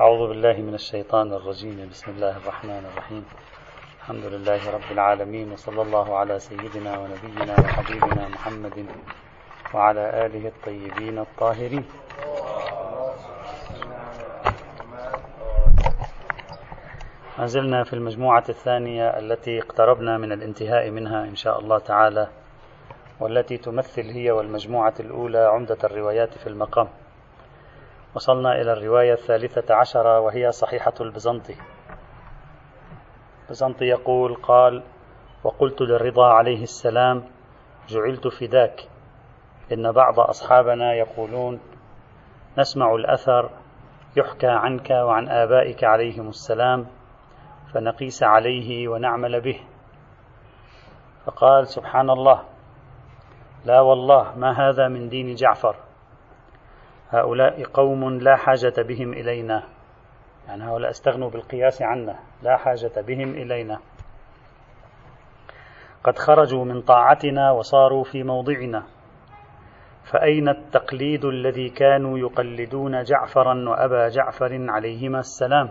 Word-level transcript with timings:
أعوذ 0.00 0.28
بالله 0.28 0.56
من 0.68 0.74
الشيطان 0.74 1.32
الرجيم. 1.32 1.88
بسم 1.92 2.10
الله 2.10 2.36
الرحمن 2.36 2.84
الرحيم. 2.90 3.24
الحمد 4.00 4.24
لله 4.24 4.70
رب 4.76 4.88
العالمين 4.90 5.52
وصلى 5.52 5.82
الله 5.82 6.16
على 6.16 6.38
سيدنا 6.38 6.92
ونبينا 6.98 7.54
وحبيبنا 7.60 8.28
محمد 8.28 8.86
وعلى 9.74 10.04
آله 10.26 10.44
الطيبين 10.48 11.18
الطاهرين. 11.18 11.84
ما 17.38 17.46
زلنا 17.46 17.84
في 17.84 17.92
المجموعة 17.92 18.44
الثانية 18.48 19.08
التي 19.18 19.58
اقتربنا 19.58 20.18
من 20.18 20.32
الانتهاء 20.32 20.90
منها 20.90 21.24
إن 21.24 21.36
شاء 21.36 21.60
الله 21.60 21.78
تعالى 21.78 22.28
والتي 23.20 23.56
تمثل 23.56 24.06
هي 24.16 24.30
والمجموعة 24.30 24.94
الأولى 25.00 25.38
عمدة 25.38 25.78
الروايات 25.84 26.38
في 26.38 26.46
المقام. 26.46 26.88
وصلنا 28.14 28.60
إلى 28.60 28.72
الرواية 28.72 29.12
الثالثة 29.12 29.74
عشرة 29.74 30.20
وهي 30.20 30.52
صحيحة 30.52 30.94
البزنطي 31.00 31.54
البزنطي 33.44 33.84
يقول 33.84 34.34
قال 34.34 34.82
وقلت 35.44 35.80
للرضا 35.80 36.26
عليه 36.26 36.62
السلام 36.62 37.24
جعلت 37.88 38.28
فداك 38.28 38.88
إن 39.72 39.92
بعض 39.92 40.20
أصحابنا 40.20 40.94
يقولون 40.94 41.60
نسمع 42.58 42.94
الأثر 42.94 43.50
يحكى 44.16 44.46
عنك 44.46 44.90
وعن 44.90 45.28
آبائك 45.28 45.84
عليهم 45.84 46.28
السلام 46.28 46.86
فنقيس 47.74 48.22
عليه 48.22 48.88
ونعمل 48.88 49.40
به 49.40 49.60
فقال 51.26 51.66
سبحان 51.66 52.10
الله 52.10 52.42
لا 53.64 53.80
والله 53.80 54.34
ما 54.36 54.68
هذا 54.68 54.88
من 54.88 55.08
دين 55.08 55.34
جعفر؟ 55.34 55.76
هؤلاء 57.10 57.64
قوم 57.64 58.18
لا 58.18 58.36
حاجة 58.36 58.74
بهم 58.78 59.12
إلينا. 59.12 59.62
يعني 60.48 60.64
هؤلاء 60.64 60.90
استغنوا 60.90 61.30
بالقياس 61.30 61.82
عنا. 61.82 62.18
لا 62.42 62.56
حاجة 62.56 62.92
بهم 62.96 63.30
إلينا. 63.30 63.78
قد 66.04 66.18
خرجوا 66.18 66.64
من 66.64 66.80
طاعتنا 66.82 67.50
وصاروا 67.50 68.04
في 68.04 68.22
موضعنا. 68.22 68.82
فأين 70.04 70.48
التقليد 70.48 71.24
الذي 71.24 71.68
كانوا 71.68 72.18
يقلدون 72.18 73.02
جعفرا 73.02 73.68
وأبا 73.68 74.08
جعفر 74.08 74.66
عليهما 74.70 75.18
السلام؟ 75.18 75.70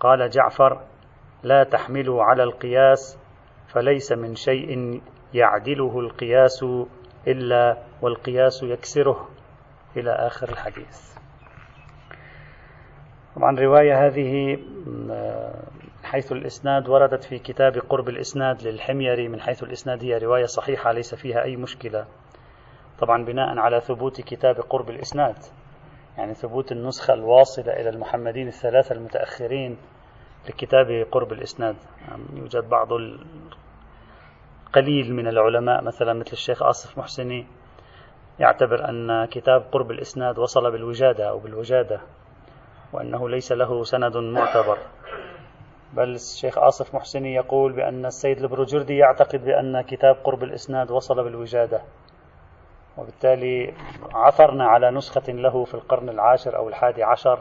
قال 0.00 0.30
جعفر 0.30 0.80
لا 1.42 1.64
تحملوا 1.64 2.22
على 2.22 2.42
القياس 2.42 3.18
فليس 3.68 4.12
من 4.12 4.34
شيء 4.34 5.00
يعدله 5.34 6.00
القياس 6.00 6.64
إلا 7.26 7.76
والقياس 8.02 8.62
يكسره. 8.62 9.31
إلى 9.96 10.10
آخر 10.10 10.48
الحديث. 10.48 11.12
طبعا 13.36 13.58
الرواية 13.58 14.06
هذه 14.06 14.58
حيث 16.04 16.32
الإسناد 16.32 16.88
وردت 16.88 17.24
في 17.24 17.38
كتاب 17.38 17.78
قرب 17.78 18.08
الإسناد 18.08 18.62
للحميري 18.62 19.28
من 19.28 19.40
حيث 19.40 19.62
الإسناد 19.62 20.04
هي 20.04 20.18
رواية 20.18 20.44
صحيحة 20.44 20.92
ليس 20.92 21.14
فيها 21.14 21.42
أي 21.42 21.56
مشكلة. 21.56 22.06
طبعا 22.98 23.24
بناء 23.24 23.58
على 23.58 23.80
ثبوت 23.80 24.20
كتاب 24.20 24.60
قرب 24.60 24.90
الإسناد 24.90 25.36
يعني 26.18 26.34
ثبوت 26.34 26.72
النسخة 26.72 27.14
الواصلة 27.14 27.72
إلى 27.72 27.88
المحمدين 27.88 28.48
الثلاثة 28.48 28.94
المتأخرين 28.94 29.76
لكتاب 30.48 31.06
قرب 31.10 31.32
الإسناد. 31.32 31.76
يعني 32.08 32.22
يوجد 32.34 32.68
بعض 32.68 32.88
القليل 34.68 35.14
من 35.14 35.28
العلماء 35.28 35.84
مثلا 35.84 36.12
مثل 36.12 36.32
الشيخ 36.32 36.62
آصف 36.62 36.98
محسني 36.98 37.46
يعتبر 38.38 38.88
أن 38.88 39.24
كتاب 39.24 39.64
قرب 39.72 39.90
الإسناد 39.90 40.38
وصل 40.38 40.70
بالوجادة 40.70 41.28
أو 41.28 41.38
بالوجادة 41.38 42.00
وأنه 42.92 43.28
ليس 43.28 43.52
له 43.52 43.84
سند 43.84 44.16
معتبر. 44.16 44.78
بل 45.92 46.14
الشيخ 46.14 46.58
آصف 46.58 46.94
محسني 46.94 47.34
يقول 47.34 47.72
بأن 47.72 48.06
السيد 48.06 48.38
البروجردي 48.38 48.96
يعتقد 48.96 49.44
بأن 49.44 49.80
كتاب 49.80 50.16
قرب 50.24 50.42
الإسناد 50.42 50.90
وصل 50.90 51.24
بالوجادة 51.24 51.82
وبالتالي 52.98 53.74
عثرنا 54.14 54.64
على 54.64 54.90
نسخة 54.90 55.32
له 55.32 55.64
في 55.64 55.74
القرن 55.74 56.08
العاشر 56.08 56.56
أو 56.56 56.68
الحادي 56.68 57.02
عشر 57.02 57.38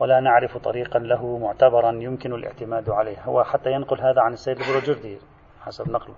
ولا 0.00 0.20
نعرف 0.20 0.56
طريقا 0.56 0.98
له 0.98 1.38
معتبرا 1.38 1.92
يمكن 1.92 2.32
الاعتماد 2.34 2.90
عليه. 2.90 3.22
هو 3.24 3.44
حتى 3.44 3.72
ينقل 3.72 4.00
هذا 4.00 4.20
عن 4.20 4.32
السيد 4.32 4.60
البروجردي 4.60 5.18
حسب 5.60 5.90
نقله. 5.90 6.14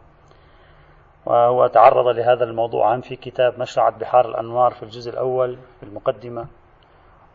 وهو 1.27 1.67
تعرض 1.67 2.07
لهذا 2.17 2.45
الموضوع 2.45 2.95
هم 2.95 3.01
في 3.01 3.17
كتاب 3.17 3.59
مشرعة 3.61 3.99
بحار 3.99 4.29
الأنوار 4.29 4.71
في 4.71 4.83
الجزء 4.83 5.11
الأول 5.11 5.59
في 5.81 5.83
المقدمة 5.83 6.47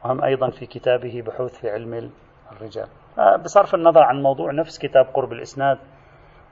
وهم 0.04 0.24
أيضا 0.24 0.50
في 0.50 0.66
كتابه 0.66 1.24
بحوث 1.28 1.60
في 1.60 1.70
علم 1.70 2.12
الرجال. 2.52 2.88
بصرف 3.44 3.76
النظر 3.76 4.04
عن 4.04 4.22
موضوع 4.24 4.52
نفس 4.52 4.80
كتاب 4.80 5.06
قرب 5.06 5.32
الإسناد 5.34 5.78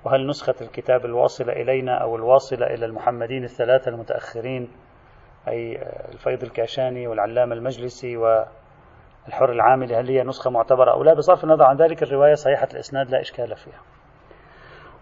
وهل 0.06 0.28
نسخة 0.28 0.56
الكتاب 0.62 1.06
الواصلة 1.06 1.54
إلينا 1.54 1.98
أو 1.98 2.16
الواصلة 2.16 2.66
إلى 2.66 2.86
المحمدين 2.86 3.44
الثلاثة 3.44 3.90
المتأخرين 3.92 4.72
أي 5.48 5.82
الفيض 6.14 6.44
الكاشاني 6.44 7.08
والعلامة 7.08 7.56
المجلسي 7.56 8.18
والحر 8.18 9.52
العاملي 9.52 9.96
هل 9.96 10.10
هي 10.10 10.24
نسخة 10.24 10.50
معتبرة 10.50 10.92
أو 10.92 11.04
لا؟ 11.04 11.14
بصرف 11.14 11.44
النظر 11.44 11.64
عن 11.64 11.78
ذلك 11.78 12.04
الرواية 12.04 12.34
صحيحة 12.34 12.68
الإسناد 12.74 13.10
لا 13.10 13.22
إشكال 13.22 13.56
فيها. 13.56 13.82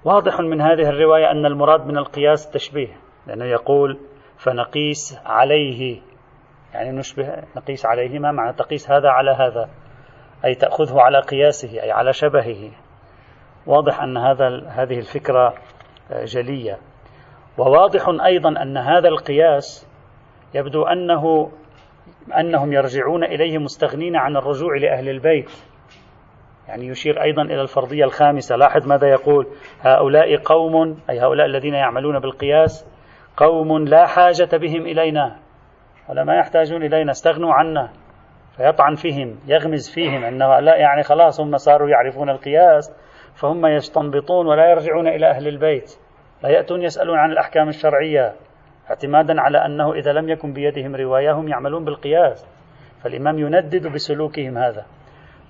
واضح 0.05 0.39
من 0.39 0.61
هذه 0.61 0.89
الرواية 0.89 1.31
أن 1.31 1.45
المراد 1.45 1.85
من 1.87 1.97
القياس 1.97 2.47
التشبيه 2.47 2.97
لأنه 3.27 3.45
يقول 3.45 3.99
فنقيس 4.37 5.19
عليه 5.25 6.01
يعني 6.73 6.91
نشبه 6.91 7.43
نقيس 7.57 7.85
عليهما 7.85 8.31
معنى 8.31 8.53
تقيس 8.53 8.91
هذا 8.91 9.09
على 9.09 9.31
هذا 9.31 9.69
أي 10.45 10.55
تأخذه 10.55 11.01
على 11.01 11.19
قياسه 11.19 11.83
أي 11.83 11.91
على 11.91 12.13
شبهه. 12.13 12.71
واضح 13.67 14.01
أن 14.01 14.17
هذا 14.17 14.67
هذه 14.67 14.97
الفكرة 14.97 15.53
جلية. 16.11 16.77
وواضح 17.57 18.07
أيضا 18.25 18.49
أن 18.61 18.77
هذا 18.77 19.07
القياس 19.07 19.87
يبدو 20.53 20.83
أنه 20.83 21.51
أنهم 22.39 22.73
يرجعون 22.73 23.23
إليه 23.23 23.57
مستغنين 23.57 24.15
عن 24.15 24.37
الرجوع 24.37 24.77
لأهل 24.77 25.09
البيت. 25.09 25.51
يعني 26.67 26.87
يشير 26.87 27.21
أيضا 27.21 27.41
إلى 27.41 27.61
الفرضية 27.61 28.03
الخامسة. 28.03 28.55
لاحظ 28.55 28.87
ماذا 28.87 29.07
يقول؟ 29.07 29.47
هؤلاء 29.81 30.37
قوم 30.37 30.99
أي 31.09 31.19
هؤلاء 31.19 31.45
الذين 31.45 31.73
يعملون 31.73 32.19
بالقياس 32.19 32.87
قوم 33.37 33.87
لا 33.87 34.05
حاجة 34.05 34.57
بهم 34.57 34.81
إلينا 34.81 35.35
ولا 36.09 36.23
ما 36.23 36.35
يحتاجون 36.35 36.83
إلينا 36.83 37.11
استغنوا 37.11 37.53
عنا 37.53 37.89
فيطعن 38.57 38.95
فيهم 38.95 39.35
يغمز 39.47 39.89
فيهم 39.89 40.23
أنه 40.23 40.59
لا 40.59 40.75
يعني 40.75 41.03
خلاص 41.03 41.39
هم 41.39 41.57
صاروا 41.57 41.89
يعرفون 41.89 42.29
القياس 42.29 42.91
فهم 43.35 43.65
يستنبطون 43.65 44.47
ولا 44.47 44.69
يرجعون 44.71 45.07
إلى 45.07 45.29
أهل 45.29 45.47
البيت 45.47 45.97
لا 46.43 46.49
يأتون 46.49 46.81
يسألون 46.83 47.17
عن 47.17 47.31
الأحكام 47.31 47.69
الشرعية 47.69 48.33
اعتمادا 48.89 49.41
على 49.41 49.65
أنه 49.65 49.93
إذا 49.93 50.13
لم 50.13 50.29
يكن 50.29 50.53
بيدهم 50.53 50.95
رواية 50.95 51.31
هم 51.31 51.47
يعملون 51.47 51.85
بالقياس 51.85 52.47
فالإمام 53.03 53.39
يندد 53.39 53.87
بسلوكهم 53.87 54.57
هذا. 54.57 54.85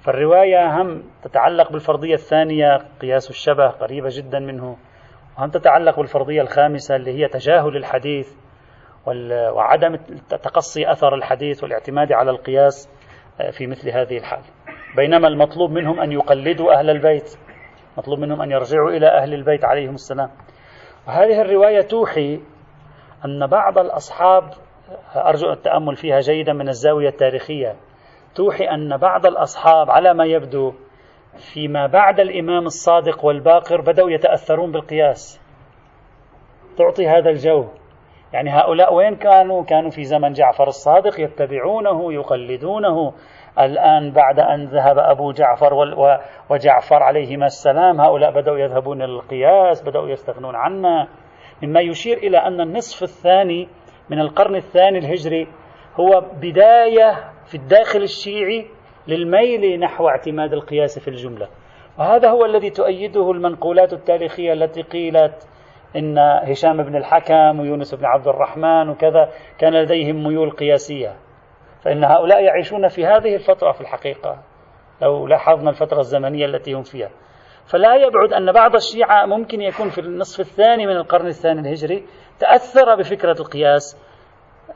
فالرواية 0.05 0.81
هم 0.81 1.03
تتعلق 1.23 1.71
بالفرضية 1.71 2.13
الثانية 2.13 2.77
قياس 3.01 3.29
الشبه 3.29 3.67
قريبة 3.67 4.09
جدا 4.11 4.39
منه. 4.39 4.77
وهم 5.37 5.49
تتعلق 5.49 5.97
بالفرضية 5.97 6.41
الخامسة 6.41 6.95
اللي 6.95 7.19
هي 7.19 7.27
تجاهل 7.27 7.77
الحديث 7.77 8.33
وعدم 9.51 9.95
تقصي 10.29 10.91
أثر 10.91 11.15
الحديث 11.15 11.63
والاعتماد 11.63 12.11
على 12.11 12.31
القياس 12.31 12.89
آه، 13.41 13.49
في 13.49 13.67
مثل 13.67 13.89
هذه 13.89 14.17
الحال. 14.17 14.41
بينما 14.95 15.27
المطلوب 15.27 15.71
منهم 15.71 15.99
أن 15.99 16.11
يقلدوا 16.11 16.79
أهل 16.79 16.89
البيت 16.89 17.37
مطلوب 17.97 18.19
منهم 18.19 18.41
أن 18.41 18.51
يرجعوا 18.51 18.89
إلى 18.89 19.07
أهل 19.07 19.33
البيت 19.33 19.65
عليهم 19.65 19.93
السلام. 19.93 20.29
وهذه 21.07 21.41
الرواية 21.41 21.81
توحي 21.81 22.39
أن 23.25 23.47
بعض 23.47 23.77
الأصحاب 23.77 24.43
أرجو 25.15 25.51
التأمل 25.51 25.95
فيها 25.95 26.19
جيدا 26.19 26.53
من 26.53 26.69
الزاوية 26.69 27.09
التاريخية. 27.09 27.75
توحي 28.35 28.63
أن 28.63 28.97
بعض 28.97 29.25
الأصحاب 29.25 29.91
على 29.91 30.13
ما 30.13 30.25
يبدو 30.25 30.73
فيما 31.53 31.87
بعد 31.87 32.19
الإمام 32.19 32.65
الصادق 32.65 33.25
والباقر 33.25 33.81
بدأوا 33.81 34.11
يتأثرون 34.11 34.71
بالقياس. 34.71 35.41
تعطي 36.77 37.07
هذا 37.07 37.29
الجو. 37.29 37.65
يعني 38.33 38.49
هؤلاء 38.49 38.93
وين 38.93 39.15
كانوا؟ 39.15 39.63
كانوا 39.63 39.89
في 39.89 40.03
زمن 40.03 40.33
جعفر 40.33 40.67
الصادق 40.67 41.19
يتبعونه 41.19 42.13
يقلدونه. 42.13 43.13
الآن 43.59 44.11
بعد 44.11 44.39
أن 44.39 44.65
ذهب 44.65 44.99
أبو 44.99 45.31
جعفر 45.31 45.73
وجعفر 46.49 47.03
عليهما 47.03 47.45
السلام 47.45 48.01
هؤلاء 48.01 48.31
بدأوا 48.31 48.57
يذهبون 48.57 49.01
للقياس 49.01 49.81
بدأوا 49.81 50.09
يستغنون 50.09 50.55
عنا. 50.55 51.07
مما 51.63 51.79
يشير 51.79 52.17
إلى 52.17 52.37
أن 52.37 52.61
النصف 52.61 53.03
الثاني 53.03 53.67
من 54.09 54.19
القرن 54.19 54.55
الثاني 54.55 54.97
الهجري 54.97 55.47
هو 55.99 56.25
بداية 56.41 57.34
في 57.45 57.55
الداخل 57.55 58.01
الشيعي 58.03 58.67
للميل 59.07 59.79
نحو 59.79 60.09
اعتماد 60.09 60.53
القياس 60.53 60.99
في 60.99 61.07
الجملة. 61.07 61.47
وهذا 61.99 62.29
هو 62.29 62.45
الذي 62.45 62.69
تؤيده 62.69 63.31
المنقولات 63.31 63.93
التاريخية 63.93 64.53
التي 64.53 64.81
قيلت 64.81 65.47
إن 65.95 66.17
هشام 66.17 66.83
بن 66.83 66.95
الحكم 66.95 67.59
ويونس 67.59 67.95
بن 67.95 68.05
عبد 68.05 68.27
الرحمن 68.27 68.89
وكذا 68.89 69.29
كان 69.57 69.73
لديهم 69.73 70.23
ميول 70.23 70.51
قياسية. 70.51 71.15
فإن 71.81 72.03
هؤلاء 72.03 72.43
يعيشون 72.43 72.87
في 72.87 73.05
هذه 73.05 73.35
الفترة 73.35 73.71
في 73.71 73.81
الحقيقة 73.81 74.43
لو 75.01 75.27
لاحظنا 75.27 75.69
الفترة 75.69 75.99
الزمنية 75.99 76.45
التي 76.45 76.73
هم 76.73 76.83
فيها. 76.83 77.09
فلا 77.65 77.95
يبعد 77.95 78.33
أن 78.33 78.51
بعض 78.51 78.75
الشيعة 78.75 79.25
ممكن 79.25 79.61
يكون 79.61 79.89
في 79.89 80.01
النصف 80.01 80.39
الثاني 80.39 80.85
من 80.87 80.95
القرن 80.95 81.27
الثاني 81.27 81.59
الهجري 81.59 82.05
تأثر 82.39 82.95
بفكرة 82.95 83.35
القياس 83.39 84.04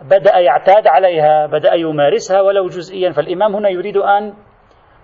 بدأ 0.02 0.38
يعتاد 0.38 0.88
عليها 0.88 1.46
بدأ 1.46 1.74
يمارسها 1.74 2.42
ولو 2.42 2.68
جزئيا. 2.68 3.12
فالإمام 3.12 3.56
هنا 3.56 3.70
يريد 3.70 3.98
أن 3.98 4.34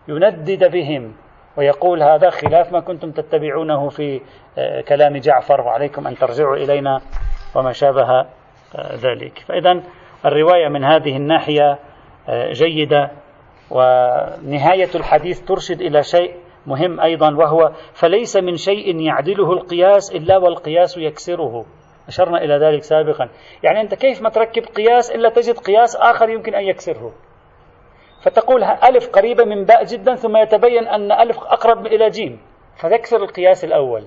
يندد 0.08 0.72
بهم 0.72 1.16
ويقول 1.58 2.04
هذا 2.04 2.30
خلاف 2.30 2.74
ما 2.74 2.80
كنتم 2.80 3.12
تتبعونه 3.12 3.90
في 3.90 4.22
آه، 4.58 4.82
كلام 4.82 5.18
جعفر 5.18 5.62
وعليكم 5.62 6.08
أن 6.08 6.16
ترجعوا 6.16 6.56
إلينا 6.56 7.02
وما 7.56 7.72
شابه 7.72 8.10
آه، 8.12 8.26
ذلك. 8.96 9.40
فإذا 9.48 9.82
الرواية 10.26 10.68
من 10.68 10.84
هذه 10.84 11.18
الناحية 11.18 11.80
آه، 12.30 12.52
جيدة 12.52 13.12
ونهاية 13.72 14.90
الحديث 14.96 15.42
ترشد 15.42 15.82
إلى 15.82 16.04
شيء 16.04 16.36
مهم 16.66 17.00
أيضا 17.00 17.36
وهو 17.36 17.72
فليس 17.94 18.38
من 18.38 18.56
شيء 18.56 19.02
يعدله 19.02 19.54
القياس 19.54 20.16
إلا 20.16 20.38
والقياس 20.38 20.98
يكسره. 20.98 21.66
أشرنا 22.08 22.38
إلى 22.38 22.58
ذلك 22.58 22.84
سابقا. 22.84 23.30
يعني 23.64 23.82
أنت 23.82 23.96
كيف 23.96 24.22
ما 24.22 24.30
تركب 24.30 24.64
قياس 24.64 25.12
إلا 25.12 25.30
تجد 25.30 25.58
قياس 25.58 25.96
آخر 25.96 26.30
يمكن 26.30 26.56
أن 26.56 26.64
يكسره. 26.64 27.14
فتقول 28.22 28.64
ألف 28.64 29.10
قريبة 29.10 29.44
من 29.46 29.66
باء 29.66 29.84
جدا 29.84 30.16
ثم 30.16 30.38
يتبين 30.38 30.88
أن 30.88 31.12
ألف 31.12 31.38
أقرب 31.38 31.86
إلى 31.86 32.10
جيم. 32.10 32.42
فتكسر 32.78 33.24
القياس 33.24 33.66
الأول. 33.66 34.04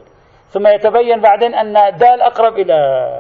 ثم 0.49 0.67
يتبين 0.67 1.21
بعدين 1.21 1.55
أن 1.55 1.97
دال 1.97 2.21
أقرب 2.21 2.59
إلى 2.59 2.75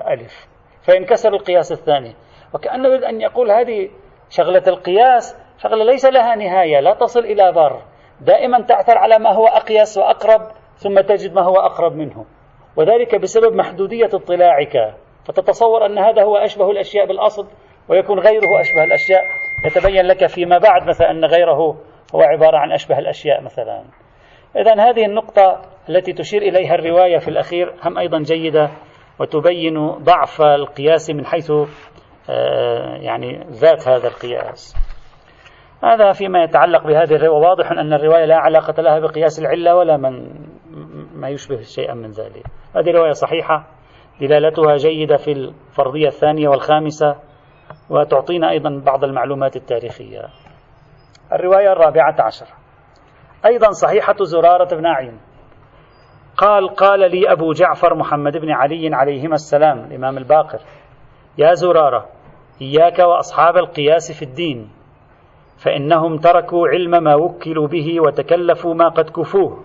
ألف. 0.08 0.46
فينكسر 0.82 1.34
القياس 1.34 1.72
الثاني. 1.72 2.14
وكأنه 2.54 2.88
يريد 2.88 3.04
أن 3.04 3.20
يقول 3.20 3.50
هذه 3.50 3.90
شغلة 4.30 4.62
القياس 4.66 5.36
شغلة 5.62 5.84
ليس 5.84 6.04
لها 6.04 6.34
نهاية 6.34 6.80
لا 6.80 6.94
تصل 6.94 7.20
إلى 7.20 7.52
بر 7.52 7.82
دائما 8.20 8.60
تعثر 8.60 8.98
على 8.98 9.18
ما 9.18 9.32
هو 9.32 9.46
أقيس 9.46 9.98
وأقرب 9.98 10.42
ثم 10.76 11.00
تجد 11.00 11.34
ما 11.34 11.42
هو 11.42 11.56
أقرب 11.56 11.96
منه. 11.96 12.24
وذلك 12.78 13.20
بسبب 13.20 13.54
محدودية 13.54 14.08
اطلاعك. 14.14 14.94
فتتصور 15.24 15.86
أن 15.86 15.98
هذا 15.98 16.22
هو 16.22 16.36
أشبه 16.36 16.70
الأشياء 16.70 17.06
بالأصل 17.06 17.46
ويكون 17.88 18.18
غيره 18.18 18.60
أشبه 18.60 18.84
الأشياء. 18.84 19.24
يتبين 19.66 20.06
لك 20.06 20.26
فيما 20.26 20.58
بعد 20.58 20.88
مثلا 20.88 21.10
أن 21.10 21.24
غيره 21.24 21.76
هو 22.14 22.22
عبارة 22.22 22.58
عن 22.58 22.72
أشبه 22.72 22.98
الأشياء 22.98 23.42
مثلا. 23.42 23.84
إذا 24.56 24.74
هذه 24.74 25.04
النقطة 25.04 25.60
التي 25.88 26.12
تشير 26.12 26.42
إليها 26.42 26.74
الرواية 26.74 27.18
في 27.18 27.28
الأخير 27.28 27.74
هم 27.84 27.98
أيضا 27.98 28.18
جيدة 28.18 28.70
وتبين 29.20 29.88
ضعف 29.88 30.42
القياس 30.42 31.10
من 31.10 31.26
حيث 31.26 31.50
آه، 32.30 32.96
يعني 33.00 33.46
ذات 33.50 33.88
هذا 33.88 34.08
القياس. 34.08 34.76
هذا 35.84 36.12
فيما 36.12 36.42
يتعلق 36.42 36.86
بهذه 36.86 37.14
الرواية. 37.14 37.48
واضح 37.48 37.70
أن 37.70 37.92
الرواية 37.92 38.24
لا 38.24 38.36
علاقة 38.36 38.82
لها 38.82 38.98
بقياس 38.98 39.40
العلة 39.40 39.74
ولا 39.74 39.96
من 39.96 40.28
ما 41.18 41.28
يشبه 41.28 41.60
شيئا 41.60 41.94
من 41.94 42.10
ذلك. 42.10 42.46
هذه 42.76 42.90
رواية 42.90 43.12
صحيحة 43.12 43.66
دلالتها 44.20 44.76
جيدة 44.76 45.16
في 45.16 45.32
الفرضية 45.32 46.06
الثانية 46.06 46.48
والخامسة 46.48 47.16
وتعطينا 47.90 48.50
أيضا 48.50 48.82
بعض 48.86 49.04
المعلومات 49.04 49.56
التاريخية. 49.56 50.28
الرواية 51.32 51.72
الرابعة 51.72 52.16
عشر. 52.18 52.46
أيضا 53.46 53.70
صحيحة 53.70 54.16
زرارة 54.22 54.76
بن 54.76 54.86
أعين. 54.86 55.20
قال 56.36 56.68
قال 56.68 57.10
لي 57.10 57.32
أبو 57.32 57.52
جعفر 57.52 57.94
محمد 57.94 58.36
بن 58.36 58.50
علي 58.50 58.94
عليهما 58.94 59.34
السلام 59.34 59.78
الإمام 59.78 60.18
الباقر 60.18 60.58
يا 61.38 61.54
زرارة 61.54 62.06
إياك 62.62 62.98
وأصحاب 62.98 63.56
القياس 63.56 64.12
في 64.12 64.24
الدين 64.24 64.70
فإنهم 65.64 66.16
تركوا 66.16 66.68
علم 66.68 67.04
ما 67.04 67.14
وكلوا 67.14 67.66
به 67.66 68.00
وتكلفوا 68.00 68.74
ما 68.74 68.88
قد 68.88 69.10
كفوه. 69.10 69.64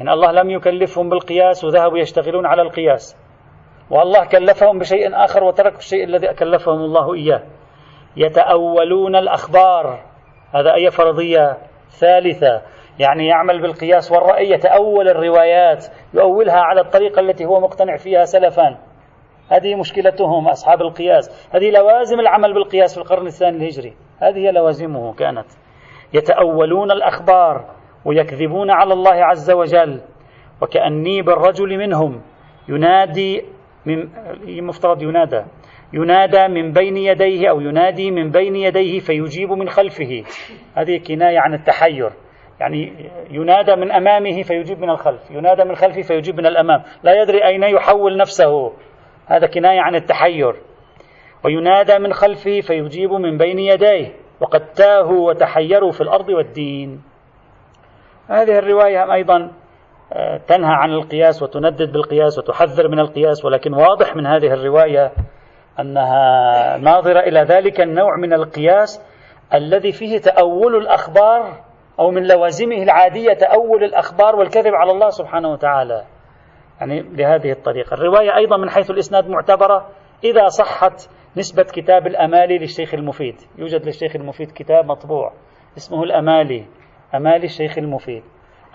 إن 0.00 0.08
الله 0.08 0.32
لم 0.32 0.50
يكلفهم 0.50 1.08
بالقياس 1.08 1.64
وذهبوا 1.64 1.98
يشتغلون 1.98 2.46
على 2.46 2.62
القياس. 2.62 3.16
والله 3.90 4.24
كلفهم 4.24 4.78
بشيء 4.78 5.24
آخر 5.24 5.44
وتركوا 5.44 5.78
الشيء 5.78 6.04
الذي 6.04 6.34
كلفهم 6.34 6.78
الله 6.78 7.14
إياه. 7.14 7.42
يتأولون 8.16 9.16
الأخبار. 9.16 10.00
هذا 10.54 10.74
أي 10.74 10.90
فرضية 10.90 11.58
ثالثة. 11.90 12.62
يعني 12.98 13.26
يعمل 13.26 13.62
بالقياس 13.62 14.12
والرأي 14.12 14.50
يتأول 14.50 15.08
الروايات 15.08 15.86
يؤولها 16.14 16.60
على 16.60 16.80
الطريقة 16.80 17.20
التي 17.20 17.44
هو 17.44 17.60
مقتنع 17.60 17.96
فيها 17.96 18.24
سلفا. 18.24 18.78
هذه 19.48 19.74
مشكلتهم 19.74 20.48
أصحاب 20.48 20.80
القياس. 20.80 21.48
هذه 21.54 21.70
لوازم 21.70 22.20
العمل 22.20 22.54
بالقياس 22.54 22.94
في 22.94 23.00
القرن 23.00 23.26
الثاني 23.26 23.56
الهجري. 23.56 23.94
هذه 24.18 24.50
لوازمه 24.50 25.14
كانت. 25.14 25.46
يتأولون 26.12 26.90
الأخبار. 26.90 27.79
ويكذبون 28.04 28.70
على 28.70 28.92
الله 28.92 29.24
عز 29.24 29.50
وجل. 29.50 30.00
وكأني 30.62 31.22
بالرجل 31.22 31.78
منهم. 31.78 32.22
ينادي 32.68 33.44
من 33.86 34.08
مفترض 34.66 35.02
ينادى؟ 35.02 35.42
ينادى 35.92 36.48
من 36.48 36.72
بين 36.72 36.96
يديه 36.96 37.50
أو 37.50 37.60
ينادي 37.60 38.10
من 38.10 38.30
بين 38.30 38.56
يديه 38.56 38.98
فيجيب 38.98 39.52
من 39.52 39.68
خلفه. 39.68 40.22
هذه 40.74 41.00
كناية 41.08 41.38
عن 41.38 41.54
التحير. 41.54 42.10
يعني 42.60 43.10
ينادى 43.30 43.76
من 43.76 43.92
أمامه 43.92 44.42
فيجيب 44.42 44.80
من 44.80 44.90
الخلف. 44.90 45.30
ينادى 45.30 45.64
من 45.64 45.74
خلفه 45.74 46.02
فيجيب 46.02 46.34
من 46.34 46.46
الأمام. 46.46 46.82
لا 47.02 47.22
يدري 47.22 47.44
أين 47.46 47.62
يحول 47.62 48.16
نفسه. 48.16 48.72
هذا 49.26 49.46
كناية 49.46 49.80
عن 49.80 49.94
التحير. 49.94 50.54
وينادى 51.44 51.98
من 51.98 52.12
خلفه 52.12 52.60
فيجيب 52.60 53.12
من 53.12 53.38
بين 53.38 53.58
يديه. 53.58 54.12
وقد 54.40 54.72
تاهوا 54.72 55.28
وتحيروا 55.28 55.92
في 55.92 56.00
الأرض 56.00 56.28
والدين. 56.28 57.09
هذه 58.30 58.58
الرواية 58.58 59.12
أيضا 59.12 59.50
آه، 60.12 60.36
تنهى 60.36 60.72
عن 60.72 60.90
القياس 60.90 61.42
وتندد 61.42 61.92
بالقياس 61.92 62.38
وتحذر 62.38 62.88
من 62.88 62.98
القياس 62.98 63.44
ولكن 63.44 63.74
واضح 63.74 64.16
من 64.16 64.26
هذه 64.26 64.52
الرواية 64.52 65.12
أنها 65.80 66.76
ناظرة 66.76 67.20
إلى 67.20 67.40
ذلك 67.40 67.80
النوع 67.80 68.16
من 68.16 68.32
القياس 68.32 69.06
الذي 69.54 69.92
فيه 69.92 70.18
تأول 70.18 70.76
الأخبار 70.76 71.64
أو 72.00 72.10
من 72.10 72.26
لوازمه 72.26 72.82
العادية 72.82 73.32
تأول 73.32 73.84
الأخبار 73.84 74.36
والكذب 74.36 74.74
على 74.74 74.92
الله 74.92 75.08
سبحانه 75.08 75.52
وتعالى. 75.52 76.04
يعني 76.80 77.02
بهذه 77.02 77.52
الطريقة. 77.52 77.94
الرواية 77.94 78.36
أيضا 78.36 78.56
من 78.56 78.70
حيث 78.70 78.90
الإسناد 78.90 79.28
معتبرة 79.28 79.88
إذا 80.24 80.46
صحت 80.46 81.10
نسبة 81.36 81.62
كتاب 81.62 82.06
الأمالي 82.06 82.58
للشيخ 82.58 82.94
المفيد. 82.94 83.34
يوجد 83.58 83.84
للشيخ 83.84 84.16
المفيد 84.16 84.50
كتاب 84.50 84.84
مطبوع 84.84 85.32
اسمه 85.76 86.02
الأمالي. 86.02 86.66
أمالي 87.14 87.44
الشيخ 87.44 87.78
المفيد. 87.78 88.22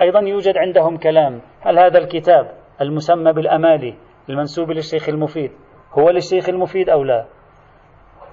أيضا 0.01 0.19
يوجد 0.19 0.57
عندهم 0.57 0.97
كلام. 0.97 1.41
هل 1.61 1.79
هذا 1.79 1.97
الكتاب 1.97 2.51
المسمى 2.81 3.33
بالأمالي 3.33 3.95
المنسوب 4.29 4.71
للشيخ 4.71 5.09
المفيد 5.09 5.51
هو 5.99 6.09
للشيخ 6.09 6.49
المفيد 6.49 6.89
أو 6.89 7.03
لا؟ 7.03 7.25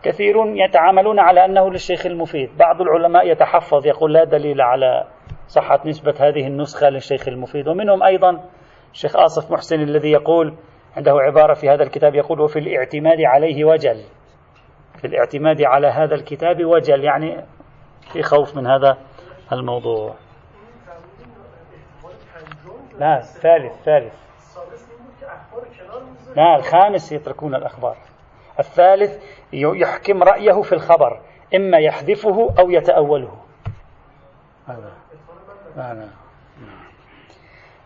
كثيرون 0.02 0.56
يتعاملون 0.56 1.21
على 1.21 1.44
أنه 1.44 1.71
للشيخ 1.71 2.06
المفيد. 2.06 2.50
بعض 2.59 2.80
العلماء 2.80 3.30
يتحفظ 3.30 3.87
يقول 3.87 4.12
لا 4.12 4.25
دليل 4.25 4.61
على 4.61 5.04
صحة 5.47 5.80
نسبة 5.87 6.14
هذه 6.21 6.47
النسخة 6.47 6.88
للشيخ 6.88 7.28
المفيد. 7.28 7.68
ومنهم 7.68 8.02
أيضا 8.02 8.44
الشيخ 8.92 9.16
آصف 9.16 9.52
محسن 9.52 9.80
الذي 9.80 10.11
يقول 10.11 10.54
عنده 10.97 11.12
عبارة 11.12 11.54
في 11.54 11.68
هذا 11.68 11.82
الكتاب 11.82 12.14
يقول 12.14 12.40
وفي 12.40 12.59
الاعتماد 12.59 13.21
عليه 13.21 13.64
وجل. 13.64 14.02
في 14.99 15.06
الاعتماد 15.06 15.62
على 15.62 15.87
هذا 15.87 16.14
الكتاب 16.14 16.64
وجل 16.64 17.04
يعني 17.04 17.44
في 18.12 18.23
خوف 18.23 18.56
من 18.56 18.66
هذا 18.66 18.99
الموضوع. 19.52 20.14
لا 22.99 23.18
الثالث 23.18 23.82
ثالث 23.85 24.14
لا 26.37 26.56
الخامس 26.56 27.12
يتركون 27.12 27.54
الأخبار. 27.54 27.97
الثالث 28.59 29.23
يحكم 29.52 30.23
رأيه 30.23 30.62
في 30.62 30.73
الخبر 30.73 31.21
إما 31.54 31.78
يحذفه 31.78 32.54
أو 32.59 32.71
يتأوله. 32.71 33.37
هذا. 35.76 36.09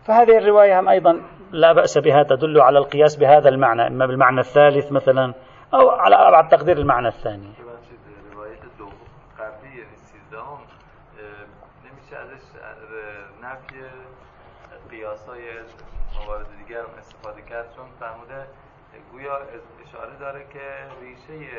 فهذه 0.03 0.37
الرواية 0.37 0.79
هم 0.79 0.89
أيضا 0.89 1.21
لا 1.51 1.73
بأس 1.73 1.97
بها 1.97 2.23
تدل 2.23 2.61
على 2.61 2.79
القياس 2.79 3.15
بهذا 3.15 3.49
المعنى 3.49 3.87
إما 3.87 4.05
بالمعنى 4.05 4.39
الثالث 4.39 4.91
مثلا 4.91 5.33
أو 5.73 5.89
على 5.89 6.15
أبعد 6.15 6.47
تقدير 6.47 6.77
المعنى 6.77 7.07
الثاني. 7.07 7.53
موارد 16.25 16.47
دیگر 16.57 16.81
استفاده 16.99 17.41
کرد 17.41 17.75
چون 17.75 17.85
فرموده 17.99 18.47
گویا 19.11 19.35
اشاره 19.85 20.17
داره 20.19 20.45
که 20.53 20.59
ریشه 21.01 21.49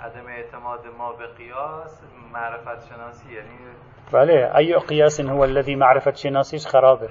عدم 0.00 0.26
اعتماد 0.26 0.86
ما 0.98 1.12
به 1.12 1.26
قیاس 1.26 2.02
معرفت 2.32 2.88
شناسی 2.88 3.32
یعنی 3.32 3.58
بله 4.12 4.56
أي 4.56 4.74
قياس 4.74 5.20
هو 5.20 5.44
الذي 5.44 5.76
معرفة 5.76 6.12
شناسيش 6.12 6.66
خرابة. 6.66 7.08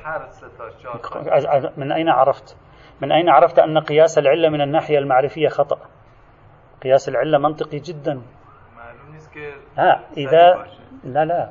من 1.77 1.91
أين 1.91 2.10
عرفت؟ 2.10 2.57
من 3.01 3.12
أين 3.12 3.29
عرفت 3.29 3.60
أن 3.60 3.79
قياس 3.79 4.17
العلة 4.17 4.50
من 4.50 4.62
الناحية 4.62 5.00
المعرفية 5.00 5.48
خطأ. 5.48 5.79
قياس 6.84 7.10
العلة 7.10 7.38
منطقي 7.38 7.79
جدا. 7.79 8.22
ها 9.77 10.03
إذا 10.17 10.65
لا 11.05 11.25
لا. 11.25 11.50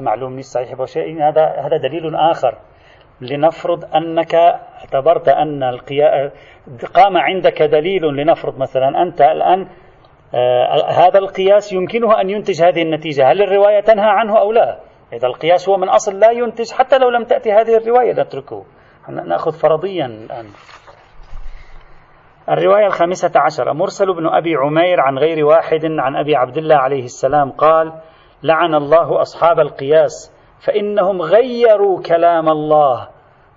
معلوم 0.00 0.36
ليس 0.36 0.46
صحيح 0.46 0.74
بشيء 0.74 1.28
هذا 1.28 1.44
هذا 1.44 1.76
دليل 1.76 2.14
آخر. 2.14 2.58
لنفرض 3.20 3.94
أنك 3.94 4.34
اعتبرت 4.34 5.28
أن 5.28 5.62
القيا... 5.62 6.30
قام 6.94 7.16
عندك 7.16 7.62
دليل 7.62 8.02
لنفرض 8.02 8.58
مثلا 8.58 9.02
أنت 9.02 9.20
الآن 9.20 9.68
آه 10.34 10.90
هذا 10.90 11.18
القياس 11.18 11.72
يمكنه 11.72 12.20
أن 12.20 12.30
ينتج 12.30 12.62
هذه 12.62 12.82
النتيجة. 12.82 13.32
هل 13.32 13.42
الرواية 13.42 13.80
تنهى 13.80 14.08
عنه 14.08 14.38
أو 14.38 14.52
لا؟ 14.52 14.78
إذا 15.12 15.28
القياس 15.28 15.68
هو 15.68 15.76
من 15.76 15.88
أصل 15.88 16.18
لا 16.18 16.30
ينتج 16.30 16.72
حتى 16.72 16.98
لو 16.98 17.10
لم 17.10 17.24
تأتي 17.24 17.52
هذه 17.52 17.76
الرواية 17.76 18.12
نتركه. 18.12 18.64
نأخذ 19.08 19.52
فرضيا 19.52 20.06
الآن. 20.06 20.46
الرواية 22.48 22.86
الخامسة 22.86 23.40
عشرة. 23.40 23.72
مرسل 23.72 24.06
بن 24.14 24.26
أبي 24.26 24.56
عمير 24.56 25.00
عن 25.00 25.18
غير 25.18 25.44
واحد 25.44 25.84
عن 25.84 26.16
أبي 26.16 26.36
عبد 26.36 26.56
الله 26.56 26.76
عليه 26.76 27.04
السلام 27.04 27.50
قال 27.50 27.92
لعن 28.42 28.74
الله 28.74 29.20
أصحاب 29.20 29.60
القياس 29.60 30.32
فإنهم 30.60 31.22
غيروا 31.22 32.02
كلام 32.02 32.48
الله 32.48 33.08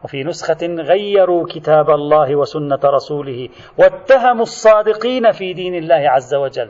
وفي 0.03 0.23
نسخة 0.23 0.67
غيروا 0.67 1.45
كتاب 1.49 1.89
الله 1.89 2.35
وسنة 2.35 2.79
رسوله 2.85 3.49
واتهموا 3.77 4.41
الصادقين 4.41 5.31
في 5.31 5.53
دين 5.53 5.75
الله 5.75 6.09
عز 6.09 6.35
وجل 6.35 6.69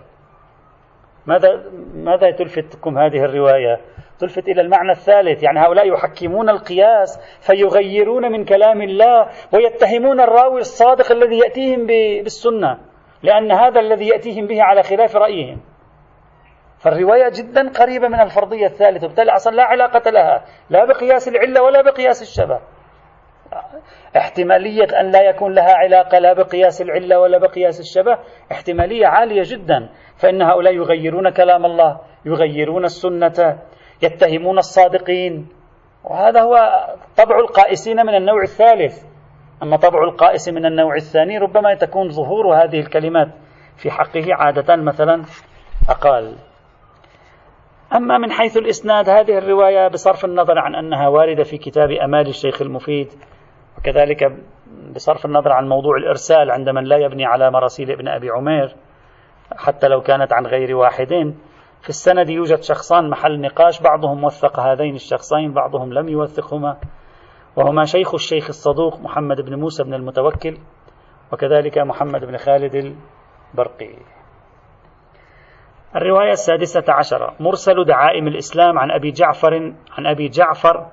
ماذا 1.26 1.64
ماذا 1.94 2.32
تلفتكم 2.32 2.98
هذه 2.98 3.26
الرواية؟ 3.26 3.82
تلفت 4.20 4.48
إلى 4.48 4.62
المعنى 4.62 4.92
الثالث 4.92 5.44
يعني 5.44 5.60
هؤلاء 5.60 5.88
يحكمون 5.88 6.50
القياس 6.50 7.20
فيغيرون 7.42 8.32
من 8.32 8.46
كلام 8.46 8.82
الله 8.82 9.28
ويتهمون 9.54 10.22
الراوي 10.22 10.60
الصادق 10.60 11.12
الذي 11.12 11.38
يأتيهم 11.38 11.86
بالسنة 11.86 12.78
لأن 13.24 13.52
هذا 13.52 13.80
الذي 13.80 14.08
يأتيهم 14.08 14.48
به 14.48 14.64
على 14.64 14.84
خلاف 14.84 15.16
رأيهم 15.16 15.62
فالرواية 16.86 17.30
جدا 17.30 17.70
قريبة 17.70 18.08
من 18.08 18.20
الفرضية 18.22 18.66
الثالثة 18.66 19.06
وبالتالي 19.06 19.32
أصلا 19.32 19.56
لا 19.56 19.64
علاقة 19.64 20.10
لها 20.12 20.46
لا 20.70 20.86
بقياس 20.86 21.28
العلة 21.28 21.62
ولا 21.62 21.82
بقياس 21.82 22.22
الشبه. 22.22 22.60
احتمالية 24.18 25.00
أن 25.00 25.12
لا 25.12 25.22
يكون 25.30 25.54
لها 25.54 25.74
علاقة 25.74 26.20
لا 26.20 26.34
بقياس 26.34 26.82
العلة 26.82 27.20
ولا 27.20 27.38
بقياس 27.38 27.80
الشبه 27.80 28.18
احتمالية 28.52 29.08
عالية 29.08 29.42
جدا 29.46 29.90
فإن 30.18 30.42
هؤلاء 30.42 30.74
يغيرون 30.74 31.30
كلام 31.30 31.66
الله 31.66 32.00
يغيرون 32.26 32.86
السنة 32.86 33.60
يتهمون 34.02 34.58
الصادقين. 34.58 35.48
وهذا 36.04 36.42
هو 36.42 36.56
طبع 37.18 37.40
القائسين 37.40 38.06
من 38.06 38.16
النوع 38.16 38.42
الثالث. 38.42 39.04
أما 39.64 39.78
طبع 39.78 40.04
القائس 40.04 40.50
من 40.50 40.66
النوع 40.66 40.96
الثاني 40.96 41.38
ربما 41.38 41.74
تكون 41.74 42.10
ظهور 42.10 42.56
هذه 42.56 42.80
الكلمات 42.80 43.28
في 43.78 43.92
حقه 43.92 44.26
عادة 44.34 44.76
مثلا 44.76 45.24
أقل 45.90 46.36
أما 47.94 48.18
من 48.18 48.32
حيث 48.32 48.58
الإسناد 48.58 49.10
هذه 49.10 49.38
الرواية 49.38 49.88
بصرف 49.88 50.26
النظر 50.26 50.60
عن 50.60 50.76
أنها 50.76 51.08
واردة 51.08 51.44
في 51.44 51.58
كتاب 51.58 51.92
أمال 51.92 52.28
الشيخ 52.28 52.62
المفيد 52.62 53.08
وكذلك 53.78 54.38
بصرف 54.96 55.26
النظر 55.26 55.52
عن 55.52 55.70
موضوع 55.70 55.98
الإرسال 55.98 56.52
عند 56.52 56.70
من 56.70 56.84
لا 56.84 56.98
يبني 56.98 57.26
على 57.26 57.52
مراسيل 57.52 57.92
ابن 57.92 58.08
أبي 58.08 58.30
عمير 58.30 58.76
حتى 59.58 59.88
لو 59.88 60.02
كانت 60.02 60.34
عن 60.34 60.46
غير 60.46 60.76
واحدين. 60.76 61.40
في 61.82 61.90
السند 61.90 62.30
يوجد 62.30 62.62
شخصان 62.62 63.10
محل 63.10 63.42
نقاش 63.42 63.82
بعضهم 63.82 64.24
وثق 64.24 64.60
هذين 64.60 64.96
الشخصين 64.96 65.54
بعضهم 65.54 65.94
لم 65.94 66.10
يوثقهما 66.10 66.78
وهما 67.56 67.86
شيخ 67.86 68.14
الشيخ 68.14 68.48
الصدوق 68.48 69.00
محمد 69.00 69.42
بن 69.42 69.60
موسى 69.60 69.84
بن 69.84 69.94
المتوكل 69.94 70.58
وكذلك 71.34 71.78
محمد 71.78 72.26
بن 72.26 72.38
خالد 72.38 72.76
البرقي. 73.54 73.96
الرواية 75.96 76.32
السادسة 76.32 76.84
عشرة 76.90 77.34
مرسل 77.40 77.86
دعائم 77.86 78.28
الإسلام 78.28 78.80
عن 78.80 78.92
أبي 78.92 79.12
جعفر 79.12 79.74
عن 79.98 80.08
أبي 80.08 80.28
جعفر 80.28 80.88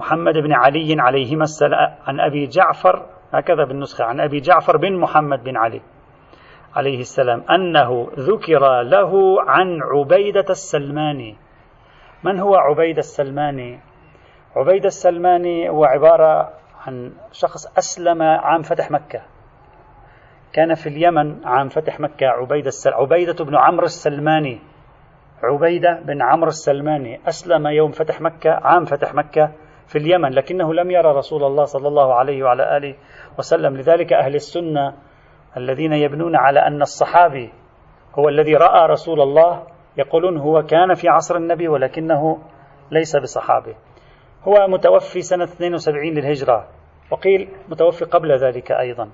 محمد 0.00 0.38
بن 0.38 0.52
علي 0.52 0.96
عليهما 0.98 1.42
السلام 1.44 1.94
عن 2.06 2.20
أبي 2.20 2.46
جعفر 2.46 3.06
هكذا 3.32 3.64
بالنسخة 3.64 4.04
عن 4.04 4.20
أبي 4.20 4.40
جعفر 4.40 4.76
بن 4.76 4.96
محمد 4.96 5.44
بن 5.44 5.56
علي 5.56 5.80
عليه 6.76 7.00
السلام 7.00 7.44
أنه 7.50 8.08
ذكر 8.18 8.82
له 8.82 9.42
عن 9.42 9.82
عبيدة 9.82 10.46
السلماني. 10.50 11.36
من 12.24 12.40
هو 12.40 12.54
عبيدة 12.54 12.98
السلماني؟ 12.98 13.80
عبيدة 14.56 14.86
السلماني 14.86 15.70
هو 15.70 15.84
عبارة 15.84 16.50
عن 16.86 17.12
شخص 17.32 17.78
أسلم 17.78 18.22
عام 18.22 18.62
فتح 18.62 18.90
مكة. 18.90 19.22
كان 20.52 20.74
في 20.74 20.88
اليمن 20.88 21.46
عام 21.46 21.68
فتح 21.68 22.00
مكة 22.00 22.26
عبيدة 22.26 22.68
السل... 22.68 22.92
عبيدة 22.92 23.44
بن 23.44 23.56
عمرو 23.56 23.84
السلماني. 23.84 24.60
عبيدة 25.42 26.00
بن 26.00 26.22
عمرو 26.22 26.48
السلماني. 26.48 27.20
أسلم 27.28 27.66
يوم 27.66 27.90
فتح 27.90 28.20
مكة 28.20 28.50
عام 28.50 28.84
فتح 28.84 29.14
مكة 29.14 29.52
في 29.86 29.98
اليمن 29.98 30.30
لكنه 30.30 30.74
لم 30.74 30.90
يرى 30.90 31.12
رسول 31.12 31.44
الله 31.44 31.64
صلى 31.64 31.88
الله 31.88 32.14
عليه 32.14 32.42
وعلى 32.42 32.76
آله 32.76 32.94
وسلم. 33.38 33.76
لذلك 33.76 34.12
أهل 34.12 34.34
السنة 34.34 34.94
الذين 35.56 35.92
يبنون 35.92 36.36
على 36.36 36.60
أن 36.60 36.82
الصحابي 36.82 37.52
هو 38.18 38.28
الذي 38.28 38.54
رأى 38.54 38.88
رسول 38.88 39.20
الله 39.20 39.66
يقولون 39.96 40.38
هو 40.38 40.62
كان 40.62 40.94
في 40.94 41.08
عصر 41.08 41.36
النبي 41.36 41.68
ولكنه 41.68 42.38
ليس 42.90 43.16
بصحابي. 43.16 43.74
هو 44.44 44.68
متوفي 44.68 45.22
سنة 45.22 45.44
72 45.44 46.14
للهجرة 46.14 46.68
وقيل 47.10 47.48
متوفي 47.68 48.04
قبل 48.04 48.32
ذلك 48.32 48.72
أيضا. 48.72 49.10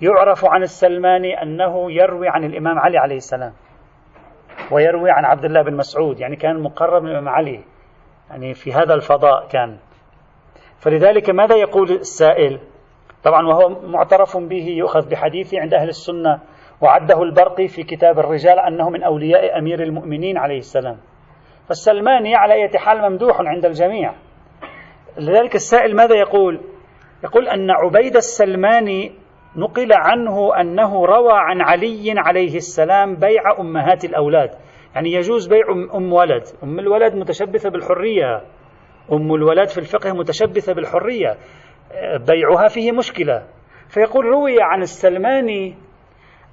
يعرف 0.00 0.44
عن 0.44 0.62
السلماني 0.62 1.42
أنه 1.42 1.92
يروي 1.92 2.28
عن 2.28 2.44
الإمام 2.44 2.78
علي 2.78 2.98
عليه 2.98 3.16
السلام 3.16 3.52
ويروي 4.70 5.10
عن 5.10 5.24
عبد 5.24 5.44
الله 5.44 5.62
بن 5.62 5.76
مسعود 5.76 6.20
يعني 6.20 6.36
كان 6.36 6.62
مقرب 6.62 7.02
من 7.02 7.08
الإمام 7.08 7.28
علي 7.28 7.60
يعني 8.30 8.54
في 8.54 8.72
هذا 8.72 8.94
الفضاء 8.94 9.48
كان. 9.48 9.76
فلذلك 10.78 11.30
ماذا 11.30 11.56
يقول 11.56 11.90
السائل؟ 11.90 12.60
طبعا 13.24 13.46
وهو 13.46 13.68
معترف 13.68 14.36
به 14.36 14.66
يؤخذ 14.68 15.08
بحديثه 15.08 15.60
عند 15.60 15.74
أهل 15.74 15.88
السنة 15.88 16.40
وعده 16.80 17.22
البرقي 17.22 17.68
في 17.68 17.82
كتاب 17.82 18.18
الرجال 18.18 18.58
أنه 18.58 18.90
من 18.90 19.02
أولياء 19.02 19.58
أمير 19.58 19.82
المؤمنين 19.82 20.38
عليه 20.38 20.58
السلام. 20.58 20.96
فالسلماني 21.68 22.34
على 22.34 22.54
أي 22.54 22.78
حال 22.78 23.10
ممدوح 23.10 23.40
عند 23.40 23.64
الجميع. 23.64 24.14
لذلك 25.18 25.54
السائل 25.54 25.96
ماذا 25.96 26.14
يقول؟ 26.14 26.60
يقول 27.24 27.48
أن 27.48 27.70
عبيد 27.70 28.16
السلماني 28.16 29.12
نقل 29.56 29.92
عنه 29.92 30.60
أنه 30.60 31.06
روى 31.06 31.32
عن 31.32 31.60
علي 31.60 32.14
عليه 32.16 32.56
السلام 32.56 33.14
بيع 33.14 33.60
أمهات 33.60 34.04
الأولاد. 34.04 34.50
يعني 34.94 35.12
يجوز 35.12 35.46
بيع 35.48 35.64
أم 35.94 36.12
ولد. 36.12 36.42
أم 36.62 36.78
الولد 36.78 37.14
متشبثة 37.14 37.70
بالحرية. 37.70 38.42
أم 39.12 39.34
الولد 39.34 39.68
في 39.68 39.78
الفقه 39.78 40.12
متشبثة 40.12 40.72
بالحرية. 40.72 41.36
بيعها 42.28 42.68
فيه 42.68 42.92
مشكلة. 42.92 43.46
فيقول 43.88 44.24
روي 44.24 44.56
عن 44.60 44.82
السلماني 44.82 45.74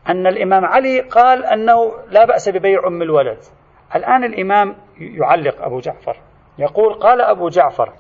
أن 0.10 0.28
الإمام 0.28 0.66
علي 0.66 1.00
قال 1.00 1.46
أنه 1.46 1.92
لا 2.10 2.26
بأس 2.26 2.50
ببيع 2.50 2.88
أم 2.88 3.02
الولد. 3.02 3.40
الآن 3.96 4.24
الإمام 4.24 4.76
يعلق 4.98 5.62
أبو 5.62 5.80
جعفر. 5.80 6.18
يقول 6.60 6.94
قال 6.94 7.22
أبو 7.22 7.48
جعفر 7.50 7.94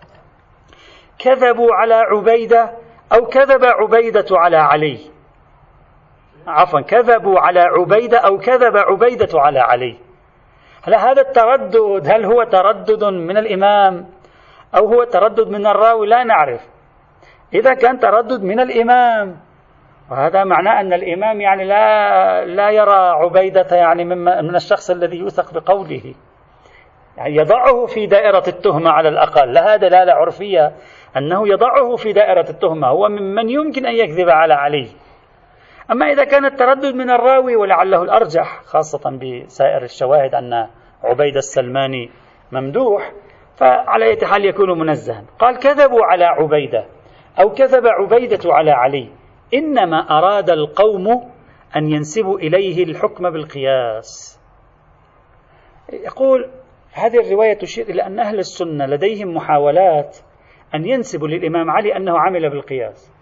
كذبوا 1.19 1.73
على 1.73 1.93
عبيدة 1.93 2.82
أو 3.13 3.25
كذب 3.25 3.65
عبيدة 3.65 4.25
على 4.31 4.57
علي. 4.57 4.99
عفوا 6.47 6.81
كذبوا 6.81 7.39
على 7.39 7.59
عبيدة 7.59 8.17
أو 8.17 8.37
كذب 8.37 8.77
عبيدة 8.77 9.39
على 9.39 9.59
علي. 9.59 9.97
هل 10.83 10.95
هذا 10.95 11.21
التردد 11.21 12.07
هل 12.07 12.25
هو 12.25 12.43
تردد 12.43 13.03
من 13.03 13.37
الإمام 13.37 14.05
أو 14.75 14.87
هو 14.87 15.03
تردد 15.03 15.47
من 15.47 15.67
الراوي؟ 15.67 16.07
لا 16.07 16.23
نعرف. 16.23 16.61
إذا 17.53 17.73
كان 17.73 17.99
تردد 17.99 18.43
من 18.43 18.59
الإمام 18.59 19.37
وهذا 20.11 20.43
معناه 20.43 20.81
أن 20.81 20.93
الإمام 20.93 21.41
يعني 21.41 21.63
لا 21.63 22.45
لا 22.45 22.69
يرى 22.69 22.95
عبيدة 22.95 23.75
يعني 23.75 24.05
من 24.41 24.55
الشخص 24.55 24.89
الذي 24.89 25.17
يوثق 25.17 25.53
بقوله. 25.53 26.13
يعني 27.17 27.35
يضعه 27.35 27.85
في 27.85 28.05
دائرة 28.05 28.43
التهمة 28.47 28.89
على 28.89 29.09
الأقل. 29.09 29.53
لها 29.53 29.75
دلالة 29.75 30.13
عرفية. 30.13 30.71
أنه 31.17 31.47
يضعه 31.47 31.95
في 31.95 32.13
دائرة 32.13 32.49
التهمة 32.49 32.87
هو 32.87 33.09
ممن 33.09 33.49
يمكن 33.49 33.85
أن 33.85 33.95
يكذب 33.95 34.29
على 34.29 34.53
علي. 34.53 34.87
أما 35.91 36.05
إذا 36.05 36.23
كان 36.23 36.45
التردد 36.45 36.95
من 36.95 37.09
الراوي 37.09 37.55
ولعله 37.55 38.03
الأرجح 38.03 38.61
خاصة 38.65 39.09
بسائر 39.09 39.83
الشواهد 39.83 40.35
أن 40.35 40.67
عبيد 41.03 41.35
السلماني 41.35 42.11
ممدوح 42.51 43.11
فعلى 43.55 44.05
أي 44.05 44.27
حال 44.27 44.45
يكون 44.45 44.79
منزها. 44.79 45.23
قال 45.39 45.59
كذبوا 45.59 46.05
على 46.05 46.25
عبيدة 46.25 46.85
أو 47.39 47.49
كذب 47.49 47.87
عبيدة 47.87 48.53
على 48.53 48.71
علي. 48.71 49.09
إنما 49.53 49.97
أراد 49.97 50.49
القوم 50.49 51.07
أن 51.75 51.91
ينسبوا 51.91 52.39
إليه 52.39 52.83
الحكم 52.83 53.29
بالقياس. 53.29 54.39
يقول 55.93 56.49
هذه 56.93 57.19
الرواية 57.19 57.53
تشير 57.53 57.85
إلى 57.89 58.01
أن 58.05 58.19
أهل 58.19 58.39
السنة 58.39 58.85
لديهم 58.85 59.35
محاولات 59.35 60.17
أن 60.75 60.85
ينسبوا 60.85 61.27
للإمام 61.27 61.71
علي 61.71 61.95
أنه 61.97 62.19
عمل 62.19 62.49
بالقياس. 62.49 63.13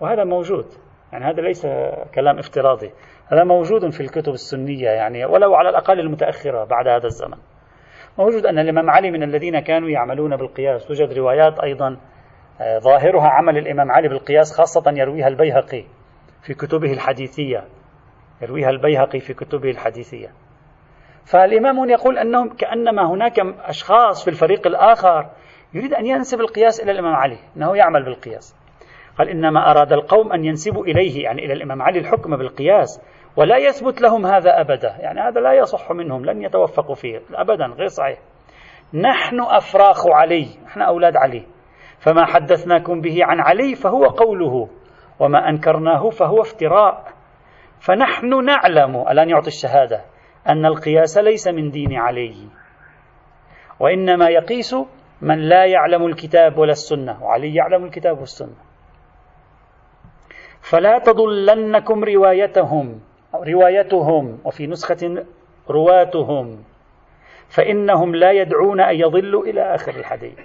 وهذا 0.00 0.24
موجود. 0.24 0.66
يعني 1.12 1.24
هذا 1.24 1.40
ليس 1.40 1.66
كلام 2.14 2.38
افتراضي. 2.38 2.90
هذا 3.26 3.44
موجود 3.44 3.90
في 3.90 4.00
الكتب 4.00 4.32
السنية 4.32 4.88
يعني 4.88 5.24
ولو 5.24 5.54
على 5.54 5.68
الأقل 5.68 6.00
المتأخرة 6.00 6.64
بعد 6.64 6.88
هذا 6.88 7.06
الزمن. 7.06 7.38
موجود 8.18 8.46
أن 8.46 8.58
الإمام 8.58 8.90
علي 8.90 9.10
من 9.10 9.22
الذين 9.22 9.60
كانوا 9.60 9.88
يعملون 9.88 10.36
بالقياس. 10.36 10.86
توجد 10.86 11.12
روايات 11.12 11.60
أيضا 11.60 11.96
آه، 12.60 12.78
ظاهرها 12.78 13.28
عمل 13.28 13.58
الإمام 13.58 13.90
علي 13.90 14.08
بالقياس 14.08 14.56
خاصة 14.56 14.90
يرويها 14.90 15.28
البيهقي 15.28 15.84
في 16.42 16.54
كتبه 16.54 16.92
الحديثية. 16.92 17.64
يرويها 18.42 18.70
البيهقي 18.70 19.20
في 19.20 19.34
كتبه 19.34 19.70
الحديثية. 19.70 20.28
فالإمام 21.24 21.90
يقول 21.90 22.18
أنهم 22.18 22.48
كأنما 22.48 23.10
هناك 23.10 23.40
أشخاص 23.40 24.24
في 24.24 24.30
الفريق 24.30 24.66
الآخر 24.66 25.30
يريد 25.74 25.94
أن 25.94 26.06
ينسب 26.06 26.40
القياس 26.40 26.80
إلى 26.80 26.92
الإمام 26.92 27.14
علي 27.14 27.38
أنه 27.56 27.76
يعمل 27.76 28.04
بالقياس. 28.04 28.56
قال 29.18 29.28
إنما 29.28 29.70
أراد 29.70 29.92
القوم 29.92 30.32
أن 30.32 30.44
ينسبوا 30.44 30.84
إليه 30.84 31.24
يعني 31.24 31.44
إلى 31.44 31.52
الإمام 31.52 31.82
علي 31.82 31.98
الحكم 31.98 32.36
بالقياس 32.36 33.02
ولا 33.36 33.56
يثبت 33.56 34.00
لهم 34.00 34.26
هذا 34.26 34.60
أبدا. 34.60 34.96
يعني 34.98 35.20
هذا 35.20 35.40
لا 35.40 35.52
يصح 35.52 35.92
منهم 35.92 36.24
لن 36.24 36.42
يتوفقوا 36.42 36.94
فيه 36.94 37.20
أبدا 37.34 37.66
غير 37.66 37.86
صحيح. 37.86 38.18
نحن 38.94 39.40
أفراخ 39.40 40.06
علي 40.06 40.46
نحن 40.64 40.82
أولاد 40.82 41.16
علي. 41.16 41.46
فما 41.98 42.24
حدثناكم 42.26 43.00
به 43.00 43.18
عن 43.22 43.40
علي 43.40 43.74
فهو 43.74 44.04
قوله 44.04 44.68
وما 45.20 45.48
أنكرناه 45.48 46.10
فهو 46.10 46.40
افتراء. 46.40 47.04
فنحن 47.80 48.44
نعلم 48.44 48.96
ألآن 48.96 49.28
يعطي 49.28 49.48
الشهادة 49.48 50.04
أن 50.48 50.66
القياس 50.66 51.18
ليس 51.18 51.48
من 51.48 51.70
دين 51.70 51.96
علي. 51.96 52.48
وإنما 53.80 54.28
يقيس 54.28 54.74
من 55.22 55.38
لا 55.38 55.64
يعلم 55.64 56.06
الكتاب 56.06 56.58
ولا 56.58 56.72
السنة 56.72 57.24
وعلي 57.24 57.54
يعلم 57.54 57.84
الكتاب 57.84 58.18
والسنة. 58.18 58.56
فلا 60.60 60.98
تضلنكم 60.98 62.04
روايتهم 62.04 63.00
روايتهم 63.34 64.38
وفي 64.44 64.66
نسخة 64.66 65.24
رواتهم 65.70 66.64
فإنهم 67.48 68.14
لا 68.14 68.32
يدعون 68.32 68.80
أن 68.80 68.94
يضلوا 68.94 69.44
إلى 69.44 69.74
آخر 69.74 69.92
الحديث. 69.96 70.38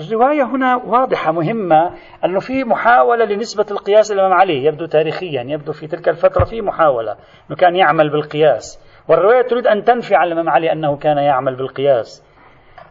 الرواية 0.00 0.42
هنا 0.42 0.76
واضحة 0.76 1.32
مهمة 1.32 1.90
أنه 2.24 2.40
في 2.40 2.64
محاولة 2.64 3.24
لنسبة 3.24 3.66
القياس 3.70 4.12
الإمام 4.12 4.32
علي 4.32 4.64
يبدو 4.64 4.86
تاريخيا 4.86 5.42
يبدو 5.42 5.72
في 5.72 5.86
تلك 5.86 6.08
الفترة 6.08 6.44
في 6.44 6.60
محاولة 6.60 7.12
أنه 7.12 7.56
كان 7.56 7.76
يعمل 7.76 8.10
بالقياس. 8.10 8.80
والرواية 9.08 9.42
تريد 9.42 9.66
أن 9.66 9.84
تنفي 9.84 10.14
عن 10.14 10.26
الإمام 10.26 10.48
علي 10.48 10.72
أنه 10.72 10.96
كان 10.96 11.18
يعمل 11.18 11.56
بالقياس. 11.56 12.31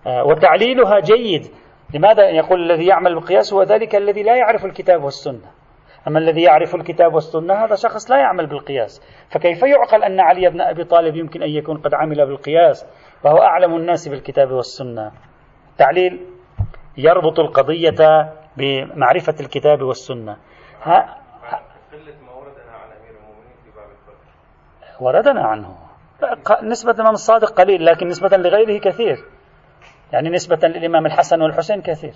وتعليلها 0.06 1.00
جيد. 1.00 1.52
لماذا 1.94 2.30
يقول 2.30 2.72
الذي 2.72 2.86
يعمل 2.86 3.16
بالقياس؟ 3.16 3.54
هو 3.54 3.64
ذلك 3.64 3.96
الذي 3.96 4.24
لا 4.24 4.36
يعرف 4.36 4.66
الكتاب 4.66 5.04
والسنة. 5.04 5.52
أما 6.08 6.20
الذي 6.20 6.42
يعرف 6.42 6.76
الكتاب 6.76 7.14
والسنة 7.14 7.54
هذا 7.54 7.76
شخص 7.76 8.12
لا 8.12 8.18
يعمل 8.18 8.48
بالقياس. 8.48 9.02
فكيف 9.30 9.64
يعقل 9.64 10.04
أن 10.04 10.20
علي 10.20 10.50
بن 10.50 10.62
أبي 10.62 10.84
طالب 10.84 11.16
يمكن 11.16 11.44
أن 11.44 11.50
يكون 11.50 11.78
قد 11.78 11.94
عمل 11.94 12.26
بالقياس؟ 12.26 12.86
وهو 13.24 13.38
أعلم 13.38 13.76
الناس 13.76 14.08
بالكتاب 14.08 14.52
والسنة. 14.52 15.12
تعليل 15.78 16.28
يربط 16.98 17.40
القضية 17.40 18.30
بمعرفة 18.58 19.36
الكتاب 19.40 19.82
والسنة. 19.82 20.38
ها 20.84 21.18
وردنا 25.00 25.42
عنه. 25.42 25.76
نسبة 26.64 26.92
الإمام 26.92 27.14
الصادق 27.14 27.50
قليل 27.52 27.86
لكن 27.86 28.08
نسبة 28.08 28.38
لغيره 28.38 28.80
كثير. 28.80 29.18
يعني 30.14 30.30
نسبة 30.30 30.68
للإمام 30.68 31.06
الحسن 31.06 31.42
والحسين 31.42 31.82
كثير. 31.82 32.14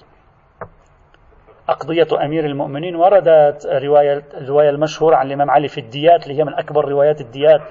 أقضية 1.70 2.26
أمير 2.26 2.46
المؤمنين 2.46 2.96
وردت 2.96 3.66
رواية 3.66 4.24
الرواية 4.34 4.70
المشهورة 4.70 5.16
عن 5.16 5.28
الإمام 5.28 5.52
علي 5.52 5.68
في 5.68 5.78
الديات 5.78 6.24
اللي 6.24 6.40
هي 6.40 6.44
من 6.44 6.54
أكبر 6.54 6.86
روايات 6.86 7.22
الديات 7.22 7.62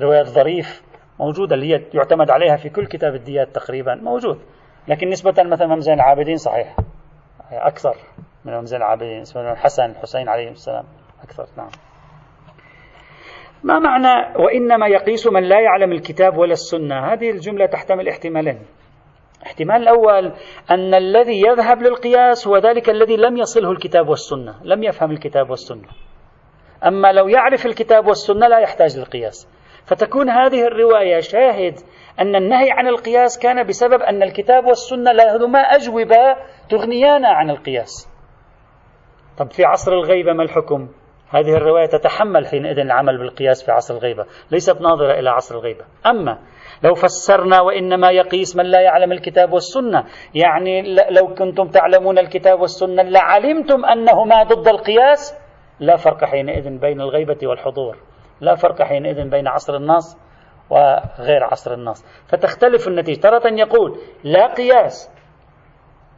رواية 0.00 0.22
ظريف 0.22 0.82
موجودة 1.20 1.54
اللي 1.54 1.74
هي 1.74 1.82
يعتمد 1.94 2.30
عليها 2.30 2.56
في 2.56 2.68
كل 2.68 2.86
كتاب 2.86 3.14
الديات 3.14 3.48
تقريبا 3.54 3.94
موجود. 3.94 4.38
لكن 4.88 5.08
نسبة 5.08 5.42
مثلا 5.42 5.66
إمام 5.66 5.80
زين 5.80 5.94
العابدين 5.94 6.36
صحيح. 6.36 6.76
أكثر 7.52 7.96
من 8.44 8.52
إمام 8.52 8.64
زين 8.64 8.78
العابدين 8.78 9.20
نسبة 9.20 9.52
الحسن 9.52 9.84
الحسين 9.84 10.28
عليهم 10.28 10.52
السلام 10.52 10.84
أكثر 11.22 11.46
نعم. 11.56 11.68
ما 13.64 13.78
معنى 13.78 14.38
وإنما 14.44 14.86
يقيس 14.86 15.26
من 15.26 15.42
لا 15.42 15.60
يعلم 15.60 15.92
الكتاب 15.92 16.36
ولا 16.36 16.52
السنة؟ 16.52 17.12
هذه 17.12 17.30
الجملة 17.30 17.66
تحتمل 17.66 18.08
احتمالين. 18.08 18.58
الاحتمال 19.46 19.82
الأول 19.82 20.32
أن 20.70 20.94
الذي 20.94 21.40
يذهب 21.40 21.82
للقياس 21.82 22.48
هو 22.48 22.56
ذلك 22.56 22.90
الذي 22.90 23.16
لم 23.16 23.36
يصله 23.36 23.70
الكتاب 23.70 24.08
والسنة 24.08 24.54
لم 24.64 24.82
يفهم 24.82 25.10
الكتاب 25.10 25.50
والسنة. 25.50 25.88
أما 26.86 27.12
لو 27.12 27.28
يعرف 27.28 27.66
الكتاب 27.66 28.06
والسنة 28.06 28.48
لا 28.48 28.58
يحتاج 28.58 28.98
للقياس. 28.98 29.48
فتكون 29.84 30.30
هذه 30.30 30.66
الرواية 30.66 31.20
شاهد 31.20 31.74
أن 32.20 32.36
النهي 32.36 32.70
عن 32.70 32.88
القياس 32.88 33.38
كان 33.38 33.66
بسبب 33.66 34.02
أن 34.02 34.22
الكتاب 34.22 34.66
والسنة 34.66 35.12
لهما 35.12 35.58
أجوبة 35.58 36.36
تغنيانا 36.70 37.28
عن 37.28 37.50
القياس. 37.50 38.08
طب 39.38 39.50
في 39.50 39.64
عصر 39.64 39.92
الغيبة 39.92 40.32
ما 40.32 40.42
الحكم؟ 40.42 40.88
هذه 41.30 41.56
الرواية 41.56 41.86
تتحمل 41.86 42.46
حينئذ 42.46 42.78
العمل 42.78 43.18
بالقياس 43.18 43.64
في 43.64 43.72
عصر 43.72 43.94
الغيبة 43.94 44.26
ليست 44.50 44.80
ناظرة 44.80 45.12
إلى 45.18 45.30
عصر 45.30 45.54
الغيبة. 45.54 45.84
أما 46.06 46.38
لو 46.82 46.94
فسرنا 46.94 47.60
وإنما 47.60 48.10
يقيس 48.10 48.56
من 48.56 48.64
لا 48.64 48.80
يعلم 48.80 49.12
الكتاب 49.12 49.52
والسنة. 49.52 50.04
يعني 50.34 50.94
لو 51.10 51.34
كنتم 51.34 51.68
تعلمون 51.68 52.18
الكتاب 52.18 52.60
والسنة 52.60 53.02
لعلمتم 53.02 53.84
أنهما 53.84 54.42
ضد 54.42 54.68
القياس 54.68 55.38
لا 55.80 55.96
فرق 55.96 56.24
حينئذ 56.24 56.78
بين 56.78 57.00
الغيبة 57.00 57.38
والحضور. 57.42 57.96
لا 58.40 58.54
فرق 58.54 58.82
حينئذ 58.82 59.28
بين 59.28 59.48
عصر 59.48 59.76
النص 59.76 60.18
وغير 60.70 61.44
عصر 61.44 61.74
النص 61.74 62.04
فتختلف 62.28 62.88
النتيجة. 62.88 63.20
تارة 63.20 63.42
يقول 63.52 63.98
لا 64.24 64.46
قياس 64.46 65.12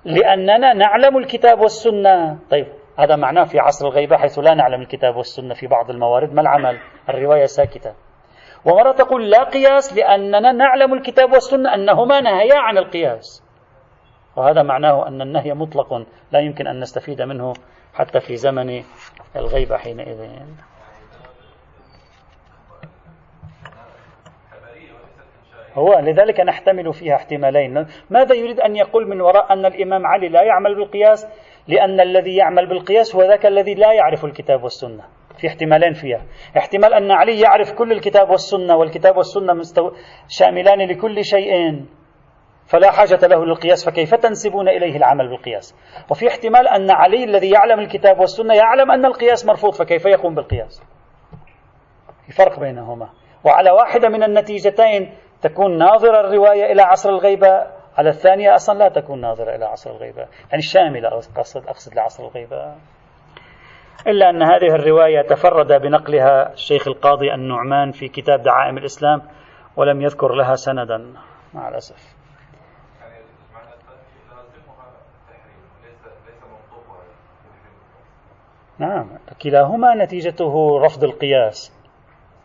لأننا 0.04 0.72
نعلم 0.72 1.18
الكتاب 1.18 1.60
والسنة. 1.60 2.38
طيب 2.50 2.66
هذا 2.98 3.16
معناه 3.16 3.44
في 3.44 3.58
عصر 3.58 3.88
الغيبة 3.88 4.16
حيث 4.16 4.38
لا 4.38 4.54
نعلم 4.54 4.80
الكتاب 4.80 5.16
والسنة 5.16 5.54
في 5.54 5.66
بعض 5.66 5.90
الموارد. 5.90 6.32
ما 6.32 6.40
العمل؟ 6.40 6.78
الرواية 7.08 7.44
ساكتة. 7.44 8.07
ومرة 8.68 8.92
تقول 8.92 9.30
لا 9.30 9.44
قياس 9.44 9.96
لأننا 9.96 10.52
نعلم 10.52 10.94
الكتاب 10.94 11.32
والسنة 11.32 11.74
أنهما 11.74 12.20
نهيا 12.20 12.58
عن 12.58 12.78
القياس. 12.78 13.44
وهذا 14.36 14.62
معناه 14.62 15.08
أن 15.08 15.22
النهي 15.22 15.54
مطلق 15.54 16.06
لا 16.32 16.40
يمكن 16.40 16.66
أن 16.66 16.80
نستفيد 16.80 17.22
منه 17.22 17.52
حتى 17.94 18.20
في 18.20 18.36
زمن 18.36 18.82
الغيبة 19.36 19.76
حينئذ. 19.76 20.28
هو 25.74 25.98
لذلك 25.98 26.40
نحتمل 26.40 26.92
فيها 26.92 27.14
احتمالين. 27.14 27.86
ماذا 28.10 28.34
يريد 28.34 28.60
أن 28.60 28.76
يقول 28.76 29.08
من 29.08 29.20
وراء 29.20 29.52
أن 29.52 29.66
الإمام 29.66 30.06
علي 30.06 30.28
لا 30.28 30.42
يعمل 30.42 30.74
بالقياس؟ 30.74 31.26
لأن 31.68 32.00
الذي 32.00 32.36
يعمل 32.36 32.66
بالقياس 32.66 33.16
هو 33.16 33.22
ذاك 33.22 33.46
الذي 33.46 33.74
لا 33.74 33.92
يعرف 33.92 34.24
الكتاب 34.24 34.62
والسنة. 34.62 35.17
في 35.38 35.46
احتمالين 35.46 35.92
فيها. 35.92 36.22
احتمال 36.58 36.94
أن 36.94 37.10
علي 37.10 37.40
يعرف 37.40 37.72
كل 37.72 37.92
الكتاب 37.92 38.30
والسنة 38.30 38.76
والكتاب 38.76 39.16
والسنة 39.16 39.52
مستو... 39.52 39.90
شاملان 40.28 40.88
لكل 40.90 41.24
شيء. 41.24 41.84
فلا 42.66 42.90
حاجة 42.90 43.26
له 43.26 43.44
للقياس 43.44 43.88
فكيف 43.90 44.14
تنسبون 44.14 44.68
إليه 44.68 44.96
العمل 44.96 45.28
بالقياس؟ 45.28 45.74
وفي 46.10 46.28
احتمال 46.28 46.68
أن 46.68 46.90
علي 46.90 47.24
الذي 47.24 47.50
يعلم 47.50 47.80
الكتاب 47.80 48.20
والسنة 48.20 48.54
يعلم 48.54 48.90
أن 48.90 49.04
القياس 49.04 49.46
مرفوض 49.46 49.72
فكيف 49.74 50.06
يقوم 50.06 50.34
بالقياس؟ 50.34 50.82
في 52.26 52.32
فرق 52.32 52.60
بينهما. 52.60 53.08
وعلى 53.44 53.70
واحدة 53.70 54.08
من 54.08 54.22
النتيجتين 54.22 55.14
تكون 55.42 55.78
ناظرة 55.78 56.20
الرواية 56.20 56.72
إلى 56.72 56.82
عصر 56.82 57.10
الغيبة. 57.10 57.78
على 57.98 58.08
الثانية 58.08 58.54
أصلا 58.54 58.78
لا 58.78 58.88
تكون 58.88 59.20
ناظرة 59.20 59.54
إلى 59.54 59.64
عصر 59.64 59.90
الغيبة. 59.90 60.26
يعني 60.50 60.62
شاملة 60.62 61.08
أقصد, 61.08 61.66
أقصد 61.66 61.94
لعصر 61.94 62.24
الغيبة. 62.24 62.74
إلا 64.06 64.30
أن 64.30 64.42
هذه 64.42 64.74
الرواية 64.74 65.22
تفرد 65.22 65.72
بنقلها 65.82 66.52
الشيخ 66.52 66.88
القاضي 66.88 67.34
النعمان 67.34 67.92
في 67.92 68.08
كتاب 68.08 68.42
دعائم 68.42 68.78
الإسلام 68.78 69.22
ولم 69.76 70.02
يذكر 70.02 70.32
لها 70.34 70.54
سندا 70.54 71.14
مع 71.54 71.68
الأسف. 71.68 72.18
نعم 78.78 79.18
كلاهما 79.42 79.94
نتيجته 79.94 80.80
رفض 80.80 81.04
القياس. 81.04 81.78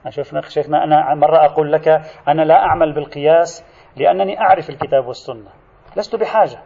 شفنا 0.10 0.42
شيخنا 0.42 0.84
أنا 0.84 1.16
مرة 1.16 1.46
أقول 1.46 1.72
لك 1.72 1.88
أنا 2.28 2.42
لا 2.42 2.56
أعمل 2.56 2.94
بالقياس 2.94 3.66
لأنني 3.96 4.40
أعرف 4.42 4.70
الكتاب 4.70 5.08
والسنة 5.08 5.50
لست 5.98 6.16
بحاجة 6.16 6.60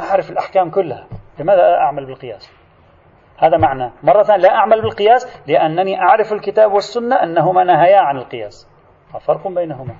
أعرف 0.00 0.30
الأحكام 0.30 0.70
كلها 0.70 1.06
لماذا 1.38 1.74
أعمل 1.74 2.06
بالقياس؟ 2.06 2.57
هذا 3.38 3.56
معنى. 3.56 3.92
مرة 4.02 4.22
ثانية 4.22 4.42
لا 4.42 4.54
أعمل 4.54 4.82
بالقياس 4.82 5.42
لأنني 5.46 6.00
أعرف 6.00 6.32
الكتاب 6.32 6.72
والسنة 6.72 7.22
أنهما 7.22 7.64
نهيا 7.64 7.98
عن 8.00 8.16
القياس. 8.16 8.68
ففرق 9.12 9.48
بينهما. 9.48 9.96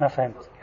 ما 0.00 0.08
فهمت. 0.08 0.57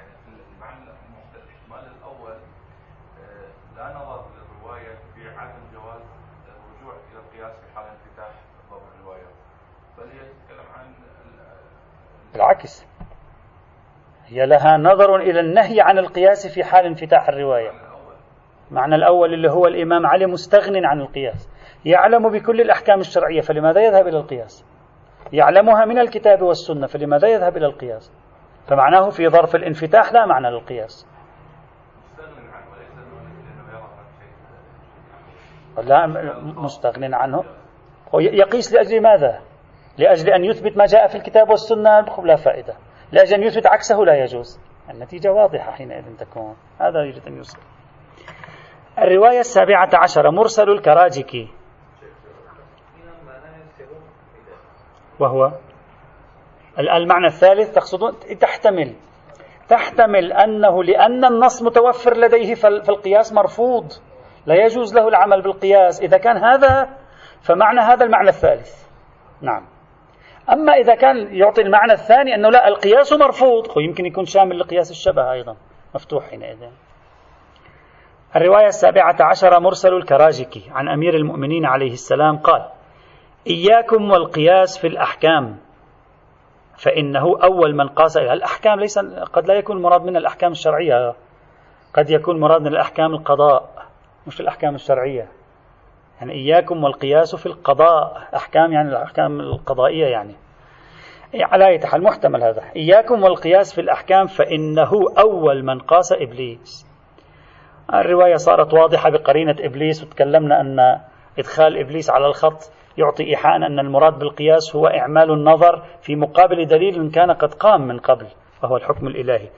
بالعكس 12.36 12.86
هي 14.28 14.46
لها 14.46 14.78
نظر 14.78 15.16
إلى 15.16 15.40
النهي 15.40 15.82
عن 15.82 15.98
القياس 15.98 16.48
في 16.48 16.64
حال 16.64 16.86
انفتاح 16.86 17.30
الرواية. 17.30 17.72
معنى 18.72 18.96
الأول 18.96 19.34
اللي 19.34 19.52
هو 19.52 19.68
الإمام 19.68 20.06
علي 20.06 20.26
مستغن 20.26 20.86
عن 20.86 21.02
القياس. 21.02 21.50
يعلم 21.86 22.30
بكل 22.30 22.62
الأحكام 22.62 23.00
الشرعية 23.00 23.42
فلماذا 23.42 23.82
يذهب 23.82 24.08
إلى 24.08 24.18
القياس؟ 24.18 24.66
يعلمها 25.34 25.86
من 25.86 26.00
الكتاب 26.00 26.42
والسنة 26.42 26.88
فلماذا 26.88 27.28
يذهب 27.28 27.58
إلى 27.58 27.66
القياس؟ 27.66 28.12
فمعناه 28.68 29.10
في 29.10 29.30
ظرف 29.30 29.56
الانفتاح 29.56 30.14
لا 30.14 30.26
معنى 30.26 30.50
للقياس. 30.50 31.08
لا 35.84 36.08
مستغن 36.42 37.14
عنه. 37.14 37.44
يقيس 38.14 38.74
لأجل 38.74 39.02
ماذا؟ 39.02 39.42
لأجل 39.98 40.30
أن 40.30 40.44
يثبت 40.44 40.78
ما 40.78 40.86
جاء 40.86 41.08
في 41.08 41.16
الكتاب 41.16 41.50
والسنة 41.50 42.00
لا 42.24 42.36
فائدة. 42.36 42.76
لأجل 43.12 43.36
أن 43.36 43.44
يثبت 43.44 43.68
عكسه 43.68 43.98
لا 43.98 44.24
يجوز. 44.24 44.60
النتيجة 44.90 45.32
واضحة 45.32 45.72
حينئذ 45.72 46.18
تكون. 46.18 46.56
هذا 46.82 47.00
يريد 47.00 47.28
أن 47.28 47.38
يوصل. 47.38 47.60
الرواية 49.00 49.40
السابعة 49.40 49.90
عشرة 49.94 50.30
مرسل 50.30 50.70
الكراجكي. 50.70 51.50
وهو 55.20 55.52
المعنى 56.80 57.26
الثالث 57.26 57.72
تقصدون؟ 57.72 58.12
تحتمل. 58.40 58.96
تحتمل 59.70 60.34
أنه 60.34 60.84
لأن 60.84 61.26
النص 61.26 61.64
متوفر 61.64 62.18
لديه 62.18 62.54
فالقياس 62.56 63.34
مرفوض. 63.34 63.92
لا 64.46 64.56
يجوز 64.56 64.96
له 64.96 65.08
العمل 65.08 65.42
بالقياس. 65.42 66.02
إذا 66.02 66.18
كان 66.18 66.38
هذا 66.38 66.90
فمعنى 67.42 67.80
هذا 67.80 68.06
المعنى 68.06 68.30
الثالث. 68.30 68.86
نعم. 69.42 69.75
أما 70.52 70.74
إذا 70.74 70.96
كان 70.96 71.36
يعطي 71.36 71.62
المعنى 71.62 71.94
الثاني 71.94 72.36
أنه 72.36 72.50
لا 72.50 72.68
القياس 72.68 73.14
مرفوض. 73.14 73.78
يمكن 73.78 74.06
يكون 74.06 74.26
شامل 74.26 74.60
لقياس 74.60 74.92
الشبه 74.92 75.32
أيضا 75.32 75.56
مفتوح 75.96 76.30
حينئذ. 76.30 76.58
الرواية 78.36 78.68
السابعة 78.68 79.16
عشرة 79.20 79.60
مرسل 79.60 79.94
الكراجكي 79.94 80.64
عن 80.72 80.90
أمير 80.90 81.16
المؤمنين 81.16 81.66
عليه 81.66 81.94
السلام 81.94 82.38
قال 82.38 82.66
إياكم 83.48 84.12
والقياس 84.12 84.78
في 84.78 84.88
الأحكام 84.88 85.58
فإنه 86.78 87.44
أول 87.44 87.76
من 87.76 87.88
قاس 87.88 88.18
الأحكام. 88.18 88.80
ليس 88.80 89.00
قد 89.34 89.48
لا 89.48 89.54
يكون 89.54 89.82
مراد 89.82 90.02
من 90.02 90.18
الأحكام 90.18 90.52
الشرعية 90.52 91.14
قد 91.94 92.10
يكون 92.10 92.40
مراد 92.40 92.62
من 92.62 92.68
الأحكام 92.68 93.14
القضاء 93.14 93.86
مش 94.28 94.42
الأحكام 94.42 94.76
الشرعية. 94.76 95.28
يعني 96.20 96.34
إياكم 96.34 96.84
والقياس 96.84 97.36
في 97.36 97.46
القضاء 97.46 98.28
أحكام 98.36 98.72
يعني 98.74 98.90
الأحكام 98.90 99.40
القضائية 99.40 100.06
يعني. 100.06 100.36
على 101.42 101.68
أي 101.68 101.80
حال 101.80 102.04
محتمل 102.04 102.44
هذا. 102.44 102.62
إياكم 102.76 103.24
والقياس 103.24 103.76
في 103.76 103.82
الأحكام 103.82 104.28
فإنه 104.28 104.92
أول 105.20 105.64
من 105.64 105.80
قاس 105.80 106.14
إبليس. 106.14 106.88
الرواية 107.94 108.36
صارت 108.36 108.74
واضحة 108.74 109.10
بقرينة 109.10 109.56
إبليس 109.60 110.04
وتكلمنا 110.04 110.62
أن 110.62 111.00
إدخال 111.40 111.78
إبليس 111.78 112.10
على 112.10 112.28
الخط 112.28 112.72
يعطي 112.98 113.24
إيحاء 113.24 113.56
أن 113.56 113.80
المراد 113.80 114.20
بالقياس 114.20 114.76
هو 114.76 114.88
إعمال 114.88 115.32
النظر 115.32 115.84
في 116.02 116.16
مقابل 116.16 116.66
دليل 116.68 117.12
كان 117.12 117.32
قد 117.32 117.54
قام 117.54 117.88
من 117.88 118.00
قبل 118.00 118.26
وهو 118.64 118.78
الحكم 118.78 119.08
الإلهي. 119.08 119.50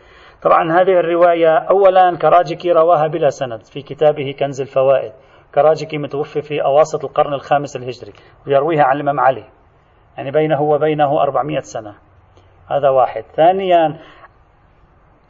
طبعا 0.41 0.71
هذه 0.71 0.99
الرواية 0.99 1.57
أولا 1.57 2.17
كراجكي 2.17 2.71
رواها 2.71 3.07
بلا 3.07 3.29
سند 3.29 3.63
في 3.63 3.81
كتابه 3.81 4.35
كنز 4.39 4.61
الفوائد. 4.61 5.11
كراجكي 5.57 5.97
متوفي 5.97 6.41
في 6.41 6.63
أواسط 6.63 7.05
القرن 7.05 7.33
الخامس 7.33 7.75
الهجري 7.75 8.13
ويرويها 8.47 8.83
عن 8.83 8.95
الإمام 8.95 9.19
علي. 9.19 9.43
يعني 10.17 10.31
بينه 10.31 10.61
وبينه 10.61 11.21
400 11.21 11.59
سنة. 11.59 11.95
هذا 12.71 12.89
واحد. 12.89 13.23
ثانيا 13.35 13.99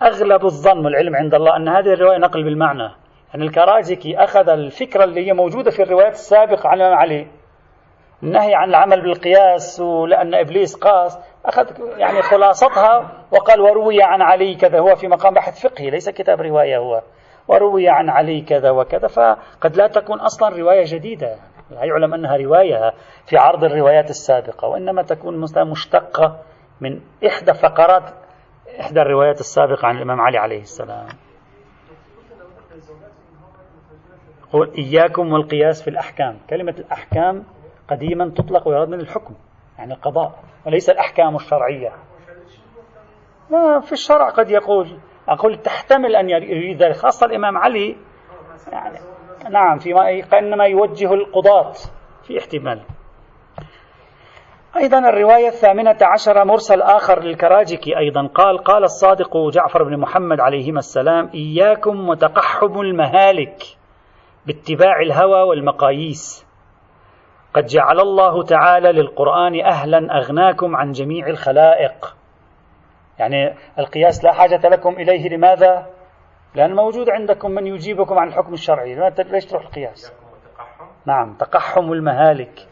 أغلب 0.01 0.45
الظن 0.45 0.85
والعلم 0.85 1.15
عند 1.15 1.35
الله 1.35 1.55
أن 1.55 1.67
هذه 1.67 1.93
الرواية 1.93 2.17
نقل 2.17 2.43
بالمعنى. 2.43 2.91
يعني 3.33 3.45
الكراجكي 3.45 4.17
أخذ 4.17 4.49
الفكرة 4.49 5.03
اللي 5.03 5.27
هي 5.27 5.33
موجودة 5.33 5.71
في 5.71 5.83
الروايات 5.83 6.13
السابقة 6.13 6.69
عن 6.69 6.77
الإمام 6.77 6.97
علي. 6.97 7.27
النهي 8.23 8.55
عن 8.55 8.69
العمل 8.69 9.01
بالقياس 9.01 9.79
ولأن 9.79 10.35
إبليس 10.35 10.75
قاس 10.75 11.19
أخذ 11.45 11.65
يعني 11.97 12.21
خلاصتها 12.21 13.11
وقال 13.31 13.61
وروي 13.61 14.03
عن 14.03 14.21
علي 14.21 14.55
كذا 14.55 14.79
هو 14.79 14.95
في 14.95 15.07
مقام 15.07 15.33
بحث 15.33 15.67
فقهي 15.67 15.89
ليس 15.89 16.09
كتاب 16.09 16.41
رواية 16.41 16.77
هو. 16.77 17.01
وروي 17.47 17.89
عن 17.89 18.09
علي 18.09 18.41
كذا 18.41 18.71
وكذا 18.71 19.07
فقد 19.07 19.75
لا 19.75 19.87
تكون 19.87 20.19
أصلا 20.19 20.49
رواية 20.49 20.83
جديدة. 20.85 21.35
لا 21.71 21.83
يعلم 21.83 22.13
أنها 22.13 22.37
رواية 22.37 22.93
في 23.25 23.37
عرض 23.37 23.63
الروايات 23.63 24.09
السابقة 24.09 24.67
وإنما 24.67 25.01
تكون 25.01 25.41
مشتقة 25.69 26.39
من 26.81 27.01
إحدى 27.27 27.53
فقرات 27.53 28.03
إحدى 28.79 29.01
الروايات 29.01 29.39
السابقة 29.39 29.87
عن 29.87 29.97
الإمام 29.97 30.21
علي 30.21 30.37
عليه 30.37 30.61
السلام. 30.61 31.07
قل 34.53 34.71
إياكم 34.77 35.33
والقياس 35.33 35.83
في 35.83 35.89
الأحكام. 35.89 36.39
كلمة 36.49 36.75
الأحكام 36.79 37.43
قديما 37.89 38.29
تطلق 38.29 38.67
ويراد 38.67 38.89
من 38.89 38.99
الحكم 38.99 39.33
يعني 39.77 39.93
القضاء 39.93 40.39
وليس 40.65 40.89
الأحكام 40.89 41.35
الشرعية. 41.35 41.91
لا 43.49 43.79
في 43.79 43.91
الشرع 43.91 44.29
قد 44.29 44.49
يقول 44.49 44.99
أقول 45.29 45.57
تحتمل 45.57 46.15
أن 46.15 46.29
يريد 46.29 46.83
ذلك. 46.83 46.95
خاصة 46.95 47.25
الإمام 47.25 47.57
علي 47.57 47.95
يعني 48.71 48.99
نعم 49.49 49.77
فيما 49.79 50.19
كأنما 50.19 50.65
يوجه 50.65 51.13
القضاة 51.13 51.71
في 52.23 52.39
احتمال. 52.39 52.81
أيضا 54.77 54.99
الرواية 54.99 55.47
الثامنة 55.47 55.97
عشرة 56.01 56.43
مرسل 56.43 56.81
آخر 56.81 57.23
للكراجكي 57.23 57.97
أيضا. 57.97 58.27
قال 58.27 58.57
قال 58.57 58.83
الصادق 58.83 59.37
جعفر 59.49 59.83
بن 59.83 59.99
محمد 59.99 60.39
عليهما 60.39 60.79
السلام 60.79 61.29
إياكم 61.33 62.09
وتقحم 62.09 62.81
المهالك 62.81 63.63
باتباع 64.45 65.01
الهوى 65.01 65.41
والمقاييس. 65.41 66.47
قد 67.53 67.65
جعل 67.65 67.99
الله 67.99 68.43
تعالى 68.43 68.91
للقرآن 68.91 69.61
أهلا 69.65 70.17
أغناكم 70.17 70.75
عن 70.75 70.91
جميع 70.91 71.27
الخلائق. 71.27 72.16
يعني 73.19 73.55
القياس 73.79 74.23
لا 74.23 74.33
حاجة 74.33 74.69
لكم 74.69 74.93
إليه 74.93 75.29
لماذا؟ 75.29 75.85
لأن 76.55 76.75
موجود 76.75 77.09
عندكم 77.09 77.51
من 77.51 77.67
يجيبكم 77.67 78.19
عن 78.19 78.27
الحكم 78.27 78.53
الشرعي. 78.53 79.11
ليش 79.19 79.45
تروح 79.45 79.65
القياس؟ 79.65 80.13
نعم 81.05 81.33
تقحم 81.33 81.91
المهالك 81.91 82.67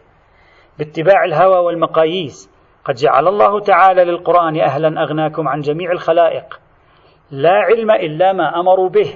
باتباع 0.79 1.23
الهوى 1.23 1.57
والمقاييس. 1.57 2.55
قد 2.85 2.93
جعل 2.93 3.27
الله 3.27 3.59
تعالى 3.59 4.03
للقرآن 4.03 4.59
أهلا 4.61 5.03
أغناكم 5.03 5.47
عن 5.47 5.59
جميع 5.59 5.91
الخلائق. 5.91 6.59
لا 7.31 7.51
علم 7.51 7.91
إلا 7.91 8.33
ما 8.33 8.59
أمروا 8.59 8.89
به. 8.89 9.15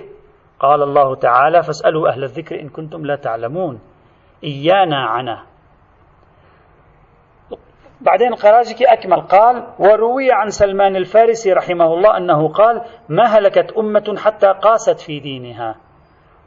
قال 0.60 0.84
الله 0.84 1.16
تعالى 1.16 1.64
فاسألوا 1.64 2.10
أهل 2.10 2.24
الذكر 2.24 2.60
إن 2.60 2.70
كنتم 2.70 3.06
لا 3.06 3.16
تعلمون. 3.16 3.82
إيانا 4.44 5.06
عنا. 5.06 5.44
بعدين 8.02 8.28
القراجكي 8.28 8.86
أكمل. 8.86 9.22
قال 9.22 9.64
وروي 9.80 10.32
عن 10.32 10.50
سلمان 10.50 10.96
الفارسي 10.96 11.54
رحمه 11.54 11.94
الله 11.94 12.18
أنه 12.18 12.48
قال 12.48 12.82
ما 13.10 13.24
هلكت 13.24 13.72
أمة 13.78 14.16
حتى 14.18 14.48
قاست 14.48 15.00
في 15.00 15.20
دينها. 15.20 15.76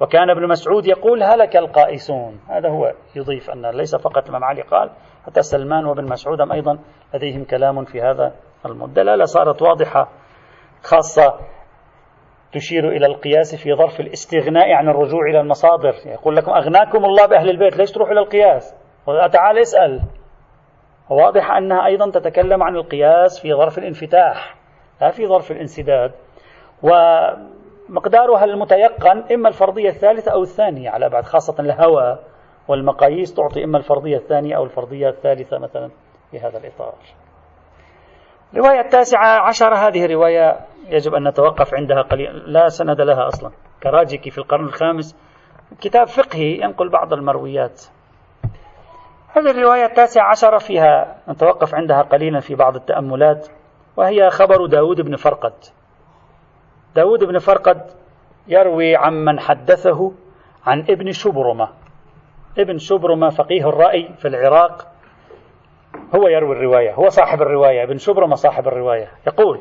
وكان 0.01 0.31
ابن 0.31 0.49
مسعود 0.49 0.87
يقول 0.87 1.23
هلك 1.23 1.57
القائسون. 1.57 2.41
هذا 2.49 2.69
هو 2.69 2.93
يضيف 3.17 3.51
أن 3.51 3.67
ليس 3.67 3.97
فقط 3.97 4.23
الإمام 4.23 4.45
علي 4.45 4.63
قال 4.63 4.91
حتى 5.27 5.43
سلمان 5.43 5.87
وابن 5.87 6.05
مسعود 6.05 6.41
أيضا 6.53 6.79
لديهم 7.15 7.45
كلام 7.45 7.85
في 7.85 8.03
هذا 8.03 8.33
الدلالة 8.67 9.25
صارت 9.25 9.63
واضحة 9.63 10.09
خاصة 10.83 11.35
تشير 12.53 12.89
إلى 12.89 13.07
القياس 13.07 13.55
في 13.55 13.75
ظرف 13.75 14.01
الاستغناء 14.01 14.73
عن 14.73 14.89
الرجوع 14.89 15.21
إلى 15.31 15.41
المصادر. 15.41 15.95
يقول 16.07 16.37
لكم 16.37 16.51
أغناكم 16.51 17.05
الله 17.05 17.27
بأهل 17.27 17.51
البيت 17.51 17.77
ليش 17.77 17.91
تروح 17.91 18.11
إلى 18.11 18.21
القياس؟ 18.21 18.75
تعال 19.33 19.59
اسأل. 19.59 20.01
واضح 21.13 21.51
أنها 21.51 21.87
أيضا 21.87 22.11
تتكلم 22.11 22.63
عن 22.63 22.77
القياس 22.77 23.41
في 23.41 23.55
ظرف 23.55 23.79
الانفتاح 23.79 24.55
لا 25.01 25.11
في 25.11 25.27
ظرف 25.27 25.51
الانسداد. 25.51 26.13
ومقدارها 26.83 28.45
المتيقن 28.45 29.25
إما 29.35 29.49
الفرضية 29.49 29.89
الثالثة 29.89 30.33
أو 30.33 30.43
الثانية 30.43 30.91
على 30.91 31.09
بعد 31.09 31.25
خاصة 31.25 31.55
الهوى 31.61 32.19
والمقاييس 32.69 33.35
تعطي 33.35 33.65
إما 33.65 33.79
الفرضية 33.79 34.17
الثانية 34.17 34.57
أو 34.57 34.65
الفرضية 34.65 35.09
الثالثة 35.09 35.59
مثلا 35.59 35.91
في 36.31 36.39
هذا 36.39 36.59
الإطار. 36.59 36.95
الرواية 38.53 38.81
التاسعة 38.81 39.41
عشر 39.49 39.75
هذه 39.75 40.05
الرواية 40.05 40.61
يجب 40.87 41.15
أن 41.15 41.29
نتوقف 41.29 41.75
عندها 41.75 42.03
قليلا 42.03 42.39
لا 42.39 42.69
سند 42.69 43.01
لها 43.01 43.27
أصلا. 43.27 43.51
كراجكي 43.83 44.31
في 44.31 44.39
القرن 44.39 44.65
الخامس 44.65 45.17
كتاب 45.81 46.07
فقهي 46.07 46.61
ينقل 46.63 46.89
بعض 46.89 47.13
المرويات. 47.13 47.83
هذه 49.35 49.51
الرواية 49.51 49.85
التاسعة 49.85 50.31
عشرة 50.31 50.59
فيها 50.59 51.17
نتوقف 51.29 51.75
عندها 51.75 52.03
قليلا 52.03 52.41
في 52.41 52.55
بعض 52.55 52.77
التأملات 52.77 53.49
وهي 53.97 54.31
خبر 54.31 54.67
داود 54.67 55.01
بن 55.01 55.17
فرقد. 55.17 55.53
داود 56.95 57.25
بن 57.25 57.39
فرقد 57.39 57.91
يروي 58.49 58.97
عمن 58.97 59.41
حدثه 59.41 60.13
عن 60.67 60.81
ابن 60.81 61.13
شبرمة. 61.13 61.69
ابن 62.59 62.79
شبرمة 62.79 63.29
فقيه 63.29 63.69
الرأي 63.69 64.15
في 64.17 64.29
العراق 64.29 64.87
هو 66.15 66.29
يروي 66.29 66.57
الرواية 66.57 66.95
هو 66.95 67.09
صاحب 67.09 67.43
الرواية 67.43 67.83
ابن 67.83 67.97
شبرمة 67.97 68.35
صاحب 68.35 68.69
الرواية. 68.69 69.09
يقول 69.27 69.61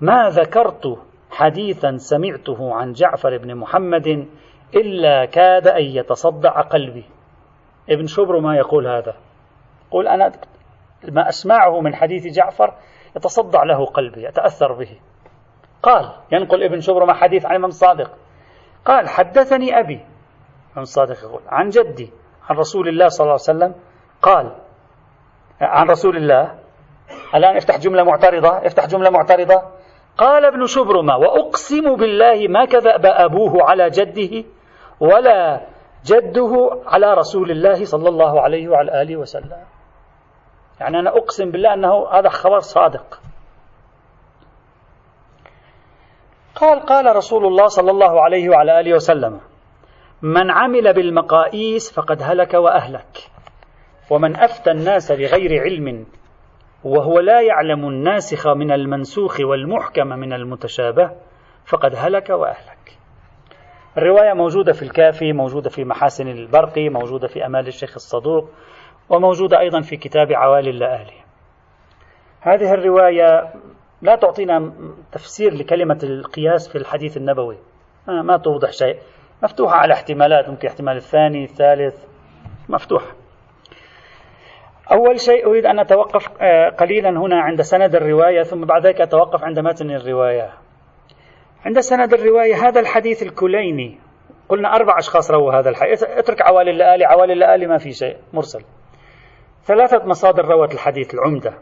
ما 0.00 0.28
ذكرت 0.28 0.98
حديثا 1.30 1.96
سمعته 1.96 2.74
عن 2.74 2.92
جعفر 2.92 3.38
بن 3.38 3.54
محمد 3.54 4.28
إلا 4.74 5.24
كاد 5.24 5.68
أن 5.68 5.82
يتصدع 5.82 6.60
قلبي. 6.60 7.04
ابن 7.90 8.06
شبرمة 8.06 8.56
يقول 8.56 8.86
هذا. 8.86 9.14
يقول 9.88 10.08
أنا 10.08 10.32
ما 11.08 11.28
أسمعه 11.28 11.80
من 11.80 11.94
حديث 11.94 12.26
جعفر 12.26 12.74
يتصدع 13.16 13.62
له 13.62 13.86
قلبي 13.86 14.24
يتأثر 14.24 14.72
به. 14.72 14.98
قال 15.82 16.12
ينقل 16.32 16.62
ابن 16.62 16.80
شبرمة 16.80 17.14
حديث 17.14 17.44
عن 17.44 17.50
الإمام 17.50 17.68
الصادق 17.68 18.10
قال 18.84 19.08
حدثني 19.08 19.78
أبي. 19.80 19.94
الإمام 20.66 20.82
الصادق 20.82 21.24
يقول 21.24 21.42
عن 21.48 21.68
جدي 21.68 22.10
عن 22.48 22.56
رسول 22.56 22.88
الله 22.88 23.08
صلى 23.08 23.24
الله 23.24 23.38
عليه 23.48 23.58
وسلم. 23.58 23.74
قال 24.22 24.56
عن 25.60 25.90
رسول 25.90 26.16
الله. 26.16 26.58
الآن 27.34 27.56
افتح 27.56 27.78
جملة 27.78 28.02
معترضة 28.02 28.66
افتح 28.66 28.86
جملة 28.86 29.10
معترضة. 29.10 29.62
قال 30.18 30.44
ابن 30.44 30.66
شبرمة 30.66 31.16
وأقسم 31.16 31.96
بالله 31.96 32.48
ما 32.48 32.64
كذب 32.64 33.06
أبوه 33.06 33.70
على 33.70 33.90
جده 33.90 34.44
ولا 35.00 35.66
جده 36.04 36.82
على 36.86 37.14
رسول 37.14 37.50
الله 37.50 37.84
صلى 37.84 38.08
الله 38.08 38.40
عليه 38.40 38.68
وعلى 38.68 39.02
آله 39.02 39.16
وسلم. 39.16 39.64
يعني 40.80 40.98
أنا 40.98 41.10
أقسم 41.10 41.50
بالله 41.50 41.74
أنه 41.74 42.08
هذا 42.08 42.28
خبر 42.28 42.58
صادق. 42.58 43.20
قال 46.54 46.80
قال 46.80 47.16
رسول 47.16 47.46
الله 47.46 47.66
صلى 47.66 47.90
الله 47.90 48.22
عليه 48.22 48.48
وعلى 48.48 48.80
آله 48.80 48.94
وسلم 48.94 49.40
من 50.22 50.50
عمل 50.50 50.92
بالمقاييس 50.92 51.92
فقد 51.92 52.22
هلك 52.22 52.54
وأهلك 52.54 53.30
ومن 54.10 54.36
أفتى 54.36 54.70
الناس 54.70 55.12
بغير 55.12 55.62
علم 55.62 56.06
وهو 56.84 57.18
لا 57.18 57.40
يعلم 57.40 57.88
الناسخ 57.88 58.46
من 58.46 58.72
المنسوخ 58.72 59.40
والمحكم 59.40 60.06
من 60.06 60.32
المتشابه 60.32 61.10
فقد 61.66 61.94
هلك 61.96 62.30
وأهلك. 62.30 62.71
الرواية 63.98 64.32
موجودة 64.32 64.72
في 64.72 64.82
الكافي 64.82 65.32
موجودة 65.32 65.70
في 65.70 65.84
محاسن 65.84 66.28
البرقي 66.28 66.88
موجودة 66.88 67.28
في 67.28 67.46
أمال 67.46 67.66
الشيخ 67.66 67.94
الصدوق 67.94 68.48
وموجودة 69.08 69.60
أيضا 69.60 69.80
في 69.80 69.96
كتاب 69.96 70.32
عوالي 70.32 70.70
اللآلي. 70.70 71.22
هذه 72.40 72.74
الرواية 72.74 73.52
لا 74.02 74.16
تعطينا 74.16 74.72
تفسير 75.12 75.54
لكلمة 75.54 75.98
القياس 76.02 76.68
في 76.68 76.78
الحديث 76.78 77.16
النبوي. 77.16 77.58
ما 78.08 78.36
توضح 78.36 78.70
شيء. 78.70 78.96
مفتوحة 79.42 79.76
على 79.76 79.94
احتمالات 79.94 80.48
ممكن 80.48 80.68
احتمال 80.68 80.96
الثاني 80.96 81.44
الثالث. 81.44 82.04
مفتوح 82.68 83.02
أول 84.92 85.20
شيء 85.20 85.46
أريد 85.46 85.66
أن 85.66 85.78
أتوقف 85.78 86.42
آه، 86.42 86.68
قليلا 86.68 87.10
هنا 87.10 87.40
عند 87.40 87.62
سند 87.62 87.94
الرواية 87.94 88.42
ثم 88.42 88.64
بعد 88.64 88.86
ذلك 88.86 89.00
أتوقف 89.00 89.44
عند 89.44 89.58
متن 89.58 89.90
الرواية. 89.90 90.61
عند 91.66 91.80
سند 91.80 92.14
الرواية 92.14 92.68
هذا 92.68 92.80
الحديث 92.80 93.22
الكليني. 93.22 93.98
قلنا 94.48 94.76
أربع 94.76 94.98
أشخاص 94.98 95.30
رووا 95.30 95.52
هذا 95.52 95.70
الحديث. 95.70 96.02
اترك 96.02 96.42
عوالي 96.42 96.70
اللآلي 96.70 97.04
عوالي 97.04 97.32
اللآلي 97.32 97.66
ما 97.66 97.78
في 97.78 97.92
شيء 97.92 98.16
مرسل. 98.32 98.64
ثلاثة 99.64 100.04
مصادر 100.06 100.44
روت 100.44 100.74
الحديث 100.74 101.14
العمدة. 101.14 101.58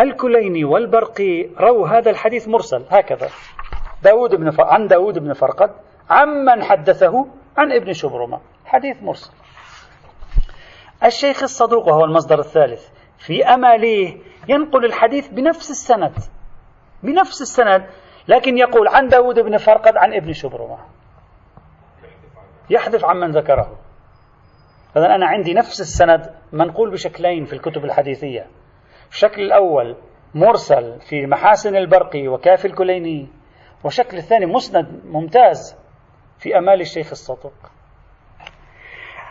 الكليني 0.00 0.64
والبرقي 0.64 1.48
رووا 1.60 1.88
هذا 1.88 2.10
الحديث 2.10 2.48
مرسل 2.48 2.84
هكذا. 2.90 3.28
داود 4.02 4.34
بن 4.34 4.50
ف... 4.50 4.60
عن 4.60 4.86
داود 4.86 5.18
بن 5.18 5.32
فرقد 5.32 5.70
عمن 6.10 6.62
حدثه 6.62 7.26
عن 7.56 7.72
ابن 7.72 7.92
شبرمة. 7.92 8.40
حديث 8.64 9.02
مرسل. 9.02 9.30
الشيخ 11.04 11.42
الصدوق 11.42 11.88
وهو 11.88 12.04
المصدر 12.04 12.38
الثالث 12.38 12.88
في 13.18 13.44
أماليه 13.44 14.16
ينقل 14.48 14.84
الحديث 14.84 15.28
بنفس 15.28 15.70
السند. 15.70 16.14
بنفس 17.02 17.42
السند. 17.42 17.86
لكن 18.28 18.58
يقول 18.58 18.88
عن 18.88 19.08
داود 19.08 19.38
بن 19.38 19.56
فرقد 19.56 19.96
عن 19.96 20.14
ابن 20.14 20.32
شبرمة. 20.32 20.78
يحذف 22.70 23.04
عمن 23.04 23.30
ذكره. 23.30 23.78
إذا 24.96 25.06
أنا 25.14 25.26
عندي 25.26 25.54
نفس 25.54 25.80
السند 25.80 26.34
منقول 26.52 26.90
بشكلين 26.90 27.44
في 27.44 27.52
الكتب 27.52 27.84
الحديثية. 27.84 28.46
الشكل 29.10 29.42
الأول 29.42 29.96
مرسل 30.34 31.00
في 31.00 31.26
محاسن 31.26 31.76
البرقي 31.76 32.28
وكافي 32.28 32.64
الكليني 32.64 33.28
والشكل 33.84 34.16
الثاني 34.16 34.46
مسند 34.46 35.02
ممتاز 35.04 35.76
في 36.38 36.58
أمال 36.58 36.80
الشيخ 36.80 37.10
الصدوق. 37.10 37.52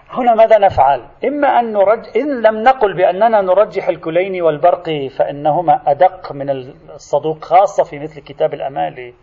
هنا 0.09 0.35
ماذا 0.35 0.57
نفعل؟ 0.57 1.01
إما 1.25 1.47
أن 1.59 1.73
نرج... 1.73 2.17
إن 2.17 2.41
لم 2.41 2.63
نقل 2.63 2.93
بأننا 2.93 3.41
نرجح 3.41 3.87
الكليني 3.87 4.41
والبرقي 4.41 5.09
فإنهما 5.09 5.81
أدق 5.87 6.31
من 6.31 6.49
الصدوق 6.95 7.43
خاصة 7.43 7.83
في 7.83 7.99
مثل 7.99 8.21
كتاب 8.21 8.53
الأمالي 8.53 9.13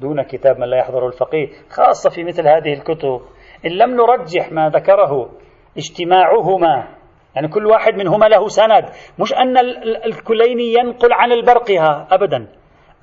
دون 0.00 0.22
كتاب 0.22 0.58
من 0.58 0.68
لا 0.68 0.76
يحضر 0.76 1.06
الفقيه 1.06 1.48
خاصة 1.70 2.10
في 2.10 2.24
مثل 2.24 2.48
هذه 2.48 2.72
الكتب. 2.72 3.20
إن 3.66 3.70
لم 3.70 3.90
نرجح 3.90 4.52
ما 4.52 4.68
ذكره 4.68 5.30
اجتماعهما 5.76 6.88
يعني 7.34 7.48
كل 7.48 7.66
واحد 7.66 7.94
منهما 7.94 8.26
له 8.26 8.48
سند 8.48 8.84
مش 9.18 9.34
أن 9.34 9.58
الكليني 10.06 10.72
ينقل 10.72 11.12
عن 11.12 11.32
البرقها 11.32 12.06
أبدا. 12.10 12.46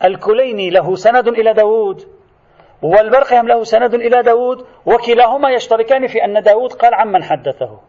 الكليني 0.03 0.69
له 0.69 0.95
سند 0.95 1.27
إلى 1.27 1.53
داود. 1.53 2.14
والبرقهم 2.81 3.47
له 3.47 3.63
سند 3.63 3.93
إلى 3.93 4.23
داود 4.23 4.65
وكلاهما 4.85 5.49
يشتركان 5.49 6.07
في 6.07 6.25
أن 6.25 6.41
داود 6.41 6.73
قال 6.73 6.93
عمن 6.93 7.23
حدثه. 7.23 7.79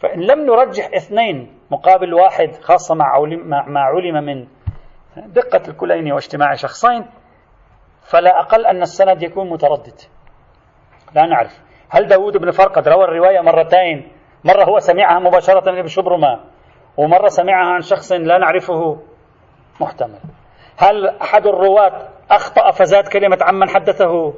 فإن 0.00 0.20
لم 0.20 0.46
نرجح 0.46 0.90
اثنين 0.94 1.58
مقابل 1.70 2.14
واحد 2.14 2.56
خاصة 2.56 2.94
مع 2.94 3.06
علم, 3.06 3.48
مع 3.48 3.80
علم 3.80 4.24
من 4.24 4.46
دقة 5.16 5.62
الكلين 5.68 6.12
واجتماع 6.12 6.54
شخصين 6.54 7.06
فلا 8.02 8.40
أقل 8.40 8.66
أن 8.66 8.82
السند 8.82 9.22
يكون 9.22 9.50
متردد. 9.50 10.00
لا 11.14 11.26
نعرف. 11.26 11.60
هل 11.90 12.06
داود 12.06 12.36
بن 12.36 12.50
فرقد 12.50 12.88
روى 12.88 13.04
الرواية 13.04 13.40
مرتين؟ 13.40 14.12
مرة 14.44 14.64
هو 14.64 14.78
سمعها 14.78 15.18
مباشرة 15.18 15.70
من 15.70 15.78
ابن 15.78 15.88
شبرمة 15.88 16.40
ومرة 16.96 17.28
سمعها 17.28 17.66
عن 17.66 17.80
شخص 17.80 18.12
لا 18.12 18.38
نعرفه 18.38 18.98
محتمل. 19.80 20.18
هل 20.76 21.08
أحد 21.08 21.46
الرواة 21.46 22.08
أخطأ 22.30 22.70
فزاد 22.70 23.08
كلمة 23.08 23.38
عمن 23.42 23.68
حدثه. 23.68 24.34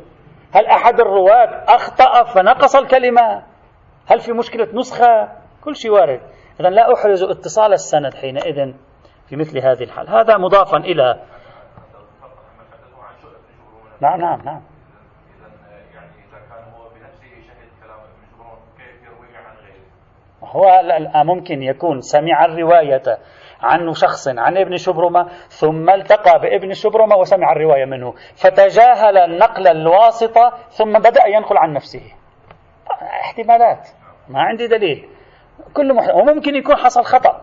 هل 0.54 0.66
أحد 0.66 1.00
الرواة 1.00 1.64
أخطأ 1.68 2.24
فنقص 2.24 2.76
الكلمة؟ 2.76 3.42
هل 4.06 4.20
في 4.20 4.32
مشكلة 4.32 4.68
نسخة؟ 4.74 5.28
كل 5.64 5.76
شيء 5.76 5.90
وارد. 5.90 6.20
إذا 6.60 6.68
لا 6.68 6.94
أحرز 6.94 7.22
اتصال 7.22 7.72
السند 7.72 8.14
حينئذ 8.14 8.74
في 9.28 9.36
مثل 9.36 9.58
هذه 9.58 9.82
الحال. 9.82 10.08
هذا 10.08 10.36
مضافا 10.36 10.76
إلى 10.76 11.22
نعم 14.00 14.20
نعم 14.20 14.42
نعم. 14.42 14.62
هو 20.44 20.82
ممكن 21.24 21.62
يكون 21.62 22.00
سمع 22.00 22.44
الرواية 22.44 23.18
عن 23.62 23.92
شخص 23.92 24.28
عن 24.28 24.56
ابن 24.56 24.76
شبرمة 24.76 25.28
ثم 25.48 25.90
التقى 25.90 26.40
بابن 26.40 26.72
شبرمة 26.72 27.16
وسمع 27.16 27.52
الرواية 27.52 27.84
منه. 27.84 28.14
فتجاهل 28.36 29.18
النقل 29.18 29.68
الواسطة 29.68 30.52
ثم 30.70 30.92
بدأ 30.98 31.26
ينقل 31.26 31.56
عن 31.58 31.72
نفسه. 31.72 32.02
احتمالات. 33.02 33.88
ما 34.28 34.40
عندي 34.42 34.66
دليل. 34.66 35.08
كل 35.74 35.94
مح... 35.94 36.14
وممكن 36.14 36.54
يكون 36.54 36.76
حصل 36.76 37.04
خطأ. 37.04 37.40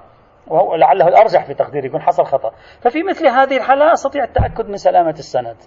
لعله 0.77 1.07
الأرجح 1.07 1.45
في 1.45 1.53
تقديري 1.53 1.87
يكون 1.87 2.01
حصل 2.01 2.25
خطأ. 2.25 2.51
ففي 2.81 3.03
مثل 3.03 3.27
هذه 3.27 3.57
الحالة 3.57 3.93
أستطيع 3.93 4.23
التأكد 4.23 4.69
من 4.69 4.77
سلامة 4.77 5.15
السند. 5.19 5.57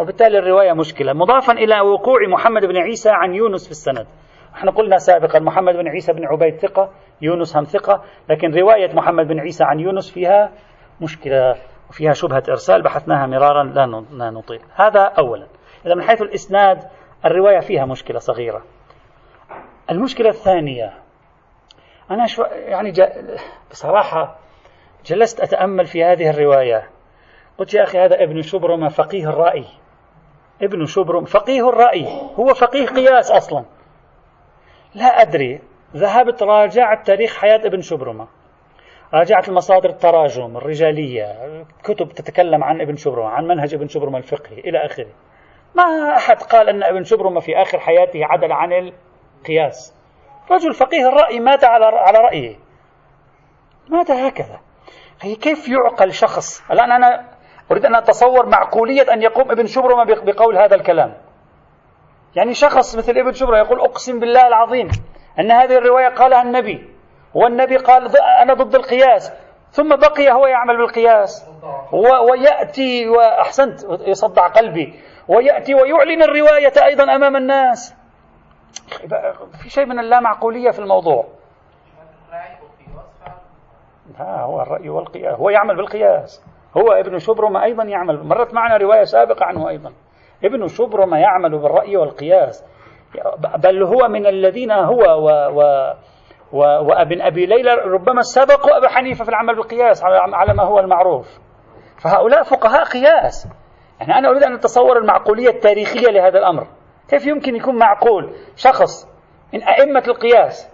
وبالتالي 0.00 0.38
الرواية 0.38 0.72
مشكلة 0.72 1.12
مضافا 1.12 1.52
إلى 1.52 1.80
وقوع 1.80 2.18
محمد 2.28 2.64
بن 2.64 2.76
عيسى 2.76 3.10
عن 3.10 3.34
يونس 3.34 3.64
في 3.64 3.70
السند. 3.70 4.06
إحنا 4.54 4.70
قلنا 4.70 4.98
سابقا 4.98 5.38
محمد 5.38 5.74
بن 5.74 5.88
عيسى 5.88 6.12
بن 6.12 6.24
عبيد 6.24 6.56
ثقة 6.56 6.90
يونس 7.22 7.56
هم 7.56 7.64
ثقة 7.64 8.04
لكن 8.28 8.54
رواية 8.54 8.94
محمد 8.94 9.28
بن 9.28 9.40
عيسى 9.40 9.64
عن 9.64 9.80
يونس 9.80 10.10
فيها 10.10 10.52
مشكلة 11.00 11.54
وفيها 11.90 12.12
شبهة 12.12 12.42
إرسال 12.48 12.82
بحثناها 12.82 13.26
مرارا 13.26 13.64
لا 14.10 14.30
نطيل. 14.30 14.60
هذا 14.74 15.00
أولا. 15.00 15.46
إذا 15.86 15.94
من 15.94 16.02
حيث 16.02 16.22
الإسناد 16.22 16.78
الرواية 17.24 17.60
فيها 17.60 17.84
مشكلة 17.86 18.18
صغيرة. 18.18 18.62
المشكلة 19.90 20.28
الثانية 20.28 20.94
أنا 22.10 22.26
شو 22.26 22.42
يعني 22.42 22.92
بصراحة 23.70 24.38
جلست 25.06 25.40
أتأمل 25.40 25.86
في 25.86 26.04
هذه 26.04 26.30
الرواية. 26.30 26.90
قلت 27.58 27.74
يا 27.74 27.82
أخي 27.82 27.98
هذا 27.98 28.22
ابن 28.22 28.42
شبرم 28.42 28.88
فقيه 28.88 29.28
الرأي. 29.28 29.64
ابن 30.62 30.84
شبرم 30.84 31.24
فقيه 31.24 31.68
الرأي. 31.68 32.06
هو 32.36 32.54
فقيه 32.54 32.86
قياس 32.86 33.30
أصلا. 33.30 33.64
لا 34.94 35.22
أدري. 35.22 35.60
ذهبت 35.96 36.42
راجعت 36.42 37.06
تاريخ 37.06 37.36
حياة 37.36 37.60
ابن 37.66 37.80
شبرمة. 37.80 38.28
راجعت 39.14 39.48
المصادر 39.48 39.88
التراجم 39.90 40.56
الرجالية 40.56 41.26
كتب 41.84 42.08
تتكلم 42.08 42.64
عن 42.64 42.80
ابن 42.80 42.96
شبرمة 42.96 43.28
عن 43.28 43.44
منهج 43.46 43.74
ابن 43.74 43.88
شبرمة 43.88 44.18
الفقهي 44.18 44.58
إلى 44.58 44.78
آخره. 44.78 45.12
ما 45.74 46.16
أحد 46.16 46.42
قال 46.42 46.68
أن 46.68 46.82
ابن 46.82 47.04
شبرمة 47.04 47.40
في 47.40 47.62
آخر 47.62 47.78
حياته 47.78 48.20
عدل 48.24 48.52
عن 48.52 48.72
القياس. 48.72 49.94
رجل 50.50 50.74
فقيه 50.74 51.08
الرأي 51.08 51.40
مات 51.40 51.64
على 51.64 51.84
على 51.84 52.18
رأيه. 52.18 52.56
مات 53.88 54.10
هكذا. 54.10 54.60
هي 55.20 55.34
كيف 55.34 55.68
يعقل 55.68 56.12
شخص؟ 56.12 56.70
الآن 56.70 56.92
أنا 56.92 57.24
أريد 57.70 57.86
أن 57.86 57.94
أتصور 57.94 58.46
معقولية 58.46 59.12
أن 59.12 59.22
يقوم 59.22 59.50
ابن 59.50 59.66
شبرمة 59.66 60.04
بقول 60.04 60.58
هذا 60.58 60.74
الكلام. 60.74 61.14
يعني 62.36 62.54
شخص 62.54 62.96
مثل 62.96 63.12
ابن 63.12 63.32
شبرمة 63.32 63.58
يقول 63.58 63.80
أقسم 63.80 64.20
بالله 64.20 64.46
العظيم 64.46 64.88
أن 65.38 65.50
هذه 65.50 65.76
الرواية 65.76 66.08
قالها 66.08 66.42
النبي 66.42 66.90
والنبي 67.34 67.76
قال 67.76 68.16
أنا 68.42 68.54
ضد 68.54 68.74
القياس 68.74 69.32
ثم 69.70 69.96
بقي 69.96 70.32
هو 70.32 70.46
يعمل 70.46 70.76
بالقياس. 70.76 71.50
ويأتي 72.30 73.08
وأحسنت 73.08 73.80
يصدع 74.06 74.48
قلبي. 74.48 75.00
ويأتي 75.28 75.74
ويعلن 75.74 76.22
الرواية 76.22 76.72
أيضا 76.84 77.04
أمام 77.04 77.36
الناس. 77.36 77.96
في 79.62 79.70
شيء 79.70 79.86
من 79.86 79.98
اللامعقولية 79.98 80.70
في 80.70 80.78
الموضوع. 80.78 81.24
ها 84.18 84.40
هو 84.42 84.62
الرأي 84.62 84.88
والقياس 84.88 85.34
هو 85.38 85.50
يعمل 85.50 85.76
بالقياس. 85.76 86.44
هو 86.76 86.92
ابن 86.92 87.18
شبرمة 87.18 87.64
أيضا 87.64 87.84
يعمل. 87.84 88.24
مرت 88.24 88.54
معنا 88.54 88.76
رواية 88.76 89.04
سابقة 89.04 89.44
عنه 89.44 89.68
أيضا. 89.68 89.92
ابن 90.44 90.66
شبرمة 90.66 91.18
يعمل 91.18 91.58
بالرأي 91.58 91.96
والقياس. 91.96 92.64
بل 93.58 93.82
هو 93.82 94.08
من 94.08 94.26
الذين 94.26 94.72
هو 94.72 95.02
و, 95.02 95.30
و 96.52 96.58
وابن 96.88 97.22
أبي 97.22 97.46
ليلى 97.46 97.74
ربما 97.74 98.22
سبقوا 98.22 98.78
أبا 98.78 98.88
حنيفة 98.88 99.24
في 99.24 99.30
العمل 99.30 99.54
بالقياس 99.56 100.04
على 100.04 100.54
ما 100.54 100.62
هو 100.62 100.78
المعروف. 100.78 101.38
فهؤلاء 102.02 102.42
فقهاء 102.42 102.84
قياس. 102.84 103.48
يعني 104.00 104.18
أنا 104.18 104.28
أريد 104.28 104.42
أن 104.42 104.54
أتصور 104.54 104.98
المعقولية 104.98 105.48
التاريخية 105.48 106.08
لهذا 106.08 106.38
الأمر. 106.38 106.66
كيف 107.08 107.26
يمكن 107.26 107.56
يكون 107.56 107.78
معقول 107.78 108.32
شخص 108.56 109.08
من 109.54 109.62
أئمة 109.62 110.02
القياس 110.08 110.70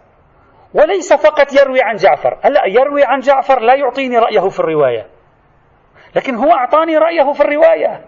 وليس 0.75 1.13
فقط 1.13 1.53
يروي 1.61 1.83
عن 1.83 1.97
جعفر؟ 1.97 2.39
هلا 2.43 2.67
يروي 2.67 3.05
عن 3.05 3.21
جعفر؟ 3.21 3.61
لا 3.61 3.75
يعطيني 3.75 4.19
رأيه 4.19 4.49
في 4.49 4.61
الرواية. 4.61 5.07
لكن 6.17 6.35
هو 6.35 6.53
أعطاني 6.53 6.97
رأيه 6.97 7.33
في 7.33 7.41
الرواية. 7.41 8.05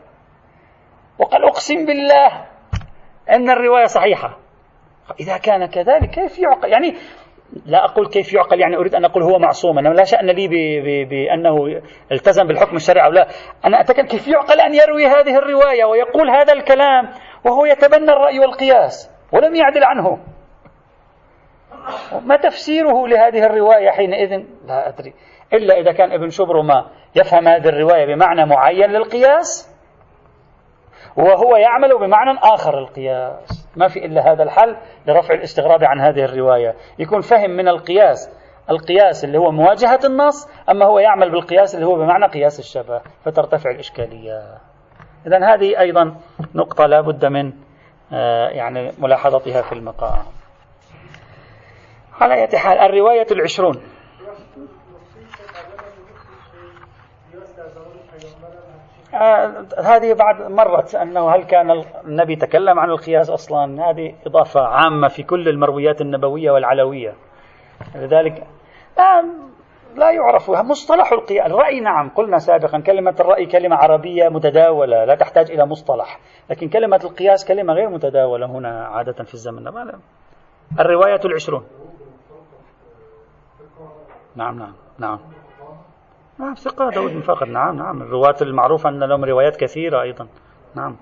وقال 1.23 1.45
أقسم 1.45 1.87
بالله 1.87 2.47
أن 3.31 3.51
الرواية 3.51 3.85
صحيحة. 3.85 4.39
إذا 5.21 5.37
كان 5.37 5.67
كذلك 5.67 6.11
كيف 6.11 6.39
يعقل؟ 6.39 6.69
يعني 6.69 6.95
لا 7.67 7.85
أقول 7.85 8.09
كيف 8.09 8.33
يعقل 8.33 8.61
يعني 8.61 8.77
أريد 8.77 8.95
أن 8.95 9.05
أقول 9.05 9.23
هو 9.23 9.39
معصوم 9.39 9.79
أنا 9.79 9.89
لا 9.89 10.05
شأن 10.05 10.27
لي 10.27 10.49
بأنه 11.05 11.83
التزم 12.13 12.47
بالحكم 12.47 12.77
الشرعي 12.77 13.07
أو 13.07 13.13
لا. 13.13 13.29
أنا 13.65 13.81
أتكلم 13.81 14.07
كيف 14.07 14.29
يعقل 14.29 14.61
أن 14.61 14.75
يروي 14.75 15.07
هذه 15.07 15.39
الرواية 15.39 15.85
ويقول 15.85 16.31
هذا 16.31 16.53
الكلام 16.53 17.09
وهو 17.45 17.65
يتبنى 17.65 18.13
الرأي 18.13 18.39
والقياس 18.39 19.11
ولم 19.33 19.55
يعدل 19.55 19.85
عنه. 19.85 20.19
ما 22.23 22.37
تفسيره 22.37 23.09
لهذه 23.09 23.47
الرواية 23.47 23.91
حينئذ؟ 23.91 24.45
لا 24.67 24.89
أدري. 24.89 25.15
إلا 25.53 25.75
إذا 25.75 25.93
كان 25.93 26.13
ابن 26.13 26.29
شبرمة 26.29 26.87
يفهم 27.17 27.49
هذه 27.49 27.69
الرواية 27.69 28.15
بمعنى 28.15 28.47
معين 28.47 28.91
للقياس 28.91 29.72
وهو 31.17 31.57
يعمل 31.57 31.99
بمعنى 31.99 32.39
آخر 32.43 32.79
القياس 32.79 33.69
ما 33.77 33.89
في 33.89 34.07
إلا 34.07 34.33
هذا 34.33 34.43
الحل 34.43 34.77
لرفع 35.07 35.35
الاستغراب 35.35 35.85
عن 35.85 36.01
هذه 36.01 36.25
الرواية. 36.25 36.75
يكون 36.99 37.21
فهم 37.21 37.51
من 37.51 37.69
القياس 37.69 38.31
القياس 38.71 39.25
اللي 39.25 39.39
هو 39.39 39.51
مواجهة 39.51 40.01
النص 40.05 40.49
أما 40.71 40.87
هو 40.87 40.99
يعمل 40.99 41.31
بالقياس 41.31 41.75
اللي 41.75 41.87
هو 41.87 41.95
بمعنى 41.95 42.27
قياس 42.27 42.59
الشبه 42.59 43.01
فترتفع 43.25 43.71
الإشكالية. 43.71 44.43
إذا 45.27 45.55
هذه 45.55 45.81
أيضا 45.81 46.17
نقطة 46.55 46.87
لا 46.87 47.01
بد 47.01 47.25
من 47.25 47.53
آه، 48.13 48.49
يعني 48.49 48.93
ملاحظتها 48.99 49.63
في 49.63 49.73
المقام. 49.73 50.23
على 52.21 52.35
أي 52.35 52.59
حال 52.59 52.79
الرواية 52.79 53.27
العشرون. 53.31 53.83
هذه 59.79 60.13
بعد 60.15 60.51
مرت 60.51 60.95
أنه 60.95 61.31
هل 61.31 61.45
كان 61.45 61.85
النبي 62.05 62.37
تكلم 62.37 62.79
عن 62.79 62.91
القياس 62.91 63.31
أصلا؟ 63.31 63.91
هذه 63.91 64.15
إضافة 64.27 64.61
عامة 64.61 65.09
في 65.09 65.23
كل 65.23 65.49
المرويات 65.49 66.01
النبوية 66.01 66.51
والعلوية. 66.51 67.15
لذلك 67.95 68.47
آه 68.99 69.25
لا 69.97 70.11
يعرف. 70.11 70.51
مصطلح 70.51 71.13
القياس 71.13 71.47
الرأي 71.47 71.81
نعم 71.81 72.09
قلنا 72.09 72.39
سابقا 72.39 72.81
كلمة 72.81 73.17
الرأي 73.21 73.47
كلمة 73.47 73.77
عربية 73.77 74.29
متداولة 74.29 75.05
لا 75.05 75.15
تحتاج 75.15 75.51
إلى 75.51 75.67
مصطلح. 75.67 76.21
لكن 76.51 76.69
كلمة 76.69 77.01
القياس 77.05 77.45
كلمة 77.45 77.75
غير 77.75 77.89
متداولة 77.89 78.47
هنا 78.47 78.87
عادة 78.87 79.25
في 79.25 79.35
الزمن. 79.35 79.73
الرواية 80.81 81.21
العشرون. 81.25 81.65
نعم 84.37 84.59
نعم 84.59 84.73
نعم. 84.99 85.19
ثقة 86.39 86.91
داود 86.91 87.13
بن 87.13 87.21
فقر 87.21 87.47
نعم 87.47 87.77
نعم. 87.77 88.03
الرواة 88.03 88.37
المعروفة 88.43 88.89
أن 88.89 89.05
لهم 89.05 89.25
روايات 89.25 89.57
كثيرة 89.57 90.03
أيضا. 90.03 90.27
نعم. 90.75 90.97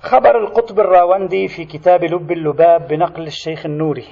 خبر 0.00 0.38
القطب 0.38 0.80
الراوندي 0.80 1.48
في 1.48 1.64
كتاب 1.64 2.04
لب 2.04 2.32
اللباب 2.32 2.88
بنقل 2.88 3.26
الشيخ 3.26 3.66
النوري. 3.66 4.06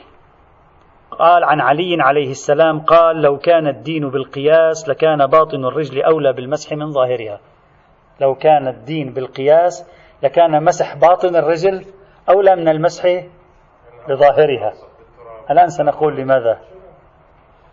قال 1.10 1.44
عن 1.44 1.60
علي 1.60 1.96
عليه 2.00 2.30
السلام 2.30 2.80
قال 2.80 3.22
لو 3.22 3.38
كان 3.38 3.66
الدين 3.66 4.10
بالقياس 4.10 4.88
لكان 4.88 5.26
باطن 5.26 5.64
الرجل 5.64 6.02
أولى 6.02 6.32
بالمسح 6.32 6.72
من 6.72 6.90
ظاهرها. 6.90 7.40
لو 8.20 8.34
كان 8.34 8.68
الدين 8.68 9.12
بالقياس 9.12 9.86
لكان 10.22 10.64
مسح 10.64 10.96
باطن 10.96 11.36
الرجل 11.36 11.84
أولى 12.28 12.56
من 12.56 12.68
المسح 12.68 13.24
بظاهرها 14.08 14.72
الآن 15.50 15.68
سنقول 15.68 16.16
لماذا؟ 16.16 16.71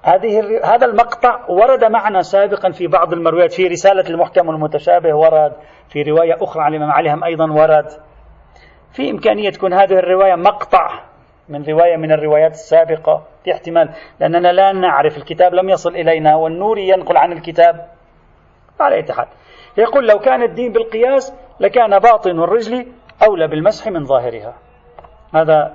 هذه 0.04 0.62
هذا 0.64 0.86
المقطع 0.86 1.46
ورد 1.50 1.84
معنا 1.84 2.22
سابقا 2.22 2.72
في 2.72 2.88
بعض 2.88 3.14
المرويات 3.14 3.54
في 3.54 3.68
رسالة 3.68 4.10
المحكم 4.10 4.48
والمتشابه 4.48 5.16
ورد 5.16 5.54
في 5.90 6.02
رواية 6.02 6.36
أخرى 6.42 6.64
عن 6.64 6.72
الإمام 6.72 6.92
عليهم 6.92 7.24
أيضا 7.24 7.52
ورد. 7.52 7.86
في 8.94 9.12
إمكانية 9.12 9.50
تكون 9.50 9.74
هذه 9.74 9.94
الرواية 9.94 10.36
مقطع 10.36 11.04
من 11.50 11.64
رواية 11.64 11.98
من 11.98 12.12
الروايات 12.12 12.52
السابقة 12.52 13.24
في 13.44 13.54
احتمال 13.54 13.90
لأننا 14.20 14.52
لا 14.52 14.72
نعرف 14.72 15.18
الكتاب 15.18 15.54
لم 15.54 15.70
يصل 15.70 15.96
إلينا 15.96 16.36
والنوري 16.36 16.88
ينقل 16.88 17.18
عن 17.18 17.32
الكتاب. 17.32 17.88
على 18.80 18.96
أي 18.96 19.14
حال 19.14 19.28
يقول 19.78 20.08
لو 20.08 20.20
كان 20.20 20.44
الدين 20.44 20.72
بالقياس 20.72 21.34
لكان 21.60 22.00
باطن 22.00 22.44
الرجل 22.44 22.88
أولى 23.28 23.48
بالمسح 23.48 23.88
من 23.88 24.06
ظاهرها. 24.06 24.54
هذا 25.36 25.74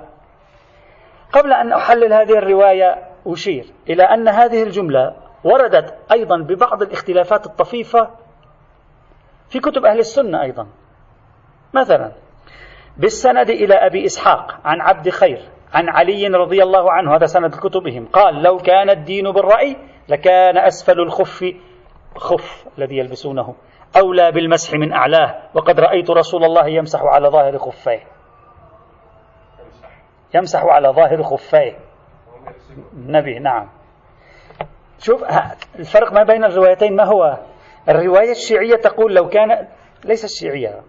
قبل 1.31 1.53
أن 1.53 1.73
أحلل 1.73 2.13
هذه 2.13 2.37
الرواية 2.37 3.14
أشير 3.27 3.65
إلى 3.89 4.03
أن 4.03 4.27
هذه 4.27 4.63
الجملة 4.63 5.15
وردت 5.43 5.97
أيضا 6.11 6.37
ببعض 6.37 6.81
الاختلافات 6.81 7.45
الطفيفة 7.45 8.09
في 9.49 9.59
كتب 9.59 9.85
أهل 9.85 9.99
السنة 9.99 10.41
أيضا. 10.41 10.67
مثلا 11.73 12.11
بالسند 12.97 13.49
إلى 13.49 13.73
أبي 13.73 14.05
إسحاق 14.05 14.59
عن 14.65 14.81
عبد 14.81 15.09
خير 15.09 15.41
عن 15.73 15.89
علي 15.89 16.27
رضي 16.27 16.63
الله 16.63 16.91
عنه 16.91 17.15
هذا 17.15 17.25
سند 17.25 17.55
كتبهم 17.55 18.05
قال 18.05 18.43
لو 18.43 18.57
كان 18.57 18.89
الدين 18.89 19.31
بالرأي 19.31 19.77
لكان 20.09 20.57
أسفل 20.57 20.99
الخف 20.99 21.45
خف 22.15 22.67
الذي 22.77 22.97
يلبسونه 22.97 23.55
أولى 23.97 24.31
بالمسح 24.31 24.73
من 24.73 24.93
أعلاه 24.93 25.49
وقد 25.53 25.79
رأيت 25.79 26.09
رسول 26.09 26.43
الله 26.43 26.67
يمسح 26.67 26.99
على 27.03 27.27
ظاهر 27.27 27.57
خفيه. 27.57 28.03
يمسح 30.35 30.63
على 30.63 30.89
ظاهر 30.89 31.23
خفيه. 31.23 31.77
النبي 32.93 33.39
نعم. 33.39 33.69
شوف 34.99 35.23
الفرق 35.79 36.13
ما 36.13 36.23
بين 36.23 36.43
الروايتين 36.43 36.95
ما 36.95 37.03
هو؟ 37.03 37.37
الرواية 37.89 38.31
الشيعية 38.31 38.75
تقول 38.75 39.15
لو 39.15 39.29
كان 39.29 39.67
ليس 40.05 40.25
الشيعية 40.25 40.81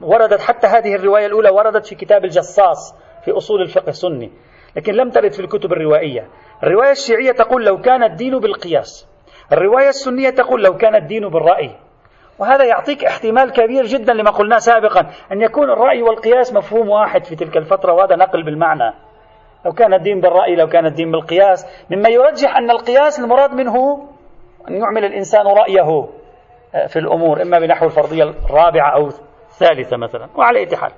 وردت 0.00 0.40
حتى 0.40 0.66
هذه 0.66 0.94
الرواية 0.94 1.26
الأولى 1.26 1.50
وردت 1.50 1.86
في 1.86 1.94
كتاب 1.94 2.24
الجصاص 2.24 2.94
في 3.24 3.30
أصول 3.30 3.62
الفقه 3.62 3.88
السني 3.88 4.30
لكن 4.76 4.92
لم 4.92 5.10
ترد 5.10 5.32
في 5.32 5.40
الكتب 5.40 5.72
الروائية. 5.72 6.28
الرواية 6.62 6.90
الشيعية 6.90 7.32
تقول 7.32 7.64
لو 7.64 7.80
كان 7.80 8.02
الدين 8.02 8.38
بالقياس. 8.38 9.08
الرواية 9.52 9.88
السنية 9.88 10.30
تقول 10.30 10.62
لو 10.62 10.76
كان 10.76 10.94
الدين 10.94 11.28
بالرأي. 11.28 11.70
وهذا 12.38 12.64
يعطيك 12.64 13.04
احتمال 13.04 13.52
كبير 13.52 13.84
جدا 13.86 14.12
لما 14.12 14.30
قلناه 14.30 14.58
سابقا 14.58 15.00
أن 15.32 15.42
يكون 15.42 15.70
الرأي 15.70 16.02
والقياس 16.02 16.54
مفهوم 16.54 16.88
واحد 16.88 17.24
في 17.24 17.36
تلك 17.36 17.56
الفترة 17.56 17.92
وهذا 17.92 18.16
نقل 18.16 18.42
بالمعنى. 18.42 18.94
لو 19.64 19.72
كان 19.72 19.94
الدين 19.94 20.20
بالرأي 20.20 20.56
لو 20.56 20.66
كان 20.66 20.86
الدين 20.86 21.10
بالقياس. 21.10 21.66
مما 21.90 22.08
يرجح 22.08 22.56
أن 22.56 22.70
القياس 22.70 23.20
المراد 23.20 23.54
منه 23.54 24.08
أن 24.68 24.74
يعمل 24.74 25.04
الإنسان 25.04 25.46
رأيه 25.46 26.08
آه، 26.74 26.86
في 26.86 26.98
الأمور 26.98 27.42
إما 27.42 27.58
بنحو 27.58 27.86
الفرضية 27.86 28.22
الرابعة 28.22 28.94
أو 28.94 29.06
الثالثة 29.06 29.96
مثلا 29.96 30.28
وعلى 30.36 30.58
أي 30.58 30.76
حال. 30.76 30.92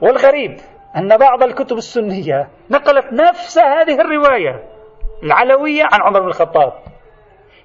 والغريب 0.00 0.56
أن 0.96 1.16
بعض 1.16 1.42
الكتب 1.42 1.76
السنية 1.76 2.48
نقلت 2.70 3.12
نفس 3.12 3.58
هذه 3.58 4.00
الرواية 4.00 4.64
العلوية 5.22 5.82
عن 5.92 6.02
عمر 6.02 6.20
بن 6.20 6.26
الخطاب. 6.26 6.72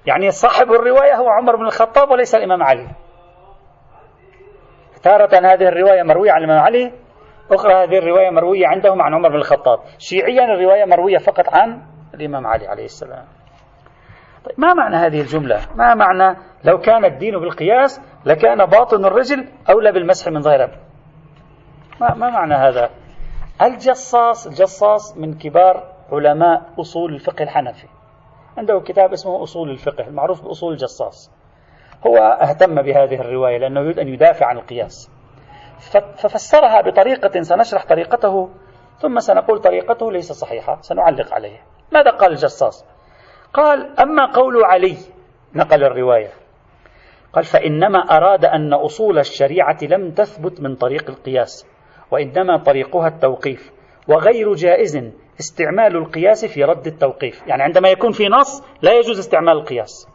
يعني 0.06 0.30
صاحب 0.30 0.72
الرواية 0.72 1.14
هو 1.14 1.28
عمر 1.28 1.56
بن 1.56 1.64
الخطاب 1.64 2.10
وليس 2.10 2.34
الإمام 2.34 2.62
علي. 2.62 2.88
تارة 5.02 5.34
هذه 5.34 5.68
الرواية 5.68 6.02
مروية 6.02 6.32
عن 6.32 6.38
الإمام 6.44 6.58
علي. 6.58 6.92
أخرى 7.50 7.72
هذه 7.72 7.98
الرواية 7.98 8.30
مروية 8.30 8.66
عندهم 8.66 9.02
عن 9.02 9.14
عمر 9.14 9.28
بن 9.28 9.36
الخطاب. 9.36 9.78
شيعيا 9.98 10.44
الرواية 10.44 10.84
مروية 10.84 11.18
فقط 11.18 11.54
عن 11.54 11.82
الإمام 12.14 12.46
علي 12.46 12.66
عليه 12.66 12.84
السلام. 12.84 13.24
طيب 14.44 14.60
ما 14.60 14.74
معنى 14.74 14.96
هذه 14.96 15.20
الجملة؟ 15.20 15.60
ما 15.74 15.94
معنى 15.94 16.36
لو 16.64 16.78
كان 16.78 17.04
الدين 17.04 17.38
بالقياس 17.38 18.00
لكان 18.26 18.66
باطن 18.66 19.04
الرجل 19.04 19.48
أولى 19.70 19.92
بالمسح 19.92 20.28
من 20.28 20.40
ظاهره 20.40 20.70
ما, 22.00 22.14
ما 22.14 22.30
معنى 22.30 22.54
هذا؟ 22.54 22.90
الجصاص 23.62 24.46
الجصاص 24.46 25.16
من 25.16 25.38
كبار 25.38 25.92
علماء 26.12 26.62
أصول 26.80 27.14
الفقه 27.14 27.42
الحنفي. 27.42 27.86
عنده 28.58 28.80
كتاب 28.80 29.12
اسمه 29.12 29.42
أصول 29.42 29.70
الفقه 29.70 30.06
المعروف 30.08 30.44
بأصول 30.44 30.72
الجصاص. 30.72 31.30
هو 32.06 32.16
اهتم 32.16 32.82
بهذه 32.82 33.20
الرواية 33.20 33.58
لأنه 33.58 33.80
يريد 33.80 33.98
أن 33.98 34.08
يدافع 34.08 34.46
عن 34.46 34.56
القياس. 34.56 35.10
ففسرها 36.16 36.80
بطريقة 36.80 37.42
سنشرح 37.42 37.84
طريقته 37.86 38.50
ثم 38.98 39.20
سنقول 39.20 39.58
طريقته 39.58 40.12
ليس 40.12 40.32
صحيحة 40.32 40.78
سنعلق 40.80 41.34
عليه. 41.34 41.60
ماذا 41.92 42.10
قال 42.10 42.30
الجصاص؟ 42.30 42.84
قال 43.52 44.00
أما 44.00 44.32
قول 44.32 44.64
علي 44.64 44.96
نقل 45.54 45.84
الرواية 45.84 46.30
قال 47.32 47.44
فإنما 47.44 47.98
أراد 47.98 48.44
أن 48.44 48.72
أصول 48.72 49.18
الشريعة 49.18 49.78
لم 49.82 50.10
تثبت 50.10 50.60
من 50.60 50.76
طريق 50.76 51.10
القياس 51.10 51.66
وإنما 52.10 52.56
طريقها 52.56 53.08
التوقيف 53.08 53.72
وغير 54.08 54.54
جائز 54.54 55.10
استعمال 55.40 55.96
القياس 55.96 56.44
في 56.44 56.64
رد 56.64 56.86
التوقيف. 56.86 57.42
يعني 57.46 57.62
عندما 57.62 57.88
يكون 57.88 58.12
في 58.12 58.28
نص 58.28 58.62
لا 58.82 58.92
يجوز 58.92 59.18
استعمال 59.18 59.56
القياس. 59.56 60.08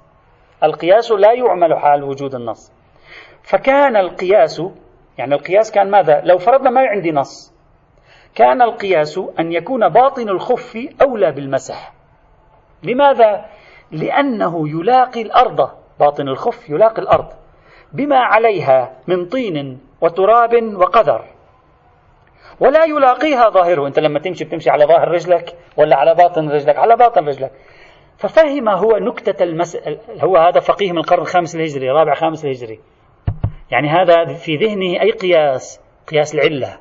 القياس 0.63 1.11
لا 1.11 1.33
يعمل 1.33 1.79
حال 1.79 2.03
وجود 2.03 2.35
النص. 2.35 2.71
فكان 3.43 3.95
القياس 3.95 4.61
يعني 5.17 5.35
القياس 5.35 5.71
كان 5.71 5.91
ماذا؟ 5.91 6.21
لو 6.23 6.37
فرضنا 6.37 6.69
ما 6.69 6.81
عندي 6.81 7.11
نص 7.11 7.53
كان 8.35 8.61
القياس 8.61 9.19
أن 9.39 9.51
يكون 9.51 9.89
باطن 9.89 10.29
الخف 10.29 10.77
أولى 11.01 11.31
بالمسح. 11.31 11.93
لماذا؟ 12.83 13.45
لأنه 13.91 14.69
يلاقي 14.69 15.21
الأرض 15.21 15.69
باطن 15.99 16.27
الخف 16.27 16.69
يلاقي 16.69 17.01
الأرض 17.01 17.27
بما 17.93 18.17
عليها 18.17 18.91
من 19.07 19.25
طين 19.25 19.79
وتراب 20.01 20.73
وقذر. 20.75 21.25
ولا 22.59 22.85
يلاقيها 22.85 23.49
ظاهره. 23.49 23.87
أنت 23.87 23.99
لما 23.99 24.19
تمشي 24.19 24.45
بتمشي 24.45 24.69
على 24.69 24.85
ظاهر 24.85 25.07
رجلك 25.07 25.55
ولا 25.77 25.95
على 25.95 26.15
باطن 26.15 26.49
رجلك 26.49 26.77
على 26.77 26.95
باطن 26.95 27.25
رجلك. 27.27 27.51
ففهم 28.17 28.69
هو 28.69 28.97
نكتة 28.97 29.43
المسألة 29.43 29.99
هو 30.23 30.37
هذا 30.37 30.59
فقيه 30.59 30.91
من 30.91 30.97
القرن 30.97 31.21
الخامس 31.21 31.55
الهجري 31.55 31.89
رابع 31.89 32.13
خامس 32.13 32.45
الهجري 32.45 32.79
يعني 33.71 33.89
هذا 33.89 34.25
في 34.25 34.55
ذهنه 34.55 35.01
أي 35.01 35.11
قياس؟ 35.11 35.81
قياس 36.07 36.35
العلة. 36.35 36.79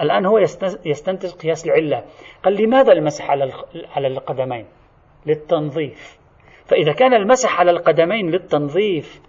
الآن 0.00 0.26
هو 0.26 0.38
يستنتج 0.84 1.32
قياس 1.32 1.66
العلة. 1.66 2.04
قال 2.44 2.62
لماذا 2.62 2.92
المسح 2.92 3.30
على 3.30 3.52
على 3.96 4.08
القدمين؟ 4.08 4.66
للتنظيف. 5.26 6.18
فإذا 6.66 6.92
كان 6.92 7.14
المسح 7.14 7.60
على 7.60 7.70
القدمين 7.70 8.30
للتنظيف 8.30 9.20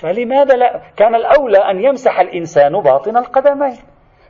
فلماذا 0.00 0.56
لا؟ 0.56 0.82
كان 0.96 1.14
الأولى 1.14 1.58
أن 1.58 1.84
يمسح 1.84 2.20
الإنسان 2.20 2.80
باطن 2.80 3.16
القدمين. 3.16 3.78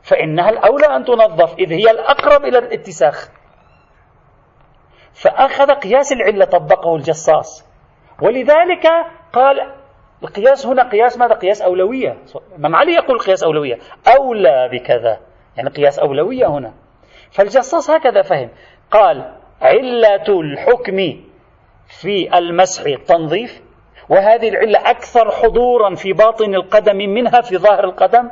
فإنها 0.03 0.49
الأولى 0.49 0.85
أن 0.85 1.03
تنظف 1.03 1.55
إذ 1.59 1.71
هي 1.71 1.91
الأقرب 1.91 2.45
إلى 2.45 2.57
الاتساخ. 2.57 3.29
فأخذ 5.13 5.71
قياس 5.71 6.13
العلة 6.13 6.45
طبقه 6.45 6.95
الجصاص. 6.95 7.73
ولذلك 8.21 8.87
قال 9.33 9.73
القياس 10.23 10.65
هنا 10.65 10.89
قياس 10.89 11.17
ماذا؟ 11.17 11.33
قياس 11.33 11.61
أولوية. 11.61 12.17
إمام 12.57 12.75
علي 12.75 12.93
يقول 12.93 13.19
قياس 13.19 13.43
أولوية. 13.43 13.77
أولى 14.17 14.69
بكذا. 14.71 15.17
يعني 15.57 15.69
قياس 15.69 15.99
أولوية 15.99 16.47
هنا. 16.47 16.73
فالجصاص 17.31 17.89
هكذا 17.89 18.21
فهم. 18.21 18.49
قال 18.91 19.35
علة 19.61 20.39
الحكم 20.39 20.97
في 22.01 22.37
المسح 22.37 22.85
التنظيف 22.85 23.61
وهذه 24.09 24.49
العلة 24.49 24.89
أكثر 24.89 25.31
حضورا 25.31 25.95
في 25.95 26.13
باطن 26.13 26.55
القدم 26.55 26.97
منها 26.97 27.41
في 27.41 27.57
ظاهر 27.57 27.83
القدم. 27.83 28.29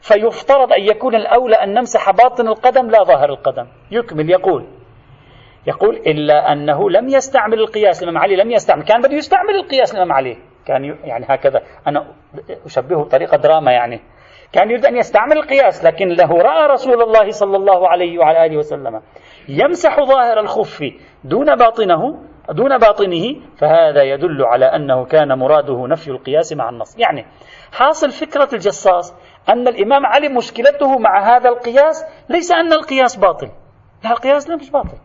فيفترض 0.00 0.72
أن 0.72 0.82
يكون 0.82 1.14
الأولى 1.14 1.56
أن 1.56 1.74
نمسح 1.74 2.10
باطن 2.10 2.48
القدم 2.48 2.90
لا 2.90 3.04
ظاهر 3.04 3.30
القدم. 3.30 3.66
يكمل 3.90 4.30
يقول. 4.30 4.66
يقول 5.66 5.96
إلا 5.96 6.52
أنه 6.52 6.90
لم 6.90 7.08
يستعمل 7.08 7.60
القياس 7.60 8.02
الإمام 8.02 8.22
علي 8.22 8.36
لم 8.36 8.50
يستعمل. 8.50 8.82
كان 8.82 9.00
بده 9.00 9.14
يستعمل 9.14 9.54
القياس 9.54 9.94
الإمام 9.94 10.12
علي. 10.12 10.36
كان 10.68 10.84
يعني 11.04 11.26
هكذا. 11.28 11.62
أنا 11.86 12.06
أشبهه 12.66 13.04
بطريقة 13.04 13.36
دراما 13.36 13.72
يعني. 13.72 14.00
كان 14.52 14.70
يريد 14.70 14.86
أن 14.86 14.96
يستعمل 14.96 15.36
القياس 15.36 15.84
لكن 15.84 16.08
له 16.08 16.32
رأى 16.32 16.66
رسول 16.66 17.02
الله 17.02 17.30
صلى 17.30 17.56
الله 17.56 17.88
عليه 17.88 18.18
وعلى 18.18 18.46
آله 18.46 18.56
وسلم 18.56 19.00
يمسح 19.48 20.00
ظاهر 20.00 20.40
الخف 20.40 20.84
دون 21.24 21.56
باطنه 21.56 22.18
دون 22.50 22.78
باطنه 22.78 23.36
فهذا 23.58 24.02
يدل 24.02 24.44
على 24.44 24.64
أنه 24.64 25.04
كان 25.04 25.38
مراده 25.38 25.86
نفي 25.86 26.08
القياس 26.10 26.52
مع 26.52 26.68
النص. 26.68 26.98
يعني 26.98 27.26
حاصل 27.72 28.10
فكرة 28.10 28.48
الجصاص 28.52 29.14
أن 29.48 29.68
الإمام 29.68 30.06
علي 30.06 30.28
مشكلته 30.28 30.98
مع 30.98 31.36
هذا 31.36 31.48
القياس 31.48 32.04
ليس 32.28 32.52
أن 32.52 32.72
القياس 32.72 33.16
باطل. 33.16 33.48
لا 34.04 34.10
القياس 34.10 34.48
لا 34.50 34.56
مش 34.56 34.70
باطل. 34.70 34.98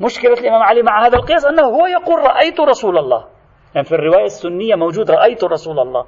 مشكلة 0.00 0.32
الإمام 0.32 0.62
علي 0.62 0.82
مع 0.82 1.06
هذا 1.06 1.16
القياس 1.16 1.44
أنه 1.44 1.62
هو 1.62 1.86
يقول 1.86 2.18
رأيت 2.18 2.60
رسول 2.60 2.98
الله. 2.98 3.24
يعني 3.74 3.86
في 3.86 3.94
الرواية 3.94 4.24
السنية 4.24 4.74
موجود 4.74 5.10
رأيت 5.10 5.44
رسول 5.44 5.78
الله. 5.78 6.06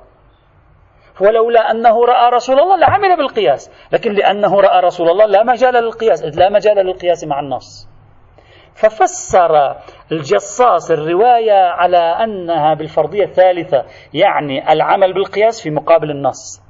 ولولا 1.20 1.70
أنه 1.70 2.04
رأى 2.04 2.30
رسول 2.30 2.60
الله 2.60 2.76
لعمل 2.76 3.16
بالقياس 3.16 3.70
لكن 3.92 4.12
لأنه 4.12 4.60
رأى 4.60 4.80
رسول 4.80 5.10
الله 5.10 5.26
لا 5.26 5.42
مجال 5.42 5.74
للقياس 5.74 6.24
لا 6.24 6.48
مجال 6.48 6.86
للقياس 6.86 7.24
مع 7.24 7.40
النص 7.40 7.88
ففسر 8.74 9.76
الجصاص 10.12 10.90
الرواية 10.90 11.52
على 11.52 11.98
أنها 11.98 12.74
بالفرضية 12.74 13.24
الثالثة 13.24 13.84
يعني 14.14 14.72
العمل 14.72 15.14
بالقياس 15.14 15.62
في 15.62 15.70
مقابل 15.70 16.10
النص. 16.10 16.62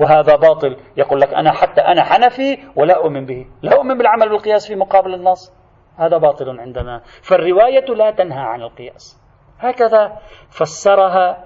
وهذا 0.00 0.36
باطل. 0.36 0.76
يقول 0.96 1.20
لك 1.20 1.34
أنا 1.34 1.52
حتى 1.52 1.80
أنا 1.80 2.04
حنفي 2.04 2.58
ولا 2.76 2.96
أؤمن 2.96 3.26
به. 3.26 3.46
لا 3.62 3.76
أؤمن 3.76 3.98
بالعمل 3.98 4.28
بالقياس 4.28 4.68
في 4.68 4.76
مقابل 4.76 5.14
النص. 5.14 5.52
هذا 5.96 6.18
باطل 6.18 6.60
عندنا. 6.60 7.02
فالرواية 7.22 7.84
لا 7.84 8.10
تنهى 8.10 8.40
عن 8.40 8.62
القياس. 8.62 9.27
هكذا 9.60 10.18
فسرها. 10.50 11.44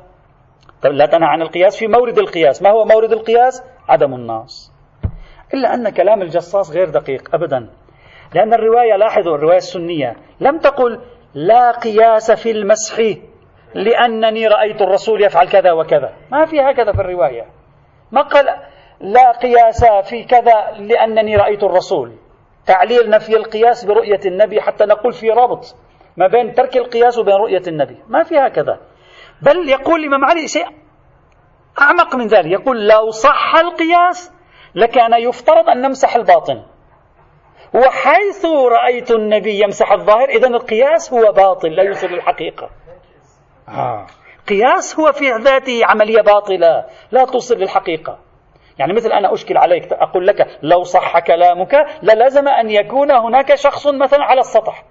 لا 0.85 1.07
تنهى 1.07 1.29
عن 1.29 1.43
القياس 1.43 1.77
في 1.79 1.87
مورد 1.87 2.19
القياس. 2.19 2.63
ما 2.63 2.71
هو 2.71 2.85
مورد 2.85 3.13
القياس؟ 3.13 3.63
عدم 3.89 4.15
النص 4.15 4.73
إلا 5.55 5.75
أن 5.75 5.89
كلام 5.89 6.23
الجصاص 6.23 6.71
غير 6.71 6.91
دقيق 6.91 7.35
أبدا. 7.35 7.71
لأن 8.35 8.55
الرواية 8.55 8.97
لاحظوا 8.97 9.35
الرواية 9.35 9.57
السنية. 9.57 10.17
لم 10.41 10.59
تقل 10.59 11.01
لا 11.35 11.71
قياس 11.71 12.31
في 12.31 12.51
المسح 12.51 13.03
لأنني 13.75 14.47
رأيت 14.47 14.83
الرسول 14.83 15.25
يفعل 15.25 15.49
كذا 15.49 15.73
وكذا. 15.73 16.13
ما 16.31 16.47
في 16.47 16.61
هكذا 16.61 16.93
في 16.93 17.01
الرواية. 17.01 17.47
ما 18.13 18.23
قال 18.23 18.47
لا 19.01 19.33
قياس 19.33 19.85
في 20.11 20.25
كذا 20.25 20.71
لأنني 20.79 21.37
رأيت 21.37 21.63
الرسول. 21.63 22.13
تعليل 22.67 23.11
نفي 23.11 23.37
القياس 23.37 23.85
برؤية 23.85 24.21
النبي 24.27 24.61
حتى 24.61 24.85
نقول 24.85 25.13
في 25.13 25.31
ربط 25.31 25.77
ما 26.17 26.27
بين 26.27 26.55
ترك 26.55 26.77
القياس 26.77 27.19
وبين 27.19 27.35
رؤية 27.35 27.63
النبي. 27.69 27.97
ما 28.09 28.23
في 28.23 28.39
هكذا. 28.39 28.81
بل 29.43 29.69
يقول 29.69 30.01
الإمام 30.01 30.25
علي 30.25 30.49
شيء 30.49 30.67
أعمق 31.81 32.15
من 32.15 32.27
ذلك. 32.27 32.47
يقول 32.47 32.89
لو 32.89 33.11
صح 33.11 33.55
القياس 33.57 34.33
لكان 34.75 35.13
يفترض 35.13 35.69
أن 35.69 35.81
نمسح 35.81 36.17
الباطن. 36.17 36.63
وحيث 37.75 38.45
رأيت 38.45 39.11
النبي 39.11 39.61
يمسح 39.65 39.93
الظاهر 39.93 40.29
إذا 40.29 40.49
القياس 40.49 41.13
هو 41.13 41.33
باطل 41.33 41.69
لا 41.69 41.83
يوصل 41.83 42.07
للحقيقة 42.07 42.71
آه. 43.69 44.07
قياس 44.49 45.01
هو 45.01 45.13
في 45.13 45.31
ذاته 45.31 45.81
عملية 45.85 46.23
باطلة 46.23 46.87
لا 47.11 47.25
توصل 47.25 47.55
للحقيقة. 47.55 48.19
يعني 48.79 48.93
مثل 48.93 49.13
أنا 49.13 49.35
أشكل 49.35 49.57
عليك 49.57 49.93
أقول 49.93 50.27
لك 50.27 50.59
لو 50.63 50.83
صح 50.83 51.19
كلامك 51.19 51.75
للازم 52.03 52.49
أن 52.49 52.71
يكون 52.71 53.11
هناك 53.11 53.55
شخص 53.55 53.87
مثلا 53.87 54.25
على 54.25 54.41
السطح. 54.41 54.85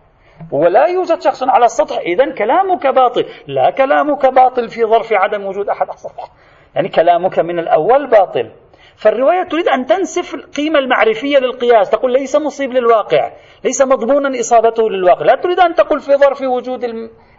ولا 0.51 0.85
يوجد 0.85 1.21
شخص 1.21 1.43
على 1.43 1.65
السطح. 1.65 1.97
إذا 1.97 2.35
كلامك 2.35 2.87
باطل. 2.87 3.25
لا 3.47 3.69
كلامك 3.69 4.25
باطل 4.25 4.69
في 4.69 4.85
ظرف 4.85 5.13
عدم 5.13 5.45
وجود 5.45 5.69
أحد 5.69 5.87
على 5.89 5.93
السطح. 5.93 6.27
يعني 6.75 6.89
كلامك 6.89 7.39
من 7.39 7.59
الأول 7.59 8.07
باطل. 8.07 8.51
فالرواية 8.95 9.43
تريد 9.43 9.67
أن 9.67 9.85
تنسف 9.85 10.35
القيمة 10.35 10.79
المعرفية 10.79 11.37
للقياس. 11.37 11.89
تقول 11.89 12.13
ليس 12.13 12.35
مصيب 12.35 12.71
للواقع. 12.71 13.31
ليس 13.63 13.81
مضمونا 13.81 14.39
إصابته 14.39 14.89
للواقع. 14.89 15.25
لا 15.25 15.35
تريد 15.35 15.59
أن 15.59 15.73
تقول 15.73 15.99
في 15.99 16.15
ظرف 16.15 16.41
وجود 16.41 16.83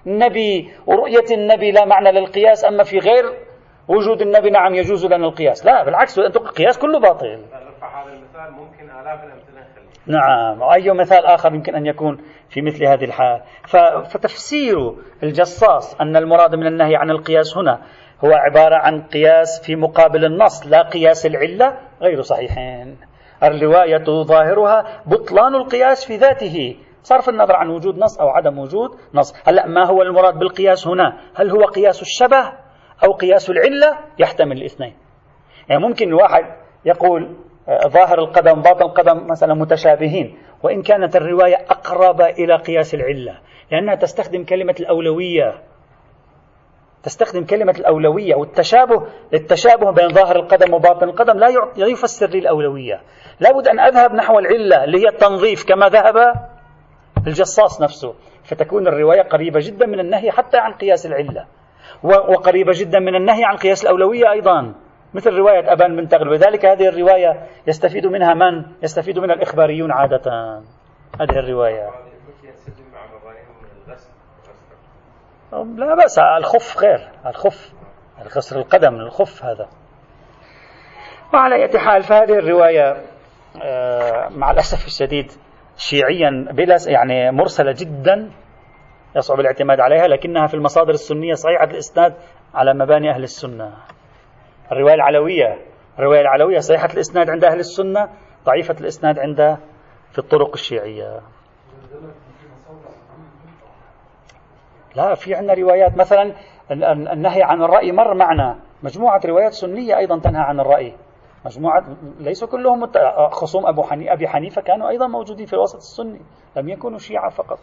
النبي 0.07 0.73
ورؤية 0.87 1.27
النبي 1.31 1.71
لا 1.71 1.85
معنى 1.85 2.13
للقياس. 2.13 2.65
أما 2.65 2.83
في 2.83 2.99
غير 2.99 3.25
وجود 3.89 4.23
النبي 4.23 4.51
نعم 4.51 4.75
يجوز 4.75 5.07
لنا 5.07 5.27
القياس. 5.27 5.67
لا 5.67 5.85
بالعكس 5.85 6.19
أن 6.19 6.33
تقول 6.33 6.47
القياس 6.47 6.79
كله 6.79 7.01
باطل. 7.01 7.27
هذا 7.27 8.13
المثال. 8.13 8.53
ممكن 8.53 8.91
آلاف 8.91 9.25
الأمثلة 9.25 9.52
نعم. 10.07 10.63
وأي 10.63 10.91
مثال 10.91 11.27
آخر 11.27 11.55
يمكن 11.55 11.75
أن 11.75 11.87
يكون 11.87 12.19
في 12.49 12.63
مثل 12.63 12.85
هذه 12.87 13.05
الحال. 13.05 13.41
فتفسير 14.09 14.95
الجصاص 15.23 16.01
أن 16.01 16.17
المراد 16.17 16.55
من 16.55 16.67
النهي 16.67 16.97
عن 16.97 17.11
القياس 17.11 17.57
هنا 17.57 17.81
هو 18.25 18.33
عبارة 18.33 18.77
عن 18.77 19.03
قياس 19.03 19.63
في 19.65 19.77
مقابل 19.77 20.25
النص 20.25 20.67
لا 20.67 20.83
قياس 20.83 21.27
العلة 21.27 21.79
غير 22.03 22.23
صحيحين. 22.23 22.97
الرواية 23.43 24.05
ظاهرها 24.05 25.03
بطلان 25.07 25.55
القياس 25.55 26.05
في 26.05 26.17
ذاته 26.17 26.77
صرف 27.03 27.29
النظر 27.29 27.57
عن 27.57 27.69
وجود 27.69 27.99
نص 27.99 28.21
أو 28.21 28.29
عدم 28.29 28.59
وجود 28.59 28.91
نص. 29.15 29.35
هلأ 29.47 29.67
ما 29.67 29.87
هو 29.87 30.03
المراد 30.03 30.39
بالقياس 30.39 30.87
هنا؟ 30.87 31.17
هل 31.35 31.51
هو 31.51 31.65
قياس 31.65 32.03
الشبه 32.03 32.53
أو 33.05 33.13
قياس 33.13 33.51
العلة؟ 33.51 33.99
يحتمل 34.19 34.57
الاثنين. 34.57 34.95
يعني 35.69 35.83
ممكن 35.83 36.09
الواحد 36.09 36.45
يقول 36.85 37.37
ظاهر 37.87 38.19
القدم 38.19 38.63
باطن 38.63 38.85
القدم 38.85 39.27
مثلا 39.31 39.55
متشابهين. 39.55 40.39
وإن 40.63 40.83
كانت 40.83 41.17
الرواية 41.17 41.57
أقرب 41.57 42.21
إلى 42.21 42.57
قياس 42.57 42.95
العلة 42.95 43.39
لأنها 43.71 43.95
تستخدم 43.95 44.45
كلمة 44.45 44.75
الأولوية. 44.81 45.55
تستخدم 47.03 47.45
كلمة 47.45 47.75
الأولوية 47.79 48.35
والتشابه 48.35 49.07
التشابه 49.35 49.91
بين 49.91 50.09
ظاهر 50.09 50.37
القدم 50.37 50.75
وباطن 50.75 51.09
القدم 51.09 51.39
لا 51.39 51.47
لا 51.77 51.87
يفسر 51.87 52.27
لي 52.27 52.39
الأولوية. 52.39 53.01
لابد 53.41 53.69
أن 53.69 53.81
أذهب 53.81 54.15
نحو 54.15 54.39
العلة 54.39 54.85
اللي 54.85 54.99
هي 54.99 55.09
التنظيف 55.09 55.65
كما 55.69 55.89
ذهب 55.89 56.17
الجصاص 57.27 57.83
نفسه. 57.83 58.15
فتكون 58.45 58.89
الرواية 58.89 59.23
قريبة 59.23 59.61
جدا 59.63 59.87
من 59.87 60.01
النهي 60.01 60.31
حتى 60.31 60.59
عن 60.59 60.73
قياس 60.73 61.07
العلة. 61.07 61.47
وقريبة 62.03 62.73
جدا 62.75 62.99
من 62.99 63.15
النهي 63.15 63.45
عن 63.45 63.57
قياس 63.57 63.85
الأولوية 63.85 64.31
أيضا. 64.31 64.75
مثل 65.15 65.31
رواية 65.31 65.73
أبان 65.73 65.97
بن 65.97 66.09
تغلب 66.09 66.33
لذلك 66.33 66.67
هذه 66.67 66.89
الرواية 66.89 67.47
يستفيد 67.67 68.07
منها 68.07 68.35
من؟ 68.35 68.65
يستفيد 68.83 69.19
منها 69.19 69.35
الإخباريون 69.35 69.93
عادة. 69.93 70.31
هذه 71.21 71.39
الرواية. 71.39 71.91
لا 75.53 75.95
بأس 75.95 76.19
الخف 76.19 76.79
غير. 76.79 77.09
الخف 77.27 77.73
الخسر 78.23 78.59
القدم 78.59 78.95
الخف 78.95 79.45
هذا. 79.45 79.69
وعلى 81.35 81.55
أي 81.55 81.79
حال 81.79 82.03
فهذه 82.03 82.39
الرواية 82.39 82.97
آه، 83.63 84.29
مع 84.29 84.51
الأسف 84.51 84.87
الشديد 84.87 85.33
شيعيا 85.77 86.47
بلا 86.51 86.77
يعني 86.87 87.31
مرسلة 87.31 87.73
جدا 87.73 88.31
يصعب 89.17 89.41
الاعتماد 89.41 89.81
عليها 89.81 90.09
لكنها 90.09 90.47
في 90.47 90.55
المصادر 90.55 90.91
السنية 90.91 91.35
صحيحة 91.35 91.65
الإسناد 91.65 92.15
على 92.55 92.75
مباني 92.75 93.11
أهل 93.11 93.23
السنة. 93.23 93.73
الرواية 94.73 94.95
العلوية. 94.95 95.59
الرواية 95.99 96.21
العلوية 96.21 96.59
صحيحة 96.59 96.89
الإسناد 96.95 97.31
عند 97.31 97.45
أهل 97.45 97.59
السنة 97.59 98.09
ضعيفة 98.45 98.77
الإسناد 98.81 99.19
عند 99.19 99.59
في 100.13 100.19
الطرق 100.19 100.53
الشيعية. 100.53 101.21
لا 104.97 105.15
في 105.15 105.35
عندنا 105.35 105.55
روايات. 105.55 105.97
مثلا 105.97 106.35
النهي 107.13 107.43
عن 107.43 107.63
الرأي 107.63 107.93
مر 107.93 108.15
معنا. 108.15 108.59
مجموعة 108.83 109.21
روايات 109.27 109.53
سنية 109.53 109.97
أيضا 109.97 110.19
تنهى 110.19 110.43
عن 110.43 110.61
الرأي. 110.61 110.95
مجموعة 111.47 111.85
ليس 112.21 112.45
كلهم. 112.45 112.93
خصوم 113.31 113.67
أبو 113.67 113.83
حني... 113.83 114.13
أبي 114.13 114.29
حنيفة 114.29 114.63
كانوا 114.63 114.89
أيضا 114.89 115.07
موجودين 115.07 115.47
في 115.47 115.53
الوسط 115.53 115.77
السني. 115.77 116.21
لم 116.57 116.69
يكونوا 116.69 116.99
شيعة 116.99 117.31
فقط. 117.31 117.59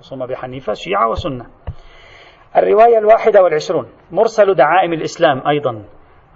خصوم 0.00 0.22
أبي 0.22 0.36
حنيفة 0.36 0.72
شيعة 0.72 1.08
وسنة. 1.10 1.46
الرواية 2.56 2.98
الواحدة 2.98 3.42
والعشرون. 3.42 3.88
مرسل 4.10 4.54
دعائم 4.54 4.92
الإسلام 4.92 5.48
أيضا. 5.48 5.84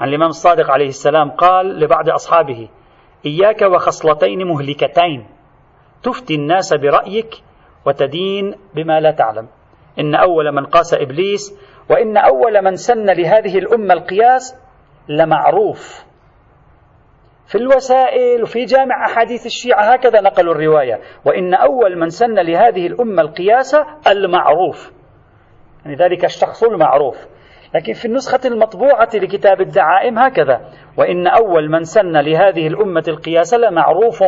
عن 0.01 0.09
الإمام 0.09 0.29
الصادق 0.29 0.71
عليه 0.71 0.89
السلام 0.89 1.31
قال 1.31 1.81
لبعض 1.81 2.11
أصحابه 2.11 2.69
إياك 3.27 3.63
وخصلتين 3.63 4.47
مهلكتين 4.47 5.27
تفتي 6.03 6.35
الناس 6.35 6.75
برأيك 6.75 7.35
وتدين 7.87 8.55
بما 8.75 9.01
لا 9.01 9.11
تعلم. 9.11 9.49
إن 9.99 10.15
أول 10.15 10.53
من 10.53 10.67
قاس 10.67 10.95
إبليس 10.95 11.59
وإن 11.91 12.17
أول 12.17 12.65
من 12.65 12.77
سن 12.77 13.07
لهذه 13.07 13.59
الأمة 13.59 13.95
القياس 13.95 14.57
لمعروف. 15.09 16.05
في 17.47 17.59
الوسائل 17.59 18.43
وفي 18.43 18.65
جامع 18.65 19.07
أحاديث 19.07 19.47
الشيعة 19.47 19.93
هكذا 19.93 20.21
نقلوا 20.21 20.55
الرواية. 20.55 21.01
وإن 21.25 21.55
أول 21.55 21.99
من 21.99 22.09
سن 22.09 22.35
لهذه 22.35 22.87
الأمة 22.87 23.23
القياس 23.23 23.77
المعروف. 24.07 24.93
يعني 25.85 25.97
ذلك 25.97 26.25
الشخص 26.25 26.65
المعروف. 26.65 27.27
لكن 27.75 27.93
في 27.93 28.05
النسخة 28.05 28.41
المطبوعة 28.45 29.09
لكتاب 29.15 29.61
الدعائم 29.61 30.19
هكذا. 30.19 30.61
وإن 30.97 31.27
أول 31.27 31.71
من 31.71 31.85
سن 31.85 32.17
لهذه 32.17 32.67
الأمة 32.67 33.05
القياس 33.09 33.55
لمعروف 33.55 34.21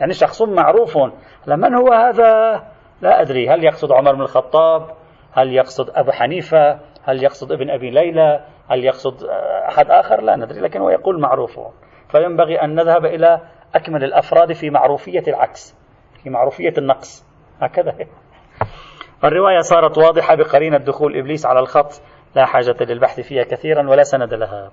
يعني 0.00 0.12
شخص 0.12 0.42
معروف. 0.42 0.98
لمن 1.46 1.74
هو 1.74 1.92
هذا؟ 1.92 2.62
لا 3.02 3.20
أدري. 3.20 3.48
هل 3.48 3.64
يقصد 3.64 3.92
عمر 3.92 4.14
بن 4.14 4.20
الخطاب؟ 4.20 4.90
هل 5.32 5.52
يقصد 5.52 5.90
أبو 5.90 6.10
حنيفة؟ 6.10 6.80
هل 7.04 7.22
يقصد 7.22 7.52
ابن 7.52 7.70
أبي 7.70 7.90
ليلى؟ 7.90 8.44
هل 8.70 8.84
يقصد 8.84 9.24
أحد 9.68 9.90
آخر؟ 9.90 10.20
لا 10.20 10.36
ندري. 10.36 10.60
لكن 10.60 10.80
هو 10.80 10.90
يقول 10.90 11.20
معروف 11.20 11.60
فينبغي 12.08 12.62
أن 12.62 12.74
نذهب 12.74 13.04
إلى 13.04 13.40
أكمل 13.74 14.04
الأفراد 14.04 14.52
في 14.52 14.70
معروفية 14.70 15.22
العكس 15.28 15.76
في 16.22 16.30
معروفية 16.30 16.72
النقص. 16.78 17.26
هكذا. 17.60 17.94
الرواية 19.24 19.60
صارت 19.60 19.98
واضحة 19.98 20.34
بقرينة 20.34 20.78
دخول 20.78 21.16
إبليس 21.16 21.46
على 21.46 21.60
الخط. 21.60 22.02
لا 22.34 22.46
حاجة 22.46 22.76
للبحث 22.80 23.20
فيها 23.20 23.44
كثيرا 23.44 23.90
ولا 23.90 24.02
سند 24.02 24.34
لها. 24.34 24.70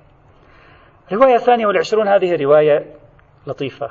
رواية 1.14 1.38
ثانية 1.38 1.68
والعشرون 1.68 2.08
هذه 2.08 2.44
رواية 2.44 2.86
لطيفة. 3.48 3.90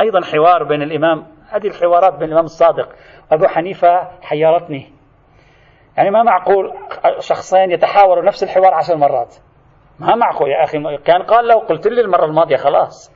أيضا 0.00 0.20
حوار 0.20 0.64
بين 0.64 0.82
الإمام 0.82 1.26
هذه 1.50 1.66
الحوارات 1.66 2.14
بين 2.14 2.28
الإمام 2.28 2.44
الصادق. 2.44 2.88
أبو 3.32 3.46
حنيفة 3.46 4.10
حيرتني. 4.22 4.92
يعني 5.96 6.10
ما 6.10 6.22
معقول 6.22 6.72
شخصين 7.18 7.70
يتحاوروا 7.70 8.24
نفس 8.24 8.42
الحوار 8.42 8.74
عشر 8.74 8.96
مرات؟ 8.96 9.36
ما 9.98 10.14
معقول 10.14 10.50
يا 10.50 10.64
أخي. 10.64 10.98
كان 11.04 11.22
قال 11.22 11.48
لو 11.48 11.58
قلت 11.58 11.86
لي 11.86 12.00
المرة 12.00 12.24
الماضية 12.24 12.56
خلاص. 12.56 13.12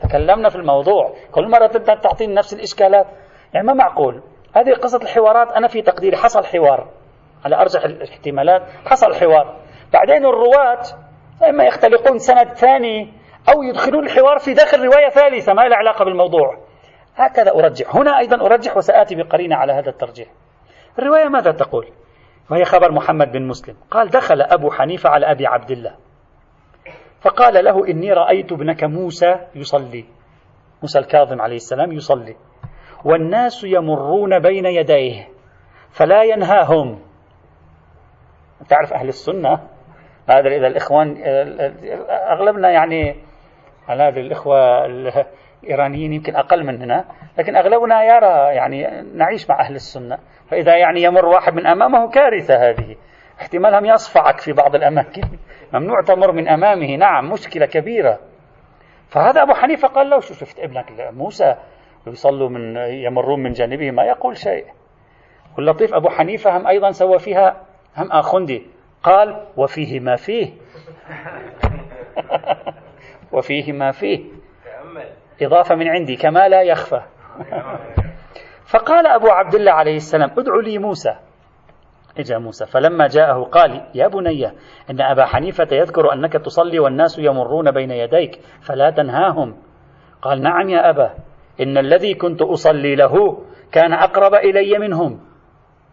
تكلمنا 0.00 0.48
في 0.48 0.56
الموضوع. 0.56 1.14
كل 1.32 1.50
مرة 1.50 1.66
تعطيني 2.02 2.34
نفس 2.34 2.54
الإشكالات. 2.54 3.06
يعني 3.54 3.66
ما 3.66 3.74
معقول. 3.74 4.22
هذه 4.56 4.74
قصة 4.74 5.02
الحوارات 5.02 5.52
أنا 5.52 5.68
في 5.68 5.82
تقديري 5.82 6.16
حصل 6.16 6.44
حوار. 6.44 6.88
على 7.44 7.56
أرجح 7.56 7.84
الاحتمالات 7.84 8.62
حصل 8.86 9.14
حوار 9.14 9.56
بعدين 9.92 10.26
الرواة 10.26 10.82
إما 11.48 11.64
يختلقون 11.64 12.18
سند 12.18 12.52
ثاني 12.52 13.12
أو 13.48 13.62
يدخلون 13.62 14.04
الحوار 14.04 14.38
في 14.38 14.54
داخل 14.54 14.84
رواية 14.84 15.08
ثالثة 15.08 15.52
ما 15.52 15.62
لها 15.62 15.76
علاقة 15.76 16.04
بالموضوع. 16.04 16.58
هكذا 17.16 17.50
أرجح. 17.50 17.96
هنا 17.96 18.18
أيضا 18.18 18.46
أرجح 18.46 18.76
وسآتي 18.76 19.14
بقرينة 19.14 19.56
على 19.56 19.72
هذا 19.72 19.90
الترجيح. 19.90 20.28
الرواية 20.98 21.28
ماذا 21.28 21.52
تقول؟ 21.52 21.86
وهي 22.50 22.64
خبر 22.64 22.92
محمد 22.92 23.32
بن 23.32 23.46
مسلم. 23.46 23.76
قال 23.90 24.08
دخل 24.08 24.42
أبو 24.42 24.70
حنيفة 24.70 25.10
على 25.10 25.30
أبي 25.30 25.46
عبد 25.46 25.70
الله. 25.70 25.94
فقال 27.20 27.64
له 27.64 27.88
إني 27.88 28.12
رأيت 28.12 28.52
ابنك 28.52 28.84
موسى 28.84 29.36
يصلي. 29.54 30.04
موسى 30.82 30.98
الكاظم 30.98 31.40
عليه 31.40 31.56
السلام 31.56 31.92
يصلي. 31.92 32.36
والناس 33.04 33.64
يمرون 33.64 34.38
بين 34.38 34.66
يديه 34.66 35.28
فلا 35.90 36.22
ينهاهم. 36.22 37.09
تعرف 38.68 38.92
أهل 38.92 39.08
السنة؟ 39.08 39.60
هذا 40.28 40.48
إذا 40.48 40.66
الإخوان 40.66 41.16
أغلبنا 42.30 42.70
يعني 42.70 43.16
على 43.88 44.02
هذه 44.02 44.20
الإخوة 44.20 44.86
الإيرانيين 44.86 46.12
يمكن 46.12 46.36
أقل 46.36 46.64
مننا 46.66 47.04
لكن 47.38 47.56
أغلبنا 47.56 48.04
يرى 48.04 48.54
يعني 48.54 49.02
نعيش 49.14 49.50
مع 49.50 49.60
أهل 49.60 49.74
السنة. 49.74 50.18
فإذا 50.50 50.76
يعني 50.76 51.02
يمر 51.02 51.26
واحد 51.26 51.54
من 51.54 51.66
أمامه 51.66 52.10
كارثة 52.10 52.54
هذه. 52.68 52.96
احتمال 53.40 53.74
هم 53.74 53.84
يصفعك 53.84 54.40
في 54.40 54.52
بعض 54.52 54.74
الأماكن. 54.74 55.22
ممنوع 55.74 56.02
تمر 56.02 56.32
من 56.32 56.48
أمامه. 56.48 56.96
نعم 56.96 57.32
مشكلة 57.32 57.66
كبيرة. 57.66 58.18
فهذا 59.08 59.42
أبو 59.42 59.54
حنيفة 59.54 59.88
قال 59.88 60.10
له 60.10 60.20
شو 60.20 60.34
شفت 60.34 60.60
ابنك 60.60 60.92
موسى 61.12 61.56
يصلوا 62.06 62.48
من 62.48 62.76
يمرون 62.76 63.42
من 63.42 63.52
جانبه 63.52 63.90
ما 63.90 64.04
يقول 64.04 64.36
شيء. 64.36 64.64
واللطيف 65.56 65.94
أبو 65.94 66.08
حنيفة 66.08 66.56
هم 66.56 66.66
أيضا 66.66 66.90
سوى 66.90 67.18
فيها 67.18 67.69
هم 67.96 68.12
آخندي 68.12 68.66
قال 69.02 69.46
وفيه 69.56 70.00
ما 70.00 70.16
فيه. 70.16 70.52
وفيه 73.32 73.72
ما 73.72 73.90
فيه. 73.90 74.24
إضافة 75.42 75.74
من 75.74 75.88
عندي 75.88 76.16
كما 76.16 76.48
لا 76.48 76.62
يخفى. 76.62 77.00
فقال 78.72 79.06
أبو 79.06 79.28
عبد 79.28 79.54
الله 79.54 79.72
عليه 79.72 79.96
السلام 79.96 80.30
ادع 80.38 80.56
لي 80.64 80.78
موسى. 80.78 81.14
إجا 82.18 82.38
موسى 82.38 82.66
فلما 82.66 83.06
جاءه 83.06 83.42
قال 83.42 83.86
يا 83.94 84.08
بني 84.08 84.46
إن 84.90 85.00
أبا 85.00 85.24
حنيفة 85.24 85.68
يذكر 85.72 86.12
أنك 86.12 86.32
تصلي 86.32 86.78
والناس 86.78 87.18
يمرون 87.18 87.70
بين 87.70 87.90
يديك 87.90 88.40
فلا 88.60 88.90
تنهاهم. 88.90 89.56
قال 90.22 90.42
نعم 90.42 90.68
يا 90.68 90.90
أبا 90.90 91.14
إن 91.60 91.78
الذي 91.78 92.14
كنت 92.14 92.42
أصلي 92.42 92.94
له 92.94 93.44
كان 93.72 93.92
أقرب 93.92 94.34
إلي 94.34 94.78
منهم. 94.78 95.29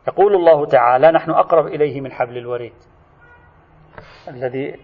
يقول 0.08 0.36
الله 0.36 0.66
تعالى 0.66 1.12
نحن 1.12 1.32
أقرب 1.32 1.68
إليه 1.68 2.02
من 2.02 2.12
حبل 2.12 2.38
الوريد. 2.38 2.74
الذي 4.28 4.76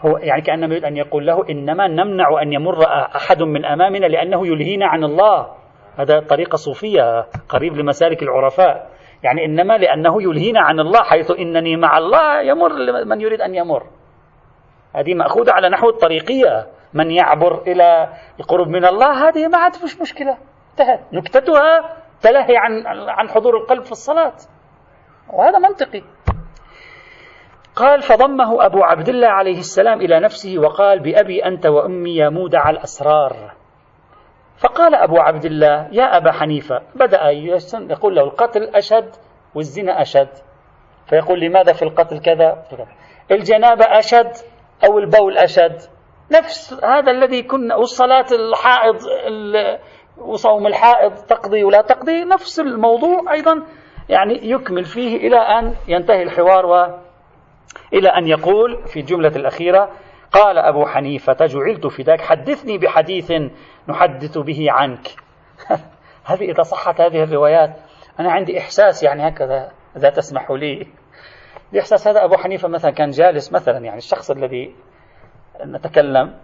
هو 0.00 0.16
يعني 0.18 0.42
كأنما 0.42 0.66
يريد 0.66 0.84
أن 0.84 0.96
يقول 0.96 1.26
له 1.26 1.50
إنما 1.50 1.88
نمنع 1.88 2.42
أن 2.42 2.52
يمر 2.52 2.84
أحد 3.16 3.42
من 3.42 3.64
أمامنا 3.64 4.06
لأنه 4.06 4.46
يلهينا 4.46 4.86
عن 4.86 5.04
الله. 5.04 5.54
هذا 5.98 6.20
طريقة 6.20 6.56
صوفية 6.56 7.26
قريب 7.48 7.76
لمسالك 7.76 8.22
العرفاء. 8.22 8.90
يعني 9.22 9.44
إنما 9.44 9.78
لأنه 9.78 10.22
يلهينا 10.22 10.60
عن 10.60 10.80
الله 10.80 11.02
حيث 11.02 11.30
إنني 11.30 11.76
مع 11.76 11.98
الله 11.98 12.40
يمر 12.40 12.70
من 13.04 13.20
يريد 13.20 13.40
أن 13.40 13.54
يمر. 13.54 13.86
هذه 14.94 15.14
مأخوذة 15.14 15.52
على 15.52 15.68
نحو 15.68 15.88
الطريقية. 15.88 16.66
من 16.94 17.10
يعبر 17.10 17.62
إلى 17.62 18.08
القرب 18.40 18.68
من 18.68 18.84
الله 18.84 19.28
هذه 19.28 19.48
ما 19.48 19.58
عاد 19.58 19.72
مش 19.84 20.00
مشكلة. 20.00 20.38
انتهت. 20.70 21.00
نكتتها 21.12 21.96
تلهي 22.20 22.56
عن 22.56 22.86
عن 23.08 23.28
حضور 23.28 23.56
القلب 23.56 23.82
في 23.84 23.92
الصلاة. 23.92 24.32
وهذا 25.32 25.58
منطقي. 25.58 26.02
قال 27.76 28.02
فضمه 28.02 28.66
أبو 28.66 28.84
عبد 28.84 29.08
الله 29.08 29.28
عليه 29.28 29.58
السلام 29.58 30.00
إلى 30.00 30.20
نفسه 30.20 30.58
وقال 30.58 31.00
بأبي 31.00 31.44
أنت 31.44 31.66
وأمي 31.66 32.16
يا 32.16 32.28
مودع 32.28 32.70
الأسرار. 32.70 33.54
فقال 34.58 34.94
أبو 34.94 35.18
عبد 35.18 35.44
الله 35.44 35.88
يا 35.92 36.16
أبا 36.16 36.32
حنيفة 36.32 36.82
بدأ 36.94 37.30
يقول 37.90 38.16
له 38.16 38.22
القتل 38.22 38.62
أشد 38.62 39.10
والزنا 39.54 40.02
أشد. 40.02 40.28
فيقول 41.06 41.40
لماذا 41.40 41.72
في 41.72 41.82
القتل 41.82 42.18
كذا؟ 42.18 42.64
الجنابة 43.30 43.84
أشد 43.84 44.32
أو 44.84 44.98
البول 44.98 45.38
أشد؟ 45.38 45.78
نفس 46.32 46.84
هذا 46.84 47.10
الذي 47.10 47.42
كنا 47.42 47.76
والصلاة 47.76 48.26
الحائض 48.32 48.96
وصوم 50.18 50.66
الحائض 50.66 51.12
تقضي 51.12 51.64
ولا 51.64 51.80
تقضي 51.82 52.24
نفس 52.24 52.60
الموضوع 52.60 53.32
أيضا. 53.32 53.62
يعني 54.08 54.50
يكمل 54.50 54.84
فيه 54.84 55.16
إلى 55.16 55.36
أن 55.36 55.74
ينتهي 55.88 56.22
الحوار 56.22 56.66
و 56.66 56.98
إلى 57.92 58.08
أن 58.08 58.26
يقول 58.26 58.86
في 58.86 59.00
الجملة 59.00 59.28
الأخيرة 59.28 59.90
قال 60.32 60.58
أبو 60.58 60.86
حنيفة 60.86 61.46
جعلت 61.46 61.86
فداك 61.86 62.20
حدثني 62.20 62.78
بحديث 62.78 63.32
نحدث 63.88 64.38
به 64.38 64.66
عنك. 64.68 65.08
هذه 66.28 66.50
إذا 66.50 66.62
صحت 66.62 67.00
هذه 67.00 67.22
الروايات 67.22 67.76
أنا 68.20 68.32
عندي 68.32 68.58
إحساس 68.58 69.02
يعني 69.02 69.28
هكذا 69.28 69.72
إذا 69.96 70.10
تسمح 70.10 70.50
لي. 70.50 70.86
الإحساس 71.72 72.08
هذا 72.08 72.24
أبو 72.24 72.36
حنيفة 72.36 72.68
مثلا 72.68 72.90
كان 72.90 73.10
جالس 73.10 73.52
مثلا 73.52 73.78
يعني 73.78 73.98
الشخص 73.98 74.30
الذي 74.30 74.74
نتكلم 75.64 76.34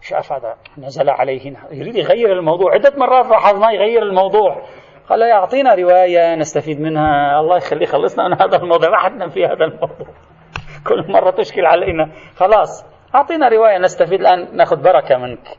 شاف 0.00 0.32
هذا 0.32 0.56
نزل 0.78 1.10
عليه 1.10 1.56
يريد 1.70 1.96
يغير 1.96 2.32
الموضوع. 2.32 2.74
عدة 2.74 2.92
مرات 2.96 3.26
لاحظنا 3.26 3.70
يغير 3.70 4.02
الموضوع. 4.02 4.62
قال 5.08 5.20
يعطينا 5.20 5.74
رواية 5.74 6.34
نستفيد 6.34 6.80
منها. 6.80 7.40
الله 7.40 7.56
يخليه 7.56 7.86
خلصنا 7.86 8.28
من 8.28 8.34
هذا 8.42 8.56
الموضوع 8.56 8.90
ما 8.90 8.96
حدنا 8.96 9.28
في 9.28 9.46
هذا 9.46 9.64
الموضوع. 9.64 10.06
كل 10.88 11.12
مرة 11.12 11.30
تشكل 11.30 11.66
علينا. 11.66 12.10
خلاص 12.36 12.84
أعطينا 13.14 13.48
رواية 13.48 13.78
نستفيد. 13.78 14.20
الآن 14.20 14.56
نأخذ 14.56 14.82
بركة 14.82 15.16
منك. 15.16 15.58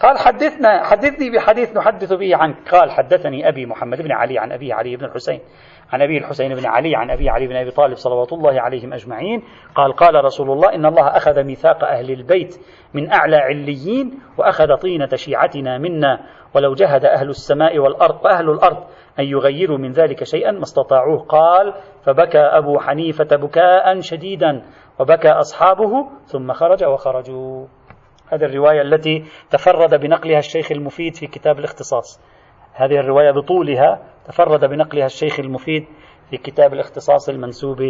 قال 0.00 0.18
حدثنا 0.18 0.84
حدثني 0.84 1.30
بحديث 1.30 1.76
نحدث 1.76 2.12
به 2.12 2.36
عنك. 2.36 2.56
قال 2.68 2.90
حدثني 2.90 3.48
أبي 3.48 3.66
محمد 3.66 4.02
بن 4.02 4.12
علي 4.12 4.38
عن 4.38 4.52
أبي 4.52 4.72
علي 4.72 4.96
بن 4.96 5.04
الحسين 5.04 5.40
عن 5.92 6.02
أبي 6.02 6.18
الحسين 6.18 6.54
بن 6.54 6.66
علي 6.66 6.96
عن 6.96 7.10
أبي 7.10 7.30
علي 7.30 7.46
بن 7.46 7.56
أبي 7.56 7.70
طالب 7.70 7.96
صلوات 7.96 8.32
الله 8.32 8.60
عليهم 8.60 8.92
أجمعين 8.92 9.42
قال 9.74 9.92
قال 9.92 10.24
رسول 10.24 10.50
الله 10.50 10.74
إن 10.74 10.86
الله 10.86 11.16
أخذ 11.16 11.44
ميثاق 11.44 11.84
أهل 11.84 12.10
البيت 12.10 12.56
من 12.94 13.12
أعلى 13.12 13.36
عليين 13.36 14.18
وأخذ 14.38 14.76
طينة 14.76 15.08
شيعتنا 15.14 15.78
منا 15.78 16.20
ولو 16.54 16.74
جهد 16.74 17.04
أهل 17.04 17.28
السماء 17.28 17.78
والأرض 17.78 18.24
وأهل 18.24 18.50
الأرض 18.50 18.84
أن 19.18 19.24
يغيروا 19.24 19.78
من 19.78 19.92
ذلك 19.92 20.24
شيئا 20.24 20.50
ما 20.50 20.62
استطاعوه. 20.62 21.24
قال 21.24 21.74
فبكى 22.02 22.38
أبو 22.38 22.78
حنيفة 22.78 23.36
بكاء 23.36 24.00
شديدا 24.00 24.62
وبكى 25.00 25.28
أصحابه 25.28 26.08
ثم 26.24 26.52
خرج 26.52 26.84
وخرجوا. 26.84 27.66
هذه 28.28 28.44
الرواية 28.44 28.82
التي 28.82 29.24
تفرد 29.50 30.00
بنقلها 30.00 30.38
الشيخ 30.38 30.72
المفيد 30.72 31.14
في 31.14 31.26
كتاب 31.26 31.58
الاختصاص. 31.58 32.20
هذه 32.76 32.98
الرواية 33.00 33.30
بطولها 33.30 34.02
تفرد 34.26 34.64
بنقلها 34.64 35.06
الشيخ 35.06 35.40
المفيد 35.40 35.86
في 36.30 36.36
كتاب 36.36 36.72
الاختصاص 36.72 37.28
المنسوب 37.28 37.80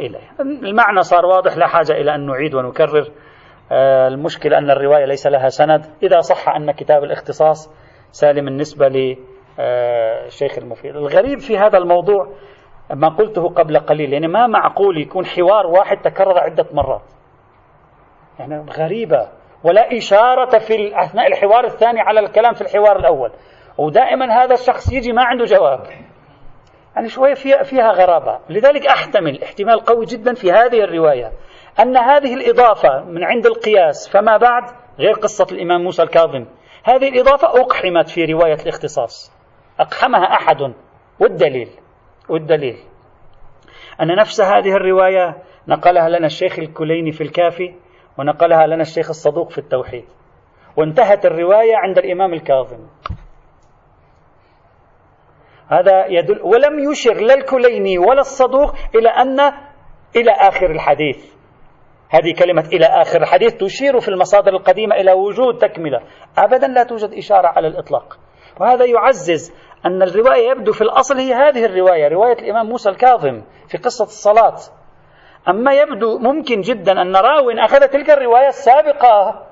إليه. 0.00 0.30
المعنى 0.40 1.02
صار 1.02 1.26
واضح 1.26 1.56
لا 1.56 1.66
حاجة 1.66 1.92
إلى 1.92 2.14
أن 2.14 2.26
نعيد 2.26 2.54
ونكرر. 2.54 3.08
آه، 3.72 4.08
المشكلة 4.08 4.58
أن 4.58 4.70
الرواية 4.70 5.04
ليس 5.04 5.26
لها 5.26 5.48
سند. 5.48 5.86
إذا 6.02 6.20
صح 6.20 6.48
أن 6.48 6.70
كتاب 6.70 7.04
الاختصاص 7.04 7.70
سالم 8.10 8.48
النسبة 8.48 8.88
للشيخ 8.88 10.58
المفيد. 10.58 10.96
الغريب 10.96 11.38
في 11.38 11.58
هذا 11.58 11.78
الموضوع 11.78 12.28
ما 12.94 13.08
قلته 13.08 13.48
قبل 13.48 13.78
قليل 13.78 14.12
يعني 14.12 14.28
ما 14.28 14.46
معقول 14.46 15.00
يكون 15.00 15.26
حوار 15.26 15.66
واحد 15.66 15.96
تكرر 15.96 16.38
عدة 16.38 16.66
مرات. 16.72 17.02
يعني 18.38 18.70
غريبة. 18.70 19.28
ولا 19.64 19.96
إشارة 19.96 20.58
في 20.58 21.02
أثناء 21.04 21.26
الحوار 21.26 21.64
الثاني 21.64 22.00
على 22.00 22.20
الكلام 22.20 22.54
في 22.54 22.60
الحوار 22.60 22.98
الأول. 22.98 23.30
ودائما 23.78 24.44
هذا 24.44 24.54
الشخص 24.54 24.92
يجي 24.92 25.12
ما 25.12 25.24
عنده 25.24 25.44
جواب. 25.44 25.80
يعني 26.96 27.08
شوية 27.08 27.34
فيها, 27.34 27.62
فيها 27.62 27.92
غرابة. 27.92 28.38
لذلك 28.50 28.86
أحتمل 28.86 29.42
احتمال 29.42 29.80
قوي 29.80 30.06
جدا 30.06 30.34
في 30.34 30.52
هذه 30.52 30.84
الرواية 30.84 31.32
أن 31.80 31.96
هذه 31.96 32.34
الإضافة 32.34 33.04
من 33.04 33.24
عند 33.24 33.46
القياس 33.46 34.08
فما 34.08 34.36
بعد 34.36 34.62
غير 34.98 35.12
قصة 35.12 35.46
الإمام 35.52 35.82
موسى 35.82 36.02
الكاظم. 36.02 36.46
هذه 36.84 37.08
الإضافة 37.08 37.48
أقحمت 37.48 38.08
في 38.08 38.24
رواية 38.24 38.54
الاختصاص. 38.62 39.32
أقحمها 39.80 40.24
أحد. 40.24 40.74
والدليل؟ 41.20 41.68
والدليل. 42.28 42.76
أن 44.02 44.16
نفس 44.16 44.40
هذه 44.40 44.72
الرواية 44.72 45.42
نقلها 45.68 46.08
لنا 46.08 46.26
الشيخ 46.26 46.58
الكليني 46.58 47.12
في 47.12 47.20
الكافي 47.20 47.74
ونقلها 48.18 48.66
لنا 48.66 48.82
الشيخ 48.82 49.08
الصدوق 49.08 49.50
في 49.50 49.58
التوحيد. 49.58 50.04
وانتهت 50.76 51.26
الرواية 51.26 51.76
عند 51.76 51.98
الإمام 51.98 52.34
الكاظم. 52.34 52.86
هذا 55.68 56.06
يدل 56.06 56.42
ولم 56.42 56.90
يشر 56.90 57.14
لا 57.14 57.34
الكليني 57.34 57.98
ولا 57.98 58.20
الصدوق 58.20 58.74
إلى 58.94 59.08
أن 59.08 59.40
إلى 60.16 60.30
آخر 60.30 60.70
الحديث. 60.70 61.38
هذه 62.10 62.34
كلمة 62.38 62.64
إلى 62.72 62.86
آخر 62.86 63.22
الحديث 63.22 63.54
تشير 63.54 64.00
في 64.00 64.08
المصادر 64.08 64.52
القديمة 64.52 64.96
إلى 64.96 65.12
وجود 65.12 65.58
تكملة. 65.58 66.00
أبدا 66.38 66.66
لا 66.66 66.82
توجد 66.82 67.12
إشارة 67.12 67.46
على 67.46 67.68
الإطلاق. 67.68 68.18
وهذا 68.60 68.84
يعزز 68.84 69.52
أن 69.86 70.02
الرواية 70.02 70.50
يبدو 70.50 70.72
في 70.72 70.80
الأصل 70.80 71.18
هي 71.18 71.34
هذه 71.34 71.64
الرواية 71.64 72.08
رواية 72.08 72.38
الإمام 72.38 72.66
موسى 72.66 72.90
الكاظم 72.90 73.42
في 73.68 73.78
قصة 73.78 74.04
الصلاة. 74.04 74.56
أما 75.48 75.72
يبدو 75.72 76.18
ممكن 76.18 76.60
جدا 76.60 77.02
أن 77.02 77.16
راو 77.16 77.50
أخذ 77.50 77.80
تلك 77.86 78.10
الرواية 78.10 78.48
السابقة 78.48 79.46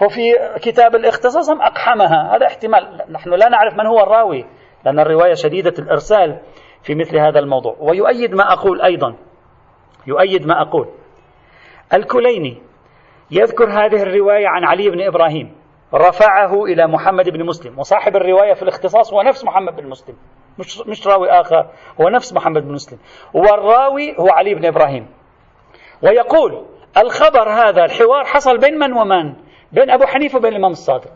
ففي 0.00 0.58
كتاب 0.62 0.94
الاختصاص 0.94 1.50
أقحمها. 1.50 2.36
هذا 2.36 2.46
احتمال. 2.46 3.02
نحن 3.10 3.30
لا 3.30 3.48
نعرف 3.48 3.74
من 3.74 3.86
هو 3.86 4.02
الراوي. 4.02 4.46
لأن 4.84 5.00
الرواية 5.00 5.34
شديدة 5.34 5.74
الإرسال 5.78 6.40
في 6.82 6.94
مثل 6.94 7.18
هذا 7.18 7.38
الموضوع. 7.38 7.76
ويؤيد 7.80 8.34
ما 8.34 8.52
أقول 8.52 8.82
أيضا. 8.82 9.16
يؤيد 10.06 10.46
ما 10.46 10.62
أقول. 10.62 10.88
الكليني 11.94 12.62
يذكر 13.30 13.64
هذه 13.64 14.02
الرواية 14.02 14.48
عن 14.48 14.64
علي 14.64 14.90
بن 14.90 15.00
إبراهيم. 15.00 15.54
رفعه 15.94 16.64
إلى 16.64 16.86
محمد 16.86 17.28
بن 17.28 17.46
مسلم. 17.46 17.78
وصاحب 17.78 18.16
الرواية 18.16 18.54
في 18.54 18.62
الاختصاص 18.62 19.12
هو 19.12 19.22
نفس 19.22 19.44
محمد 19.44 19.76
بن 19.76 19.88
مسلم. 19.88 20.16
مش, 20.58 20.80
مش 20.86 21.06
راوي 21.06 21.30
آخر. 21.30 21.70
هو 22.00 22.08
نفس 22.08 22.32
محمد 22.32 22.62
بن 22.62 22.72
مسلم. 22.72 22.98
والراوي 23.34 24.16
هو 24.18 24.28
علي 24.28 24.54
بن 24.54 24.66
إبراهيم. 24.66 25.06
ويقول 26.02 26.66
الخبر 26.96 27.48
هذا 27.48 27.84
الحوار 27.84 28.24
حصل 28.24 28.58
بين 28.58 28.78
من 28.78 28.92
ومن؟ 28.92 29.34
بين 29.72 29.90
أبو 29.90 30.06
حنيفة 30.06 30.38
وبين 30.38 30.52
الإمام 30.52 30.70
الصادق. 30.70 31.12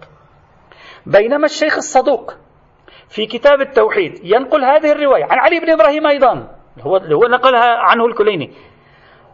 بينما 1.07 1.45
الشيخ 1.45 1.77
الصدوق 1.77 2.35
في 3.15 3.27
كتاب 3.27 3.61
التوحيد. 3.61 4.21
ينقل 4.25 4.65
هذه 4.65 4.93
الرواية 4.93 5.25
عن 5.25 5.39
علي 5.39 5.61
بن 5.61 5.71
إبراهيم 5.71 6.07
أيضا. 6.07 6.49
هو 6.81 6.97
هو 6.97 7.23
نقلها 7.23 7.77
عنه 7.79 8.07
الكليني. 8.07 8.51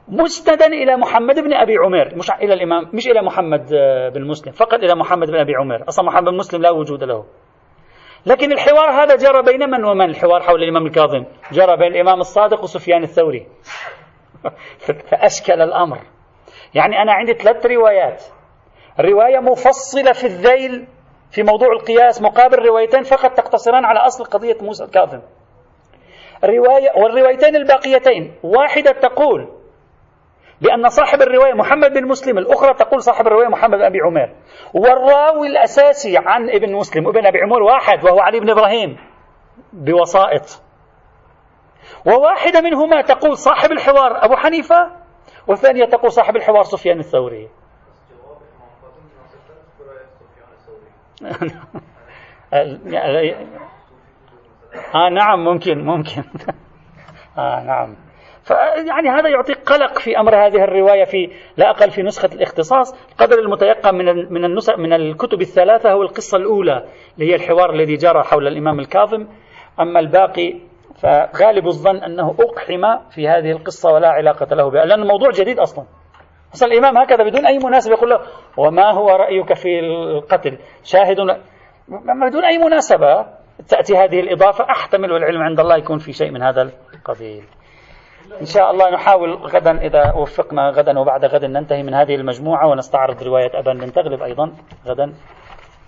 مستندا 0.09 0.67
إلى 0.67 0.97
محمد 0.97 1.41
بن 1.41 1.53
أبي 1.53 1.77
عمير. 1.77 2.17
مش 2.17 2.31
إلى 2.31 2.55
الإمام 2.55 2.91
مش 2.93 3.07
إلى 3.07 3.23
محمد 3.23 3.73
آه، 3.75 4.09
بن 4.09 4.27
مسلم. 4.27 4.53
فقط 4.53 4.75
إلى 4.75 4.95
محمد 4.95 5.31
بن 5.31 5.37
أبي 5.37 5.55
عمير. 5.55 5.89
أصلا 5.89 6.05
محمد 6.05 6.25
بن 6.25 6.37
مسلم 6.37 6.63
لا 6.63 6.71
وجود 6.71 7.05
له. 7.05 7.25
لكن 8.27 8.53
الحوار 8.53 8.91
هذا 8.91 9.17
جرى 9.17 9.43
بين 9.43 9.71
من 9.71 9.85
ومن؟ 9.85 10.11
الحوار 10.11 10.43
حول 10.43 10.63
الإمام 10.63 10.87
الكاظم. 10.87 11.25
جرى 11.53 11.77
بين 11.77 11.93
الإمام 11.93 12.21
الصادق 12.21 12.63
وسفيان 12.63 13.03
الثوري. 13.03 13.47
فأشكل 15.11 15.61
الأمر. 15.61 15.99
يعني 16.75 17.03
أنا 17.03 17.13
عندي 17.13 17.33
ثلاث 17.33 17.67
روايات. 17.67 18.23
رواية 19.01 19.39
مفصلة 19.39 20.13
في 20.13 20.25
الذيل 20.27 20.87
في 21.31 21.43
موضوع 21.43 21.73
القياس 21.73 22.23
مقابل 22.23 22.59
روايتين 22.59 23.03
فقط 23.03 23.33
تقتصران 23.37 23.85
على 23.85 23.99
أصل 23.99 24.25
قضية 24.25 24.57
موسى 24.61 24.85
الكاظم. 24.85 25.21
رواية 26.45 26.91
والروايتين 26.97 27.57
الباقيتين 27.57 28.35
واحدة 28.43 28.91
تقول 28.91 29.49
بأن 30.61 30.89
صاحب 30.89 31.23
الرواية 31.23 31.55
محمد 31.55 31.93
بن 31.93 32.09
مسلم 32.09 32.39
الأخرى 32.39 32.75
تقول 32.75 33.03
صاحب 33.03 33.27
الرواية 33.27 33.49
محمد 33.49 33.79
بن 33.79 33.85
أبي 33.85 33.99
عمير. 34.01 34.37
والراوي 34.75 35.47
الأساسي 35.47 36.19
عن 36.19 36.51
ابن 36.51 36.73
مسلم 36.73 37.07
وابن 37.07 37.27
أبي 37.27 37.39
عمر 37.39 37.63
واحد 37.63 38.05
وهو 38.05 38.21
علي 38.21 38.41
بن 38.41 38.51
إبراهيم 38.51 38.97
بوسائط. 39.73 40.63
وواحدة 42.07 42.61
منهما 42.61 43.01
تقول 43.01 43.37
صاحب 43.37 43.73
الحوار 43.73 44.25
أبو 44.25 44.37
حنيفة 44.37 44.91
والثانية 45.47 45.85
تقول 45.85 46.13
صاحب 46.13 46.37
الحوار 46.37 46.63
سفيان 46.63 46.99
الثوري. 46.99 47.49
آه 54.95 55.09
نعم 55.09 55.45
ممكن 55.45 55.85
ممكن. 55.85 56.23
آه 57.39 57.63
نعم. 57.63 57.97
يعني 58.87 59.09
هذا 59.09 59.29
يعطيك 59.29 59.59
قلق 59.59 59.99
في 59.99 60.19
أمر 60.19 60.47
هذه 60.47 60.65
الرواية 60.65 61.05
في 61.05 61.31
لا 61.57 61.71
أقل 61.71 61.91
في 61.91 62.03
نسخة 62.03 62.35
الاختصاص. 62.35 62.95
القدر 63.13 63.39
المتيقن 63.39 63.95
من 63.95 64.33
من 64.33 64.45
النسخ 64.45 64.79
من 64.79 64.93
الكتب 64.93 65.41
الثلاثة 65.41 65.93
هو 65.93 66.03
القصة 66.03 66.37
الأولى 66.37 66.85
اللي 67.15 67.31
هي 67.31 67.35
الحوار 67.35 67.71
الذي 67.71 67.97
جرى 67.97 68.23
حول 68.23 68.47
الإمام 68.47 68.81
الكاظم. 68.81 69.27
أما 69.81 70.01
الباقي 70.01 70.55
فغالب 71.03 71.67
الظن 71.67 71.97
أنه 71.97 72.35
أقحم 72.41 73.11
في 73.11 73.29
هذه 73.29 73.51
القصة 73.51 73.93
ولا 73.93 74.09
علاقة 74.09 74.55
له 74.55 74.71
بها 74.71 74.85
لأن 74.85 75.03
الموضوع 75.03 75.31
جديد 75.31 75.59
أصلا. 75.59 75.85
أصلا 76.55 76.73
الإمام 76.73 76.99
هكذا 76.99 77.25
بدون 77.25 77.47
أي 77.47 77.59
مناسبة 77.59 77.95
يقول 77.95 78.11
له 78.11 78.21
وما 78.57 78.91
هو 78.93 79.09
رأيك 79.09 79.55
في 79.55 79.81
القتل؟ 79.81 80.59
شاهد 80.85 81.17
بدون 82.27 82.45
أي 82.45 82.59
مناسبة 82.59 83.27
تأتي 83.69 83.97
هذه 83.97 84.21
الإضافة 84.21 84.65
أحتمل 84.71 85.13
والعلم 85.13 85.43
عند 85.43 85.61
الله 85.61 85.77
يكون 85.77 85.99
في 85.99 86.13
شيء 86.13 86.31
من 86.31 86.43
هذا 86.43 86.63
القبيل. 86.95 87.45
إن 88.41 88.47
شاء 88.47 88.71
الله 88.71 88.91
نحاول 88.91 89.33
غدا 89.35 89.79
إذا 89.81 90.13
وفقنا 90.13 90.71
غدا 90.71 90.99
وبعد 90.99 91.25
غد 91.25 91.45
ننتهي 91.45 91.83
من 91.83 91.95
هذه 91.95 92.15
المجموعة 92.15 92.67
ونستعرض 92.67 93.23
رواية 93.23 93.51
أبان 93.55 93.79
بن 93.79 93.93
تغلب 93.93 94.23
أيضا 94.23 94.53
غدا 94.87 95.13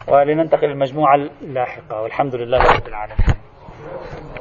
ولننتقل 0.09 0.67
للمجموعة 0.67 1.15
اللاحقة 1.43 2.03
والحمد 2.03 2.35
لله 2.35 2.59
رب 2.59 2.89
العالمين. 2.89 3.27